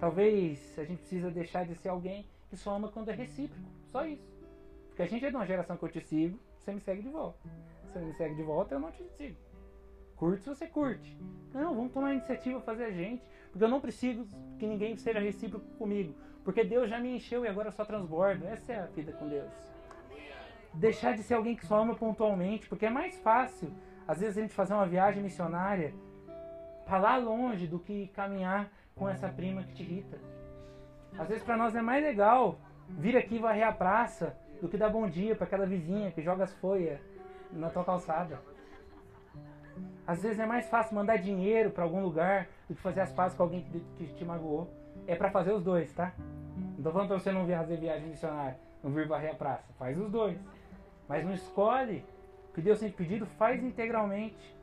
Talvez 0.00 0.76
a 0.76 0.84
gente 0.84 0.98
precisa 0.98 1.30
deixar 1.30 1.64
de 1.64 1.76
ser 1.76 1.88
alguém 1.88 2.26
que 2.50 2.56
só 2.56 2.74
ama 2.74 2.88
quando 2.88 3.10
é 3.10 3.14
recíproco. 3.14 3.70
Só 3.86 4.04
isso. 4.04 4.36
Porque 4.88 5.02
a 5.02 5.06
gente 5.06 5.24
é 5.24 5.30
de 5.30 5.36
uma 5.36 5.46
geração 5.46 5.76
que 5.76 5.84
eu 5.84 5.88
te 5.88 6.00
sigo, 6.00 6.36
você 6.58 6.72
me 6.72 6.80
segue 6.80 7.02
de 7.02 7.08
volta. 7.08 7.38
Você 7.84 8.00
me 8.00 8.12
segue 8.14 8.34
de 8.34 8.42
volta, 8.42 8.74
eu 8.74 8.80
não 8.80 8.90
te 8.90 9.04
sigo. 9.10 9.36
Curte 10.16 10.42
se 10.42 10.48
você 10.48 10.66
curte. 10.66 11.16
Não, 11.54 11.74
vamos 11.74 11.92
tomar 11.92 12.08
a 12.08 12.14
iniciativa, 12.14 12.60
fazer 12.60 12.86
a 12.86 12.90
gente. 12.90 13.22
Porque 13.52 13.62
eu 13.62 13.68
não 13.68 13.80
preciso 13.80 14.26
que 14.58 14.66
ninguém 14.66 14.96
seja 14.96 15.20
recíproco 15.20 15.66
comigo. 15.76 16.14
Porque 16.42 16.64
Deus 16.64 16.90
já 16.90 16.98
me 16.98 17.14
encheu 17.14 17.44
e 17.44 17.48
agora 17.48 17.68
eu 17.68 17.72
só 17.72 17.84
transbordo. 17.84 18.46
Essa 18.46 18.72
é 18.72 18.80
a 18.80 18.86
vida 18.86 19.12
com 19.12 19.28
Deus. 19.28 19.52
Deixar 20.74 21.14
de 21.14 21.22
ser 21.22 21.34
alguém 21.34 21.54
que 21.54 21.66
só 21.66 21.82
ama 21.82 21.94
pontualmente. 21.94 22.68
Porque 22.68 22.86
é 22.86 22.90
mais 22.90 23.16
fácil, 23.18 23.72
às 24.08 24.20
vezes, 24.20 24.38
a 24.38 24.40
gente 24.40 24.54
fazer 24.54 24.74
uma 24.74 24.86
viagem 24.86 25.22
missionária 25.22 25.94
para 26.86 26.98
lá 26.98 27.16
longe 27.16 27.66
do 27.66 27.80
que 27.80 28.06
caminhar 28.14 28.70
com 28.94 29.08
essa 29.08 29.28
prima 29.28 29.64
que 29.64 29.74
te 29.74 29.82
irrita. 29.82 30.18
Às 31.18 31.28
vezes, 31.28 31.42
para 31.42 31.56
nós 31.56 31.74
é 31.74 31.82
mais 31.82 32.02
legal 32.02 32.58
vir 32.88 33.16
aqui 33.16 33.38
varrer 33.38 33.66
a 33.66 33.72
praça 33.72 34.36
do 34.62 34.68
que 34.68 34.76
dar 34.76 34.88
bom 34.88 35.08
dia 35.08 35.34
para 35.34 35.46
aquela 35.46 35.66
vizinha 35.66 36.12
que 36.12 36.22
joga 36.22 36.44
as 36.44 36.54
folhas 36.54 37.00
na 37.52 37.68
tua 37.68 37.84
calçada. 37.84 38.40
Às 40.06 40.22
vezes 40.22 40.38
é 40.38 40.46
mais 40.46 40.68
fácil 40.68 40.94
mandar 40.94 41.16
dinheiro 41.16 41.70
para 41.70 41.82
algum 41.82 42.00
lugar 42.00 42.46
do 42.68 42.74
que 42.76 42.80
fazer 42.80 43.00
as 43.00 43.12
pazes 43.12 43.36
com 43.36 43.42
alguém 43.42 43.62
que, 43.64 43.80
que 43.98 44.14
te 44.14 44.24
magoou. 44.24 44.70
É 45.06 45.16
para 45.16 45.30
fazer 45.30 45.52
os 45.52 45.64
dois, 45.64 45.92
tá? 45.92 46.12
Não 46.76 46.84
tô 46.84 46.92
falando 46.92 47.08
pra 47.08 47.18
você 47.18 47.32
não 47.32 47.44
vir 47.44 47.56
fazer 47.56 47.76
viagem 47.76 48.08
missionária, 48.08 48.58
não 48.82 48.92
vir 48.92 49.08
varrer 49.08 49.32
a 49.32 49.34
praça. 49.34 49.72
Faz 49.78 49.98
os 49.98 50.10
dois. 50.10 50.38
Mas 51.08 51.24
não 51.24 51.32
escolhe 51.32 52.04
o 52.50 52.54
que 52.54 52.62
Deus 52.62 52.78
tem 52.78 52.88
te 52.88 52.94
pedido, 52.94 53.26
faz 53.26 53.62
integralmente. 53.62 54.55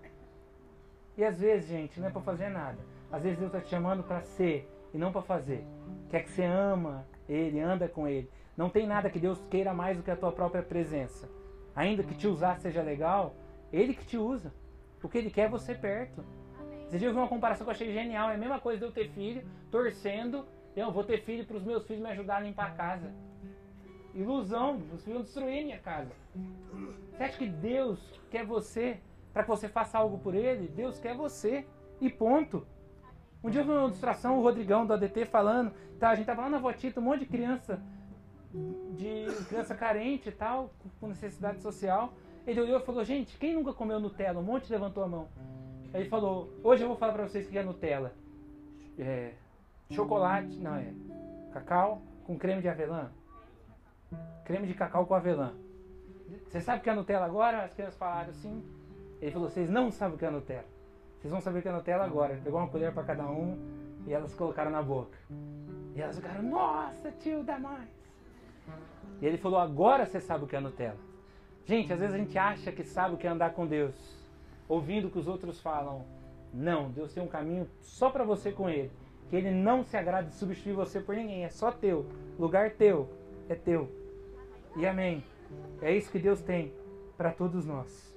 E 1.18 1.24
às 1.24 1.40
vezes, 1.40 1.70
gente, 1.70 2.00
não 2.00 2.08
é 2.08 2.12
para 2.12 2.22
fazer 2.22 2.50
nada. 2.50 2.78
Às 3.12 3.24
vezes 3.24 3.38
Deus 3.38 3.54
está 3.54 3.62
te 3.62 3.70
chamando 3.70 4.04
para 4.04 4.22
ser 4.22 4.70
e 4.94 4.98
não 4.98 5.12
para 5.12 5.22
fazer. 5.22 5.64
Quer 6.10 6.24
que 6.24 6.32
você 6.32 6.44
ama 6.44 7.06
Ele, 7.30 7.60
anda 7.60 7.88
com 7.88 8.08
Ele. 8.08 8.30
Não 8.58 8.70
tem 8.70 8.88
nada 8.88 9.10
que 9.10 9.20
Deus 9.20 9.44
queira 9.50 9.74
mais 9.74 9.98
do 9.98 10.04
que 10.04 10.12
a 10.12 10.16
tua 10.16 10.32
própria 10.32 10.64
presença. 10.64 11.30
Ainda 11.76 12.04
que 12.04 12.16
te 12.16 12.28
usar 12.28 12.60
seja 12.60 12.82
legal, 12.82 13.36
Ele 13.72 13.94
que 13.94 14.06
te 14.06 14.18
usa. 14.18 14.54
O 15.02 15.10
que 15.10 15.18
Ele 15.18 15.30
quer 15.30 15.44
é 15.44 15.50
você 15.50 15.76
perto. 15.76 16.24
Você 16.88 17.00
já 17.00 17.08
ouviu 17.08 17.22
uma 17.22 17.28
comparação 17.28 17.66
que 17.66 17.70
eu 17.70 17.74
achei 17.74 17.92
genial. 17.92 18.30
É 18.30 18.36
a 18.36 18.38
mesma 18.38 18.60
coisa 18.60 18.80
de 18.80 18.86
eu 18.86 18.92
ter 18.92 19.10
filho, 19.10 19.44
torcendo. 19.70 20.46
Eu 20.76 20.92
vou 20.92 21.04
ter 21.04 21.22
filho 21.22 21.46
para 21.46 21.58
os 21.58 21.64
meus 21.64 21.86
filhos 21.86 22.02
me 22.02 22.10
ajudar 22.10 22.38
a 22.38 22.40
limpar 22.40 22.68
a 22.68 22.76
casa. 22.76 23.12
Ilusão, 24.14 24.78
os 24.94 25.04
filhos 25.04 25.06
vão 25.06 25.22
destruir 25.22 25.64
minha 25.64 25.80
casa. 25.80 26.12
Você 27.12 27.24
acha 27.24 27.38
que 27.38 27.48
Deus 27.48 28.00
quer 28.30 28.46
você 28.46 29.00
para 29.34 29.44
que 29.44 29.50
você 29.50 29.68
faça 29.68 29.98
algo 29.98 30.20
por 30.20 30.36
Ele? 30.36 30.68
Deus 30.68 31.00
quer 31.00 31.16
você. 31.16 31.66
E 32.00 32.10
ponto. 32.10 32.66
Um 33.44 33.50
dia 33.50 33.62
eu 33.62 33.66
vi 33.66 33.72
uma 33.72 33.84
ilustração, 33.84 34.40
o 34.40 34.42
Rodrigão 34.42 34.86
do 34.86 34.94
ADT 34.94 35.26
falando, 35.26 35.74
tá, 36.00 36.12
a 36.12 36.16
gente 36.16 36.26
tava 36.26 36.44
lá 36.44 36.50
na 36.50 36.60
Votita, 36.60 37.02
um 37.02 37.04
monte 37.04 37.22
de 37.22 37.26
criança, 37.26 37.82
de 38.96 39.26
criança 39.50 39.76
carente 39.76 40.30
e 40.30 40.32
tal, 40.32 40.72
com 41.00 41.08
necessidade 41.08 41.62
social. 41.62 42.14
Ele 42.48 42.62
olhou 42.62 42.80
e 42.80 42.84
falou, 42.84 43.04
gente, 43.04 43.38
quem 43.38 43.54
nunca 43.54 43.74
comeu 43.74 44.00
Nutella? 44.00 44.40
Um 44.40 44.44
monte 44.44 44.72
levantou 44.72 45.04
a 45.04 45.08
mão. 45.08 45.28
Ele 45.94 46.08
falou, 46.10 46.54
hoje 46.64 46.84
eu 46.84 46.88
vou 46.88 46.98
falar 46.98 47.14
pra 47.14 47.28
vocês 47.28 47.50
que 47.50 47.58
é 47.58 47.64
Nutella. 47.64 48.14
É, 48.98 49.34
chocolate, 49.92 50.56
não 50.58 50.76
é, 50.76 50.94
cacau 51.52 52.02
com 52.26 52.38
creme 52.38 52.62
de 52.62 52.70
avelã. 52.70 53.12
Creme 54.46 54.68
de 54.68 54.74
cacau 54.74 55.06
com 55.06 55.16
avelã. 55.16 55.54
Você 56.48 56.62
sabe 56.62 56.80
o 56.80 56.82
que 56.84 56.90
é 56.90 56.94
Nutella 56.94 57.26
agora? 57.26 57.64
As 57.64 57.74
crianças 57.74 57.98
falaram 57.98 58.30
assim. 58.30 58.64
Ele 59.24 59.32
falou, 59.32 59.50
vocês 59.50 59.70
não 59.70 59.90
sabem 59.90 60.16
o 60.16 60.18
que 60.18 60.26
é 60.26 60.30
Nutella. 60.30 60.66
Vocês 61.18 61.32
vão 61.32 61.40
saber 61.40 61.60
o 61.60 61.62
que 61.62 61.70
é 61.70 61.72
Nutella 61.72 62.04
agora. 62.04 62.34
Ele 62.34 62.42
pegou 62.42 62.60
uma 62.60 62.68
colher 62.68 62.94
para 62.94 63.04
cada 63.04 63.24
um 63.24 63.58
e 64.06 64.12
elas 64.12 64.36
colocaram 64.36 64.70
na 64.70 64.84
boca. 64.84 65.18
E 65.96 66.02
elas 66.02 66.18
ficaram, 66.18 66.44
nossa, 66.44 67.10
tio, 67.10 67.42
dá 67.42 67.58
mais. 67.58 67.88
E 69.22 69.26
ele 69.26 69.38
falou, 69.38 69.60
agora 69.60 70.06
você 70.06 70.20
sabe 70.20 70.44
o 70.44 70.48
que 70.48 70.58
é 70.58 70.60
Nutella. 70.60 70.98
Gente, 71.66 71.94
às 71.94 72.02
vezes 72.02 72.14
a 72.14 72.18
gente 72.18 72.38
acha 72.38 72.70
que 72.70 72.84
sabe 72.84 73.16
o 73.16 73.18
que 73.18 73.26
é 73.26 73.30
andar 73.30 73.54
com 73.54 73.66
Deus, 73.66 73.96
ouvindo 74.68 75.08
o 75.08 75.10
que 75.10 75.20
os 75.20 75.28
outros 75.30 75.62
falam. 75.62 76.04
Não, 76.54 76.92
Deus 76.92 77.14
tem 77.14 77.24
um 77.24 77.28
caminho 77.28 77.66
só 77.80 78.10
para 78.10 78.26
você 78.26 78.52
com 78.52 78.70
Ele. 78.70 78.92
Que 79.30 79.38
Ele 79.38 79.52
não 79.52 79.86
se 79.86 79.96
agrada 79.96 80.28
de 80.28 80.34
substituir 80.34 80.74
você 80.74 81.00
por 81.00 81.16
ninguém, 81.16 81.46
é 81.46 81.50
só 81.50 81.72
teu. 81.72 82.06
Lugar 82.38 82.72
teu, 82.72 83.10
é 83.48 83.56
teu. 83.56 83.90
E 84.76 84.86
amém. 84.86 85.24
É 85.82 85.96
isso 85.96 86.12
que 86.12 86.20
Deus 86.20 86.42
tem 86.42 86.74
para 87.16 87.32
todos 87.32 87.66
nós. 87.66 88.13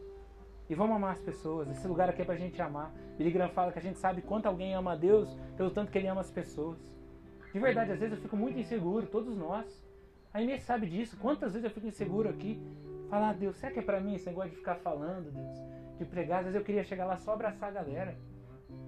E 0.69 0.75
vamos 0.75 0.97
amar 0.97 1.13
as 1.13 1.21
pessoas. 1.21 1.69
Esse 1.71 1.87
lugar 1.87 2.09
aqui 2.09 2.23
é 2.23 2.25
pra 2.25 2.37
gente 2.37 2.61
amar. 2.61 2.93
Billy 3.17 3.31
Graham 3.31 3.51
fala 3.51 3.73
que 3.73 3.79
a 3.79 3.83
gente 3.83 3.99
sabe 3.99 4.21
quanto 4.23 4.47
alguém 4.47 4.75
ama 4.75 4.93
a 4.93 4.97
Deus 4.97 5.37
pelo 5.57 5.71
tanto 5.71 5.93
que 5.93 5.99
ele 5.99 6.09
ama 6.09 6.21
as 6.21 6.31
pessoas. 6.31 6.79
De 7.53 7.61
verdade, 7.61 7.93
às 7.93 8.01
vezes 8.01 8.17
eu 8.17 8.23
fico 8.23 8.37
muito 8.37 8.59
inseguro, 8.59 9.07
todos 9.07 9.37
nós. 9.37 9.87
A 10.35 10.43
Inês 10.43 10.65
sabe 10.65 10.87
disso. 10.87 11.17
Quantas 11.19 11.53
vezes 11.53 11.65
eu 11.65 11.71
fico 11.71 11.87
inseguro 11.87 12.29
aqui? 12.29 12.61
Falar, 13.09 13.31
ah, 13.31 13.33
Deus, 13.33 13.57
será 13.57 13.73
que 13.73 13.79
é 13.79 13.83
pra 13.83 14.01
mim 14.01 14.15
esse 14.15 14.27
negócio 14.27 14.51
de 14.51 14.57
ficar 14.57 14.75
falando, 14.77 15.31
Deus? 15.31 15.99
De 15.99 16.05
pregar? 16.05 16.41
Às 16.41 16.47
vezes 16.47 16.59
eu 16.59 16.64
queria 16.64 16.83
chegar 16.83 17.07
lá 17.07 17.17
só 17.17 17.33
abraçar 17.33 17.69
a 17.69 17.73
galera. 17.73 18.19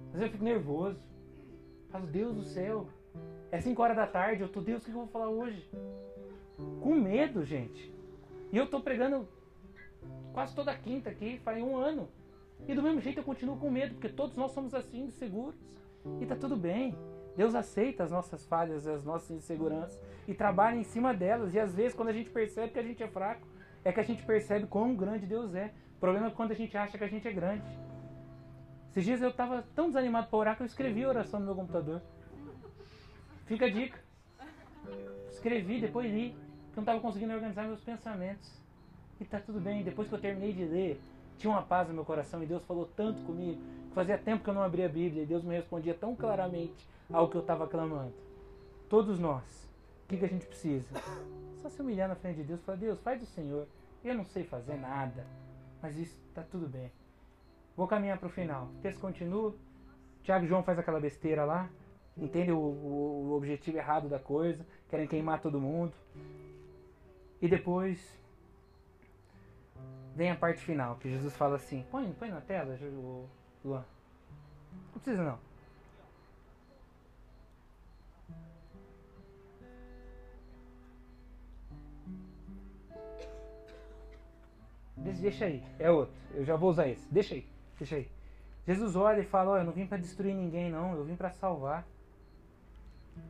Às 0.07 0.19
vezes 0.19 0.27
eu 0.27 0.31
fico 0.31 0.43
nervoso. 0.43 0.99
Falo, 1.89 2.05
Deus 2.05 2.35
do 2.35 2.43
céu. 2.43 2.87
É 3.51 3.59
5 3.59 3.81
horas 3.81 3.95
da 3.95 4.05
tarde, 4.05 4.43
eu 4.43 4.49
tô, 4.49 4.61
Deus, 4.61 4.83
o 4.83 4.85
que 4.85 4.91
eu 4.91 4.95
vou 4.95 5.07
falar 5.07 5.29
hoje? 5.29 5.67
Com 6.81 6.93
medo, 6.93 7.43
gente. 7.43 7.91
E 8.51 8.57
eu 8.57 8.69
tô 8.69 8.81
pregando 8.81 9.27
quase 10.33 10.55
toda 10.55 10.75
quinta 10.75 11.09
aqui, 11.09 11.39
faz 11.39 11.61
um 11.61 11.77
ano. 11.77 12.09
E 12.67 12.73
do 12.73 12.83
mesmo 12.83 12.99
jeito 12.99 13.19
eu 13.19 13.23
continuo 13.23 13.57
com 13.57 13.69
medo, 13.69 13.95
porque 13.95 14.09
todos 14.09 14.35
nós 14.35 14.51
somos 14.51 14.73
assim, 14.73 15.05
inseguros. 15.05 15.59
E 16.19 16.25
tá 16.25 16.35
tudo 16.35 16.55
bem. 16.55 16.95
Deus 17.35 17.55
aceita 17.55 18.03
as 18.03 18.11
nossas 18.11 18.45
falhas, 18.45 18.85
as 18.85 19.03
nossas 19.03 19.31
inseguranças 19.31 19.99
e 20.27 20.33
trabalha 20.33 20.75
em 20.75 20.83
cima 20.83 21.13
delas. 21.13 21.53
E 21.53 21.59
às 21.59 21.73
vezes, 21.73 21.95
quando 21.95 22.09
a 22.09 22.13
gente 22.13 22.29
percebe 22.29 22.73
que 22.73 22.79
a 22.79 22.83
gente 22.83 23.01
é 23.01 23.07
fraco, 23.07 23.47
é 23.83 23.91
que 23.91 23.99
a 23.99 24.03
gente 24.03 24.23
percebe 24.23 24.67
quão 24.67 24.95
grande 24.95 25.25
Deus 25.25 25.55
é. 25.55 25.73
O 25.95 25.99
problema 25.99 26.27
é 26.27 26.31
quando 26.31 26.51
a 26.51 26.55
gente 26.55 26.75
acha 26.77 26.97
que 26.97 27.03
a 27.03 27.07
gente 27.07 27.27
é 27.27 27.31
grande. 27.31 27.63
Esses 28.91 29.05
dias 29.05 29.21
eu 29.21 29.29
estava 29.29 29.63
tão 29.73 29.87
desanimado 29.87 30.27
para 30.27 30.37
orar 30.37 30.55
que 30.57 30.63
eu 30.63 30.65
escrevi 30.65 31.03
a 31.03 31.09
oração 31.09 31.39
no 31.39 31.45
meu 31.45 31.55
computador. 31.55 32.01
Fica 33.45 33.65
a 33.65 33.69
dica. 33.69 33.99
Escrevi, 35.29 35.79
depois 35.79 36.11
li, 36.11 36.31
porque 36.31 36.71
eu 36.71 36.75
não 36.75 36.83
estava 36.83 36.99
conseguindo 36.99 37.33
organizar 37.33 37.65
meus 37.65 37.81
pensamentos. 37.81 38.58
E 39.19 39.25
tá 39.25 39.39
tudo 39.39 39.59
bem. 39.59 39.83
Depois 39.83 40.07
que 40.07 40.15
eu 40.15 40.19
terminei 40.19 40.53
de 40.53 40.65
ler, 40.65 41.01
tinha 41.37 41.51
uma 41.51 41.61
paz 41.61 41.87
no 41.87 41.93
meu 41.93 42.05
coração 42.05 42.41
e 42.43 42.45
Deus 42.45 42.63
falou 42.65 42.89
tanto 42.95 43.21
comigo 43.23 43.61
Fazia 43.93 44.17
tempo 44.17 44.43
que 44.43 44.49
eu 44.49 44.53
não 44.53 44.63
abria 44.63 44.85
a 44.85 44.89
Bíblia 44.89 45.23
e 45.23 45.25
Deus 45.25 45.43
me 45.43 45.55
respondia 45.55 45.93
tão 45.93 46.15
claramente 46.15 46.87
ao 47.11 47.27
que 47.27 47.35
eu 47.35 47.41
estava 47.41 47.67
clamando. 47.67 48.13
Todos 48.87 49.19
nós, 49.19 49.43
o 50.03 50.07
que, 50.07 50.17
que 50.17 50.25
a 50.25 50.27
gente 50.29 50.45
precisa? 50.45 50.87
Só 51.61 51.69
se 51.69 51.81
humilhar 51.81 52.07
na 52.07 52.15
frente 52.15 52.37
de 52.37 52.43
Deus 52.43 52.59
e 52.59 52.63
falar: 52.63 52.77
Deus, 52.77 52.99
faz 52.99 53.21
o 53.21 53.25
Senhor. 53.25 53.67
Eu 54.03 54.15
não 54.15 54.23
sei 54.25 54.43
fazer 54.43 54.75
nada, 54.75 55.25
mas 55.81 55.97
isso 55.97 56.17
está 56.29 56.43
tudo 56.43 56.67
bem. 56.67 56.91
Vou 57.75 57.87
caminhar 57.87 58.17
para 58.17 58.27
o 58.27 58.31
final. 58.31 58.65
O 58.77 58.81
texto 58.81 58.99
continua. 58.99 59.53
Tiago 60.23 60.45
João 60.45 60.63
faz 60.63 60.77
aquela 60.77 60.99
besteira 60.99 61.43
lá, 61.43 61.69
entende 62.15 62.51
o, 62.51 62.57
o, 62.57 63.29
o 63.29 63.33
objetivo 63.33 63.77
errado 63.77 64.07
da 64.07 64.19
coisa, 64.19 64.65
querem 64.89 65.07
queimar 65.07 65.41
todo 65.41 65.59
mundo. 65.59 65.93
E 67.41 67.47
depois 67.47 67.99
vem 70.19 70.31
a 70.31 70.35
parte 70.35 70.61
final, 70.61 70.97
que 70.97 71.09
Jesus 71.09 71.33
fala 71.37 71.55
assim: 71.55 71.85
põe, 71.89 72.11
põe 72.11 72.29
na 72.29 72.41
tela, 72.41 72.77
Luan. 73.63 73.85
Não 74.91 74.99
precisa 75.01 75.23
não. 75.23 75.39
Deixa 84.97 85.45
aí, 85.45 85.63
é 85.79 85.89
outro. 85.89 86.13
Eu 86.33 86.43
já 86.43 86.57
vou 86.57 86.69
usar 86.69 86.89
esse. 86.89 87.07
Deixa 87.09 87.35
aí, 87.35 87.47
deixa 87.77 87.95
aí. 87.95 88.11
Jesus 88.67 88.97
olha 88.97 89.21
e 89.21 89.25
fala: 89.25 89.51
Olha, 89.51 89.61
eu 89.61 89.65
não 89.65 89.71
vim 89.71 89.87
para 89.87 89.97
destruir 89.97 90.35
ninguém, 90.35 90.69
não. 90.69 90.95
Eu 90.95 91.05
vim 91.05 91.15
para 91.15 91.31
salvar. 91.31 91.87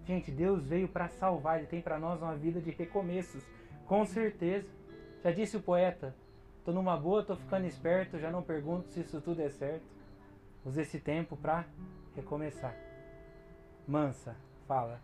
Gente, 0.05 0.31
Deus 0.31 0.65
veio 0.65 0.87
para 0.87 1.07
salvar. 1.07 1.59
Ele 1.59 1.67
tem 1.67 1.83
para 1.83 1.99
nós 1.99 2.19
uma 2.19 2.35
vida 2.35 2.59
de 2.59 2.71
recomeços, 2.71 3.43
com 3.85 4.03
certeza. 4.05 4.67
Já 5.23 5.29
disse 5.31 5.55
o 5.55 5.61
poeta: 5.61 6.15
Tô 6.69 6.73
numa 6.73 6.95
boa, 6.95 7.23
tô 7.23 7.35
ficando 7.35 7.65
esperto. 7.65 8.19
Já 8.19 8.29
não 8.29 8.43
pergunto 8.43 8.89
se 8.89 8.99
isso 8.99 9.19
tudo 9.19 9.41
é 9.41 9.49
certo. 9.49 9.81
Use 10.63 10.79
esse 10.79 10.99
tempo 10.99 11.35
para 11.35 11.65
recomeçar. 12.15 12.75
Mansa, 13.87 14.35
fala. 14.67 15.01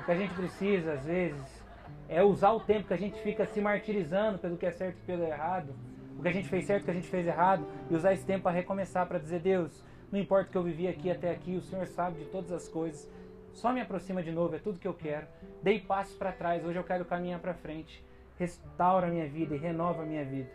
O 0.00 0.02
que 0.04 0.10
a 0.10 0.16
gente 0.16 0.34
precisa, 0.34 0.94
às 0.94 1.04
vezes, 1.04 1.64
é 2.08 2.24
usar 2.24 2.50
o 2.50 2.58
tempo 2.58 2.88
que 2.88 2.92
a 2.92 2.96
gente 2.96 3.22
fica 3.22 3.46
se 3.46 3.60
martirizando 3.60 4.36
pelo 4.36 4.56
que 4.56 4.66
é 4.66 4.72
certo 4.72 4.98
e 4.98 5.06
pelo 5.06 5.22
errado, 5.22 5.76
o 6.18 6.22
que 6.22 6.28
a 6.28 6.32
gente 6.32 6.48
fez 6.48 6.66
certo, 6.66 6.82
o 6.82 6.84
que 6.86 6.90
a 6.90 6.94
gente 6.94 7.08
fez 7.08 7.24
errado, 7.24 7.64
e 7.88 7.94
usar 7.94 8.12
esse 8.12 8.26
tempo 8.26 8.42
para 8.42 8.50
recomeçar, 8.50 9.06
para 9.06 9.20
dizer: 9.20 9.38
Deus, 9.38 9.84
não 10.10 10.18
importa 10.18 10.48
o 10.48 10.50
que 10.50 10.58
eu 10.58 10.64
vivi 10.64 10.88
aqui 10.88 11.08
até 11.08 11.30
aqui, 11.30 11.54
o 11.54 11.62
Senhor 11.62 11.86
sabe 11.86 12.18
de 12.18 12.24
todas 12.24 12.50
as 12.50 12.66
coisas, 12.66 13.08
só 13.52 13.72
me 13.72 13.80
aproxima 13.80 14.24
de 14.24 14.32
novo, 14.32 14.56
é 14.56 14.58
tudo 14.58 14.80
que 14.80 14.88
eu 14.88 14.94
quero. 14.94 15.28
Dei 15.62 15.78
passos 15.78 16.16
para 16.16 16.32
trás, 16.32 16.64
hoje 16.64 16.80
eu 16.80 16.84
quero 16.84 17.04
caminhar 17.04 17.38
para 17.38 17.54
frente. 17.54 18.09
Restaura 18.40 19.06
a 19.06 19.10
minha 19.10 19.28
vida 19.28 19.54
e 19.54 19.58
renova 19.58 20.02
a 20.02 20.06
minha 20.06 20.24
vida. 20.24 20.48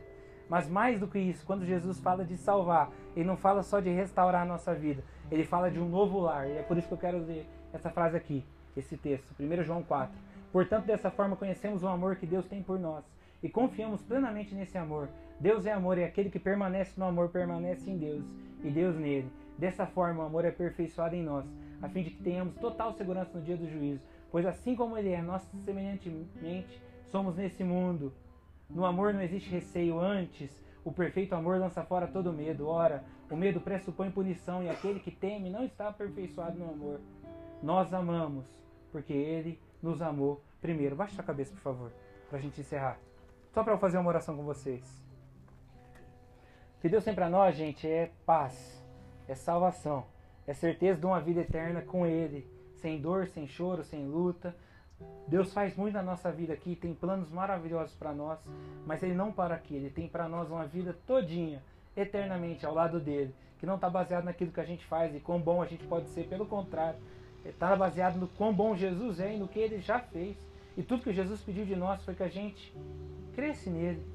Mas 0.50 0.68
mais 0.68 1.00
do 1.00 1.08
que 1.08 1.20
isso, 1.20 1.46
quando 1.46 1.64
Jesus 1.64 2.00
fala 2.00 2.26
de 2.26 2.36
salvar, 2.36 2.92
ele 3.16 3.26
não 3.26 3.38
fala 3.38 3.62
só 3.62 3.80
de 3.80 3.92
restaurar 3.92 4.42
a 4.42 4.46
nossa 4.46 4.74
vida, 4.74 5.04
ele 5.30 5.44
fala 5.44 5.70
de 5.70 5.80
um 5.80 5.88
novo 5.88 6.20
lar. 6.20 6.48
E 6.48 6.58
é 6.58 6.64
por 6.64 6.78
isso 6.80 6.88
que 6.88 6.96
eu 6.96 6.98
quero 6.98 7.20
ler 7.20 7.46
essa 7.72 7.92
frase 7.92 8.18
aqui, 8.18 8.44
esse 8.76 8.98
texto, 8.98 9.36
1 9.40 9.64
João 9.64 9.84
4. 9.84 10.18
Portanto, 10.52 10.86
dessa 10.86 11.12
forma 11.12 11.36
conhecemos 11.36 11.84
o 11.84 11.88
amor 11.88 12.16
que 12.16 12.26
Deus 12.26 12.48
tem 12.48 12.64
por 12.64 12.80
nós 12.80 13.06
e 13.44 13.50
confiamos 13.50 14.02
plenamente 14.02 14.56
nesse 14.56 14.80
amor. 14.80 15.08
Deus 15.40 15.68
é 15.68 15.72
amor 15.72 16.00
e 16.00 16.04
aquele 16.04 16.32
que 16.32 16.40
permanece 16.40 17.00
no 17.00 17.06
amor 17.06 17.30
permanece 17.30 17.88
em 17.88 17.98
Deus 18.00 18.26
e 18.64 18.72
Deus 18.72 18.96
nele. 18.96 19.32
Dessa 19.60 19.86
forma, 19.86 20.24
o 20.24 20.26
amor 20.26 20.44
é 20.44 20.50
aperfeiçoado 20.50 21.16
em 21.16 21.24
nós, 21.24 21.46
a 21.82 21.88
fim 21.88 22.02
de 22.02 22.10
que 22.10 22.24
tenhamos 22.24 22.56
total 22.56 22.94
segurança 22.94 23.38
no 23.38 23.44
dia 23.44 23.56
do 23.56 23.70
juízo. 23.70 24.02
Pois 24.32 24.46
assim 24.46 24.76
como 24.76 24.98
ele 24.98 25.12
é, 25.12 25.22
nós 25.22 25.48
semelhantemente 25.64 26.82
somos 27.16 27.38
nesse 27.38 27.64
mundo. 27.64 28.12
No 28.70 28.84
amor 28.84 29.14
não 29.14 29.22
existe 29.22 29.50
receio, 29.50 29.98
antes 30.02 30.52
o 30.84 30.92
perfeito 30.92 31.34
amor 31.34 31.58
lança 31.58 31.82
fora 31.82 32.10
todo 32.10 32.34
medo. 32.34 32.68
Ora, 32.68 33.06
o 33.32 33.38
medo 33.38 33.62
pressupõe 33.62 34.12
punição 34.12 34.62
e 34.62 34.70
aquele 34.70 35.00
que 35.00 35.12
teme 35.12 35.50
não 35.50 35.64
está 35.64 35.88
aperfeiçoado 35.88 36.60
no 36.60 36.70
amor. 36.70 37.00
Nós 37.64 37.94
amamos, 37.94 38.46
porque 38.92 39.14
ele 39.14 39.58
nos 39.82 40.02
amou 40.02 40.44
primeiro. 40.60 40.94
Baixa 40.94 41.22
a 41.22 41.24
cabeça, 41.24 41.54
por 41.54 41.62
favor, 41.62 41.94
para 42.28 42.38
a 42.38 42.42
gente 42.42 42.60
encerrar. 42.60 43.00
Só 43.54 43.64
para 43.64 43.72
eu 43.72 43.78
fazer 43.78 43.98
uma 43.98 44.10
oração 44.10 44.36
com 44.36 44.44
vocês. 44.44 44.84
O 46.78 46.82
que 46.82 46.90
Deus 46.90 47.06
tem 47.06 47.16
para 47.16 47.30
nós, 47.30 47.56
gente, 47.56 47.88
é 47.88 48.12
paz, 48.26 48.86
é 49.26 49.36
salvação, 49.36 50.06
é 50.46 50.54
certeza 50.54 51.00
de 51.00 51.06
uma 51.06 51.22
vida 51.22 51.40
eterna 51.40 51.82
com 51.82 52.06
Ele, 52.06 52.46
sem 52.74 53.00
dor, 53.00 53.26
sem 53.28 53.48
choro, 53.48 53.86
sem 53.86 54.06
luta. 54.06 54.54
Deus 55.28 55.52
faz 55.52 55.76
muito 55.76 55.94
na 55.94 56.04
nossa 56.04 56.32
vida 56.32 56.54
aqui, 56.54 56.76
tem 56.76 56.94
planos 56.94 57.30
maravilhosos 57.30 57.96
para 57.96 58.14
nós, 58.14 58.40
mas 58.86 59.02
Ele 59.02 59.14
não 59.14 59.32
para 59.32 59.56
aqui, 59.56 59.76
Ele 59.76 59.90
tem 59.90 60.08
para 60.08 60.30
nós 60.30 60.50
uma 60.50 60.66
vida 60.66 60.96
todinha, 61.06 61.62
eternamente 61.96 62.66
ao 62.66 62.74
lado 62.74 63.00
dele, 63.00 63.34
que 63.58 63.66
não 63.66 63.76
está 63.76 63.90
baseado 63.90 64.26
naquilo 64.26 64.52
que 64.52 64.60
a 64.60 64.66
gente 64.66 64.86
faz 64.86 65.16
e 65.16 65.20
quão 65.20 65.40
bom 65.40 65.62
a 65.62 65.66
gente 65.66 65.86
pode 65.86 66.10
ser, 66.10 66.28
pelo 66.28 66.46
contrário, 66.46 67.00
está 67.44 67.76
baseado 67.76 68.18
no 68.18 68.28
quão 68.28 68.54
bom 68.54 68.76
Jesus 68.76 69.20
é 69.20 69.34
e 69.34 69.40
no 69.40 69.48
que 69.48 69.60
ele 69.60 69.80
já 69.80 70.00
fez. 70.00 70.38
E 70.78 70.84
tudo 70.84 71.04
que 71.04 71.14
Jesus 71.14 71.42
pediu 71.42 71.66
de 71.66 71.76
nós 71.76 72.04
foi 72.04 72.14
que 72.14 72.24
a 72.24 72.28
gente 72.28 72.76
cresce 73.34 73.70
nele, 73.70 74.06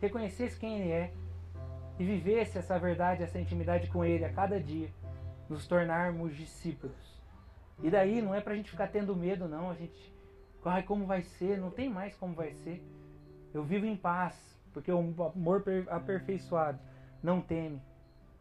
reconhecesse 0.00 0.58
quem 0.58 0.80
ele 0.80 0.90
é 0.90 1.12
e 1.98 2.04
vivesse 2.04 2.58
essa 2.58 2.78
verdade, 2.78 3.22
essa 3.22 3.40
intimidade 3.40 3.88
com 3.88 4.04
ele 4.04 4.24
a 4.24 4.32
cada 4.32 4.60
dia, 4.60 4.88
nos 5.48 5.66
tornarmos 5.66 6.36
discípulos. 6.36 7.16
E 7.82 7.90
daí 7.90 8.22
não 8.22 8.34
é 8.34 8.40
para 8.40 8.52
a 8.52 8.56
gente 8.56 8.70
ficar 8.70 8.88
tendo 8.88 9.16
medo, 9.16 9.48
não. 9.48 9.70
A 9.70 9.74
gente, 9.74 10.14
ai, 10.68 10.82
como 10.82 11.06
vai 11.06 11.22
ser? 11.22 11.58
Não 11.58 11.70
tem 11.70 11.88
mais 11.88 12.14
como 12.16 12.34
vai 12.34 12.52
ser. 12.52 12.82
Eu 13.52 13.64
vivo 13.64 13.86
em 13.86 13.96
paz, 13.96 14.34
porque 14.72 14.92
o 14.92 14.98
amor 14.98 15.64
aperfeiçoado 15.88 16.78
não 17.22 17.40
teme. 17.40 17.80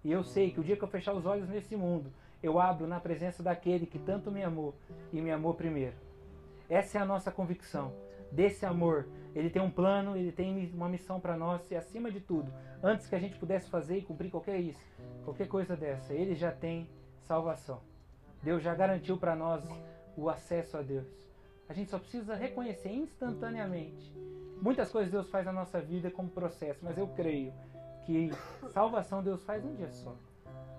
E 0.03 0.11
eu 0.11 0.23
sei 0.23 0.51
que 0.51 0.59
o 0.59 0.63
dia 0.63 0.77
que 0.77 0.83
eu 0.83 0.87
fechar 0.87 1.13
os 1.13 1.25
olhos 1.25 1.49
nesse 1.49 1.75
mundo, 1.75 2.11
eu 2.43 2.59
abro 2.59 2.85
na 2.85 2.99
presença 2.99 3.41
daquele 3.41 3.85
que 3.85 3.97
tanto 3.97 4.31
me 4.31 4.43
amou 4.43 4.75
e 5.11 5.19
me 5.19 5.31
amou 5.31 5.53
primeiro. 5.53 5.95
Essa 6.69 6.97
é 6.97 7.01
a 7.01 7.05
nossa 7.05 7.31
convicção. 7.31 7.93
Desse 8.31 8.65
amor, 8.65 9.07
ele 9.33 9.49
tem 9.49 9.61
um 9.61 9.71
plano, 9.71 10.15
ele 10.15 10.31
tem 10.31 10.69
uma 10.73 10.89
missão 10.89 11.19
para 11.19 11.37
nós 11.37 11.69
e 11.71 11.75
acima 11.75 12.11
de 12.11 12.19
tudo, 12.19 12.51
antes 12.83 13.07
que 13.07 13.15
a 13.15 13.19
gente 13.19 13.37
pudesse 13.37 13.69
fazer 13.69 13.97
e 13.97 14.01
cumprir 14.01 14.29
qualquer 14.29 14.59
isso, 14.59 14.83
qualquer 15.23 15.47
coisa 15.47 15.75
dessa, 15.75 16.13
ele 16.13 16.35
já 16.35 16.51
tem 16.51 16.89
salvação. 17.21 17.81
Deus 18.43 18.61
já 18.61 18.75
garantiu 18.75 19.17
para 19.17 19.35
nós 19.35 19.63
o 20.15 20.29
acesso 20.29 20.77
a 20.77 20.81
Deus. 20.81 21.24
A 21.67 21.73
gente 21.73 21.89
só 21.89 21.99
precisa 21.99 22.35
reconhecer 22.35 22.91
instantaneamente. 22.91 24.13
Muitas 24.61 24.91
coisas 24.91 25.11
Deus 25.11 25.29
faz 25.29 25.45
na 25.45 25.51
nossa 25.51 25.81
vida 25.81 26.09
como 26.11 26.29
processo, 26.29 26.79
mas 26.83 26.97
eu 26.97 27.07
creio 27.07 27.53
que 28.05 28.29
salvação 28.69 29.23
Deus 29.23 29.43
faz 29.43 29.65
um 29.65 29.75
dia 29.75 29.91
só. 29.91 30.15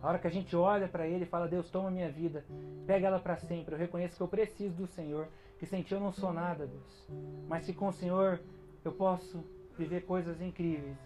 A 0.03 0.09
hora 0.09 0.18
que 0.18 0.26
a 0.26 0.30
gente 0.30 0.55
olha 0.55 0.87
para 0.87 1.07
Ele 1.07 1.24
e 1.24 1.26
fala, 1.26 1.49
Deus, 1.49 1.68
toma 1.70 1.91
minha 1.91 2.11
vida, 2.11 2.45
pega 2.87 3.09
ela 3.09 3.18
para 3.18 3.37
sempre. 3.37 3.74
Eu 3.74 3.78
reconheço 3.78 4.16
que 4.16 4.22
eu 4.22 4.28
preciso 4.28 4.76
do 4.76 4.87
Senhor, 4.87 5.28
que 5.59 5.66
sem 5.66 5.82
Ti 5.82 5.95
eu 5.95 6.01
não 6.01 6.12
sou 6.12 6.32
nada, 6.32 6.66
Deus. 6.66 7.09
Mas 7.49 7.64
se 7.64 7.72
com 7.72 7.89
o 7.89 7.93
Senhor 7.93 8.41
eu 8.84 8.93
posso 8.93 9.45
viver 9.76 10.03
coisas 10.03 10.41
incríveis. 10.41 10.97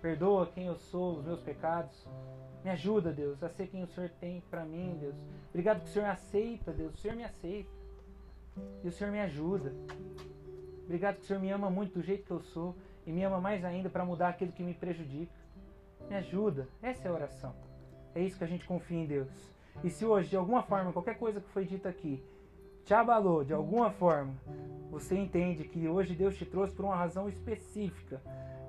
Perdoa 0.00 0.46
quem 0.46 0.66
eu 0.66 0.76
sou, 0.76 1.18
os 1.18 1.24
meus 1.24 1.40
pecados. 1.40 2.06
Me 2.62 2.70
ajuda, 2.70 3.12
Deus, 3.12 3.42
a 3.42 3.48
ser 3.48 3.66
quem 3.68 3.82
o 3.82 3.88
Senhor 3.88 4.10
tem 4.20 4.40
para 4.50 4.64
mim, 4.64 4.96
Deus. 5.00 5.16
Obrigado 5.48 5.80
que 5.80 5.88
o 5.88 5.92
Senhor 5.92 6.08
aceita, 6.08 6.72
Deus. 6.72 6.94
O 6.94 6.98
Senhor 6.98 7.16
me 7.16 7.24
aceita. 7.24 7.75
E 8.82 8.88
o 8.88 8.92
Senhor 8.92 9.10
me 9.10 9.20
ajuda. 9.20 9.74
Obrigado 10.84 11.16
que 11.16 11.22
o 11.22 11.24
Senhor 11.24 11.40
me 11.40 11.50
ama 11.50 11.68
muito 11.68 11.94
do 11.94 12.02
jeito 12.02 12.24
que 12.24 12.30
eu 12.30 12.40
sou 12.40 12.76
e 13.06 13.12
me 13.12 13.22
ama 13.22 13.40
mais 13.40 13.64
ainda 13.64 13.90
para 13.90 14.04
mudar 14.04 14.28
aquilo 14.28 14.52
que 14.52 14.62
me 14.62 14.74
prejudica. 14.74 15.34
Me 16.08 16.16
ajuda. 16.16 16.68
Essa 16.82 17.08
é 17.08 17.10
a 17.10 17.14
oração. 17.14 17.54
É 18.14 18.20
isso 18.20 18.38
que 18.38 18.44
a 18.44 18.48
gente 18.48 18.66
confia 18.66 18.98
em 18.98 19.06
Deus. 19.06 19.28
E 19.82 19.90
se 19.90 20.04
hoje, 20.04 20.30
de 20.30 20.36
alguma 20.36 20.62
forma, 20.62 20.92
qualquer 20.92 21.18
coisa 21.18 21.40
que 21.40 21.48
foi 21.50 21.64
dita 21.64 21.88
aqui 21.88 22.24
te 22.84 22.94
abalou 22.94 23.44
de 23.44 23.52
alguma 23.52 23.90
forma, 23.90 24.32
você 24.90 25.16
entende 25.16 25.64
que 25.64 25.88
hoje 25.88 26.14
Deus 26.14 26.36
te 26.36 26.46
trouxe 26.46 26.72
por 26.72 26.84
uma 26.84 26.94
razão 26.94 27.28
específica, 27.28 28.22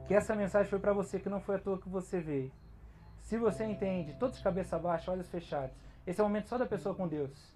que 0.08 0.14
essa 0.14 0.36
mensagem 0.36 0.70
foi 0.70 0.80
para 0.80 0.92
você, 0.92 1.20
que 1.20 1.30
não 1.30 1.40
foi 1.40 1.56
à 1.56 1.60
toa 1.60 1.80
que 1.80 1.88
você 1.88 2.20
veio. 2.20 2.52
Se 3.22 3.38
você 3.38 3.64
entende, 3.64 4.16
todos 4.16 4.38
de 4.38 4.44
cabeça 4.44 4.80
baixa, 4.80 5.12
olhos 5.12 5.30
fechados, 5.30 5.76
esse 6.06 6.20
é 6.20 6.24
o 6.24 6.28
momento 6.28 6.50
só 6.50 6.58
da 6.58 6.66
pessoa 6.66 6.96
com 6.96 7.08
Deus. 7.08 7.56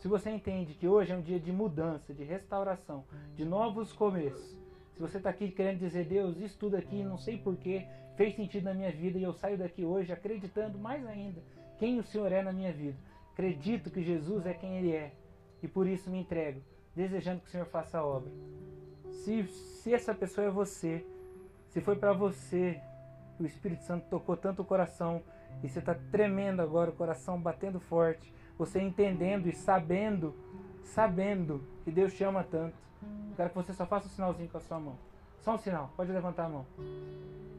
Se 0.00 0.08
você 0.08 0.30
entende 0.30 0.74
que 0.74 0.88
hoje 0.88 1.12
é 1.12 1.16
um 1.16 1.20
dia 1.20 1.38
de 1.38 1.52
mudança, 1.52 2.14
de 2.14 2.24
restauração, 2.24 3.04
de 3.36 3.44
novos 3.44 3.92
começos, 3.92 4.58
se 4.94 5.00
você 5.00 5.18
está 5.18 5.28
aqui 5.28 5.50
querendo 5.50 5.78
dizer, 5.78 6.06
Deus, 6.06 6.38
isso 6.38 6.58
tudo 6.58 6.76
aqui, 6.76 7.04
não 7.04 7.18
sei 7.18 7.38
porquê, 7.38 7.86
fez 8.16 8.34
sentido 8.34 8.64
na 8.64 8.74
minha 8.74 8.90
vida 8.90 9.18
e 9.18 9.22
eu 9.22 9.32
saio 9.34 9.58
daqui 9.58 9.84
hoje 9.84 10.12
acreditando 10.12 10.78
mais 10.78 11.06
ainda 11.06 11.42
quem 11.78 11.98
o 11.98 12.02
Senhor 12.02 12.32
é 12.32 12.42
na 12.42 12.52
minha 12.52 12.72
vida. 12.72 12.96
Acredito 13.32 13.90
que 13.90 14.02
Jesus 14.02 14.46
é 14.46 14.54
quem 14.54 14.78
Ele 14.78 14.92
é 14.92 15.12
e 15.62 15.68
por 15.68 15.86
isso 15.86 16.10
me 16.10 16.18
entrego, 16.18 16.62
desejando 16.96 17.40
que 17.40 17.48
o 17.48 17.50
Senhor 17.50 17.66
faça 17.66 17.98
a 17.98 18.04
obra. 18.04 18.30
Se, 19.10 19.46
se 19.46 19.92
essa 19.92 20.14
pessoa 20.14 20.46
é 20.46 20.50
você, 20.50 21.04
se 21.68 21.80
foi 21.80 21.96
para 21.96 22.12
você 22.12 22.80
o 23.38 23.46
Espírito 23.46 23.84
Santo 23.84 24.06
tocou 24.08 24.36
tanto 24.36 24.62
o 24.62 24.64
coração 24.64 25.22
e 25.62 25.68
você 25.68 25.78
está 25.78 25.94
tremendo 25.94 26.60
agora, 26.60 26.90
o 26.90 26.94
coração 26.94 27.40
batendo 27.40 27.80
forte, 27.80 28.32
você 28.60 28.78
entendendo 28.78 29.48
e 29.48 29.54
sabendo, 29.54 30.34
sabendo 30.82 31.64
que 31.82 31.90
Deus 31.90 32.12
te 32.12 32.22
ama 32.22 32.44
tanto. 32.44 32.76
Eu 33.30 33.34
quero 33.34 33.48
que 33.48 33.56
você 33.56 33.72
só 33.72 33.86
faça 33.86 34.06
um 34.06 34.10
sinalzinho 34.10 34.50
com 34.50 34.58
a 34.58 34.60
sua 34.60 34.78
mão. 34.78 34.98
Só 35.38 35.54
um 35.54 35.58
sinal, 35.58 35.90
pode 35.96 36.12
levantar 36.12 36.44
a 36.44 36.48
mão. 36.50 36.66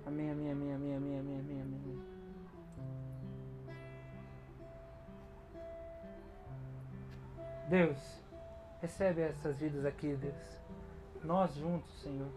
Amém, 0.05 0.29
amém, 0.29 0.51
amém, 0.51 0.75
amém, 0.75 0.95
amém, 0.95 1.19
amém, 1.19 1.39
amém, 1.39 1.61
amém. 1.61 2.03
Deus, 7.67 8.21
recebe 8.79 9.21
essas 9.21 9.57
vidas 9.57 9.83
aqui, 9.83 10.15
Deus. 10.15 10.61
Nós 11.23 11.55
juntos, 11.55 11.91
Senhor. 12.03 12.29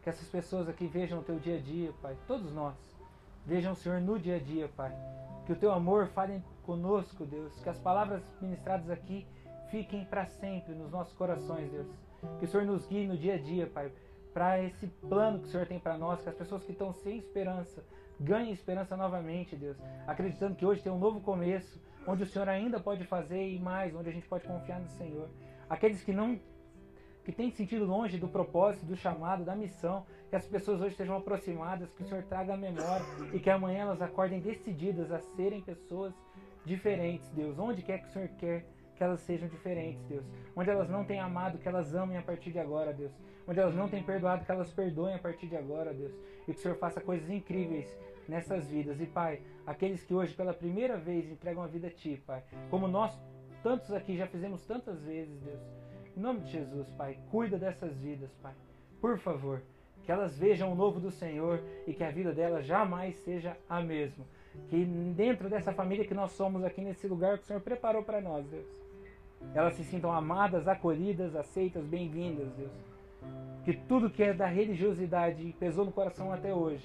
Que 0.00 0.08
essas 0.08 0.28
pessoas 0.28 0.70
aqui 0.70 0.86
vejam 0.86 1.18
o 1.18 1.22
teu 1.22 1.38
dia 1.38 1.58
a 1.58 1.60
dia, 1.60 1.92
Pai. 2.00 2.16
Todos 2.26 2.50
nós. 2.50 2.76
Vejam 3.44 3.72
o 3.72 3.76
Senhor 3.76 4.00
no 4.00 4.18
dia 4.18 4.36
a 4.36 4.40
dia, 4.40 4.70
Pai. 4.74 4.96
Que 5.44 5.52
o 5.52 5.56
teu 5.56 5.70
amor 5.70 6.06
fale 6.06 6.42
conosco, 6.66 7.24
Deus. 7.24 7.58
Que 7.62 7.68
as 7.68 7.78
palavras 7.78 8.22
ministradas 8.40 8.90
aqui 8.90 9.26
fiquem 9.70 10.04
para 10.04 10.26
sempre 10.26 10.74
nos 10.74 10.90
nossos 10.90 11.14
corações, 11.14 11.70
Deus. 11.70 11.86
Que 12.38 12.44
o 12.44 12.48
Senhor 12.48 12.66
nos 12.66 12.86
guie 12.86 13.06
no 13.06 13.16
dia 13.16 13.34
a 13.34 13.38
dia, 13.38 13.66
Pai, 13.66 13.90
para 14.34 14.62
esse 14.62 14.86
plano 14.86 15.38
que 15.38 15.46
o 15.46 15.48
Senhor 15.48 15.66
tem 15.66 15.78
para 15.78 15.96
nós, 15.96 16.20
que 16.20 16.28
as 16.28 16.34
pessoas 16.34 16.64
que 16.64 16.72
estão 16.72 16.92
sem 16.92 17.18
esperança 17.18 17.82
ganhem 18.18 18.52
esperança 18.52 18.96
novamente, 18.96 19.56
Deus, 19.56 19.76
acreditando 20.06 20.54
que 20.54 20.64
hoje 20.64 20.82
tem 20.82 20.90
um 20.90 20.98
novo 20.98 21.20
começo, 21.20 21.80
onde 22.06 22.22
o 22.22 22.26
Senhor 22.26 22.48
ainda 22.48 22.80
pode 22.80 23.04
fazer 23.04 23.46
e 23.48 23.58
mais, 23.58 23.94
onde 23.94 24.08
a 24.08 24.12
gente 24.12 24.26
pode 24.26 24.46
confiar 24.46 24.80
no 24.80 24.88
Senhor. 24.88 25.28
Aqueles 25.68 26.02
que 26.02 26.12
não 26.12 26.38
que 27.24 27.32
têm 27.32 27.50
sentido 27.50 27.84
longe 27.84 28.18
do 28.18 28.28
propósito, 28.28 28.86
do 28.86 28.94
chamado, 28.94 29.44
da 29.44 29.56
missão, 29.56 30.06
que 30.30 30.36
as 30.36 30.46
pessoas 30.46 30.80
hoje 30.80 30.92
estejam 30.92 31.16
aproximadas, 31.16 31.92
que 31.92 32.04
o 32.04 32.06
Senhor 32.06 32.22
traga 32.22 32.54
a 32.54 32.56
memória 32.56 33.04
e 33.32 33.40
que 33.40 33.50
amanhã 33.50 33.80
elas 33.80 34.00
acordem 34.00 34.38
decididas 34.38 35.10
a 35.10 35.18
serem 35.18 35.60
pessoas 35.60 36.14
diferentes, 36.66 37.30
Deus. 37.30 37.58
Onde 37.58 37.82
quer 37.82 38.00
que 38.00 38.08
o 38.08 38.10
Senhor 38.10 38.28
quer 38.36 38.66
que 38.96 39.04
elas 39.04 39.20
sejam 39.20 39.48
diferentes, 39.48 40.02
Deus. 40.06 40.24
Onde 40.54 40.70
elas 40.70 40.88
não 40.88 41.04
têm 41.04 41.20
amado, 41.20 41.58
que 41.58 41.68
elas 41.68 41.94
amem 41.94 42.16
a 42.16 42.22
partir 42.22 42.50
de 42.50 42.58
agora, 42.58 42.92
Deus. 42.92 43.12
Onde 43.46 43.60
elas 43.60 43.74
não 43.74 43.88
têm 43.88 44.02
perdoado, 44.02 44.44
que 44.44 44.50
elas 44.50 44.72
perdoem 44.72 45.14
a 45.14 45.18
partir 45.18 45.46
de 45.46 45.56
agora, 45.56 45.94
Deus. 45.94 46.12
E 46.48 46.52
que 46.52 46.58
o 46.58 46.62
Senhor 46.62 46.76
faça 46.76 47.00
coisas 47.00 47.30
incríveis 47.30 47.96
nessas 48.26 48.66
vidas. 48.68 49.00
E, 49.00 49.06
Pai, 49.06 49.40
aqueles 49.66 50.02
que 50.02 50.14
hoje 50.14 50.34
pela 50.34 50.52
primeira 50.52 50.96
vez 50.96 51.30
entregam 51.30 51.62
a 51.62 51.66
vida 51.66 51.86
a 51.86 51.90
Ti, 51.90 52.22
Pai, 52.26 52.42
como 52.70 52.88
nós, 52.88 53.16
tantos 53.62 53.92
aqui, 53.92 54.16
já 54.16 54.26
fizemos 54.26 54.64
tantas 54.64 55.02
vezes, 55.02 55.38
Deus. 55.40 55.60
Em 56.16 56.20
nome 56.20 56.40
de 56.40 56.50
Jesus, 56.50 56.90
Pai, 56.92 57.18
cuida 57.30 57.58
dessas 57.58 57.96
vidas, 57.98 58.34
Pai. 58.42 58.54
Por 59.00 59.18
favor, 59.18 59.62
que 60.02 60.10
elas 60.10 60.38
vejam 60.38 60.72
o 60.72 60.74
novo 60.74 60.98
do 60.98 61.10
Senhor 61.10 61.62
e 61.86 61.92
que 61.92 62.02
a 62.02 62.10
vida 62.10 62.32
delas 62.32 62.64
jamais 62.64 63.16
seja 63.16 63.56
a 63.68 63.80
mesma. 63.80 64.24
Que 64.68 64.84
dentro 64.84 65.48
dessa 65.48 65.72
família 65.72 66.04
que 66.04 66.14
nós 66.14 66.32
somos 66.32 66.64
aqui 66.64 66.80
nesse 66.80 67.06
lugar 67.06 67.38
que 67.38 67.44
o 67.44 67.46
Senhor 67.46 67.60
preparou 67.60 68.02
para 68.02 68.20
nós, 68.20 68.44
Deus 68.46 68.86
elas 69.54 69.74
se 69.74 69.84
sintam 69.84 70.12
amadas, 70.12 70.66
acolhidas, 70.68 71.34
aceitas, 71.34 71.84
bem-vindas, 71.84 72.48
Deus. 72.52 72.70
Que 73.64 73.72
tudo 73.72 74.10
que 74.10 74.22
é 74.22 74.32
da 74.32 74.46
religiosidade 74.46 75.42
e 75.42 75.52
pesou 75.52 75.84
no 75.84 75.92
coração 75.92 76.32
até 76.32 76.54
hoje 76.54 76.84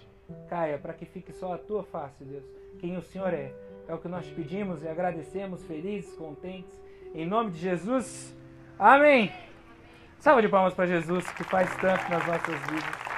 caia 0.50 0.78
para 0.78 0.94
que 0.94 1.06
fique 1.06 1.34
só 1.34 1.54
a 1.54 1.58
tua 1.58 1.84
face, 1.84 2.24
Deus. 2.24 2.46
Quem 2.80 2.98
o 2.98 3.02
Senhor 3.02 3.34
é. 3.34 3.54
É 3.88 3.94
o 3.94 3.98
que 3.98 4.08
nós 4.08 4.26
pedimos 4.28 4.82
e 4.84 4.88
agradecemos, 4.88 5.64
felizes, 5.66 6.16
contentes. 6.16 6.80
Em 7.14 7.26
nome 7.28 7.52
de 7.52 7.60
Jesus. 7.60 8.34
Amém. 8.80 9.32
Salva 10.20 10.42
de 10.42 10.48
palmas 10.48 10.74
para 10.74 10.86
Jesus 10.86 11.30
que 11.32 11.44
faz 11.44 11.70
tanto 11.78 12.10
nas 12.10 12.26
nossas 12.26 12.60
vidas. 12.68 13.12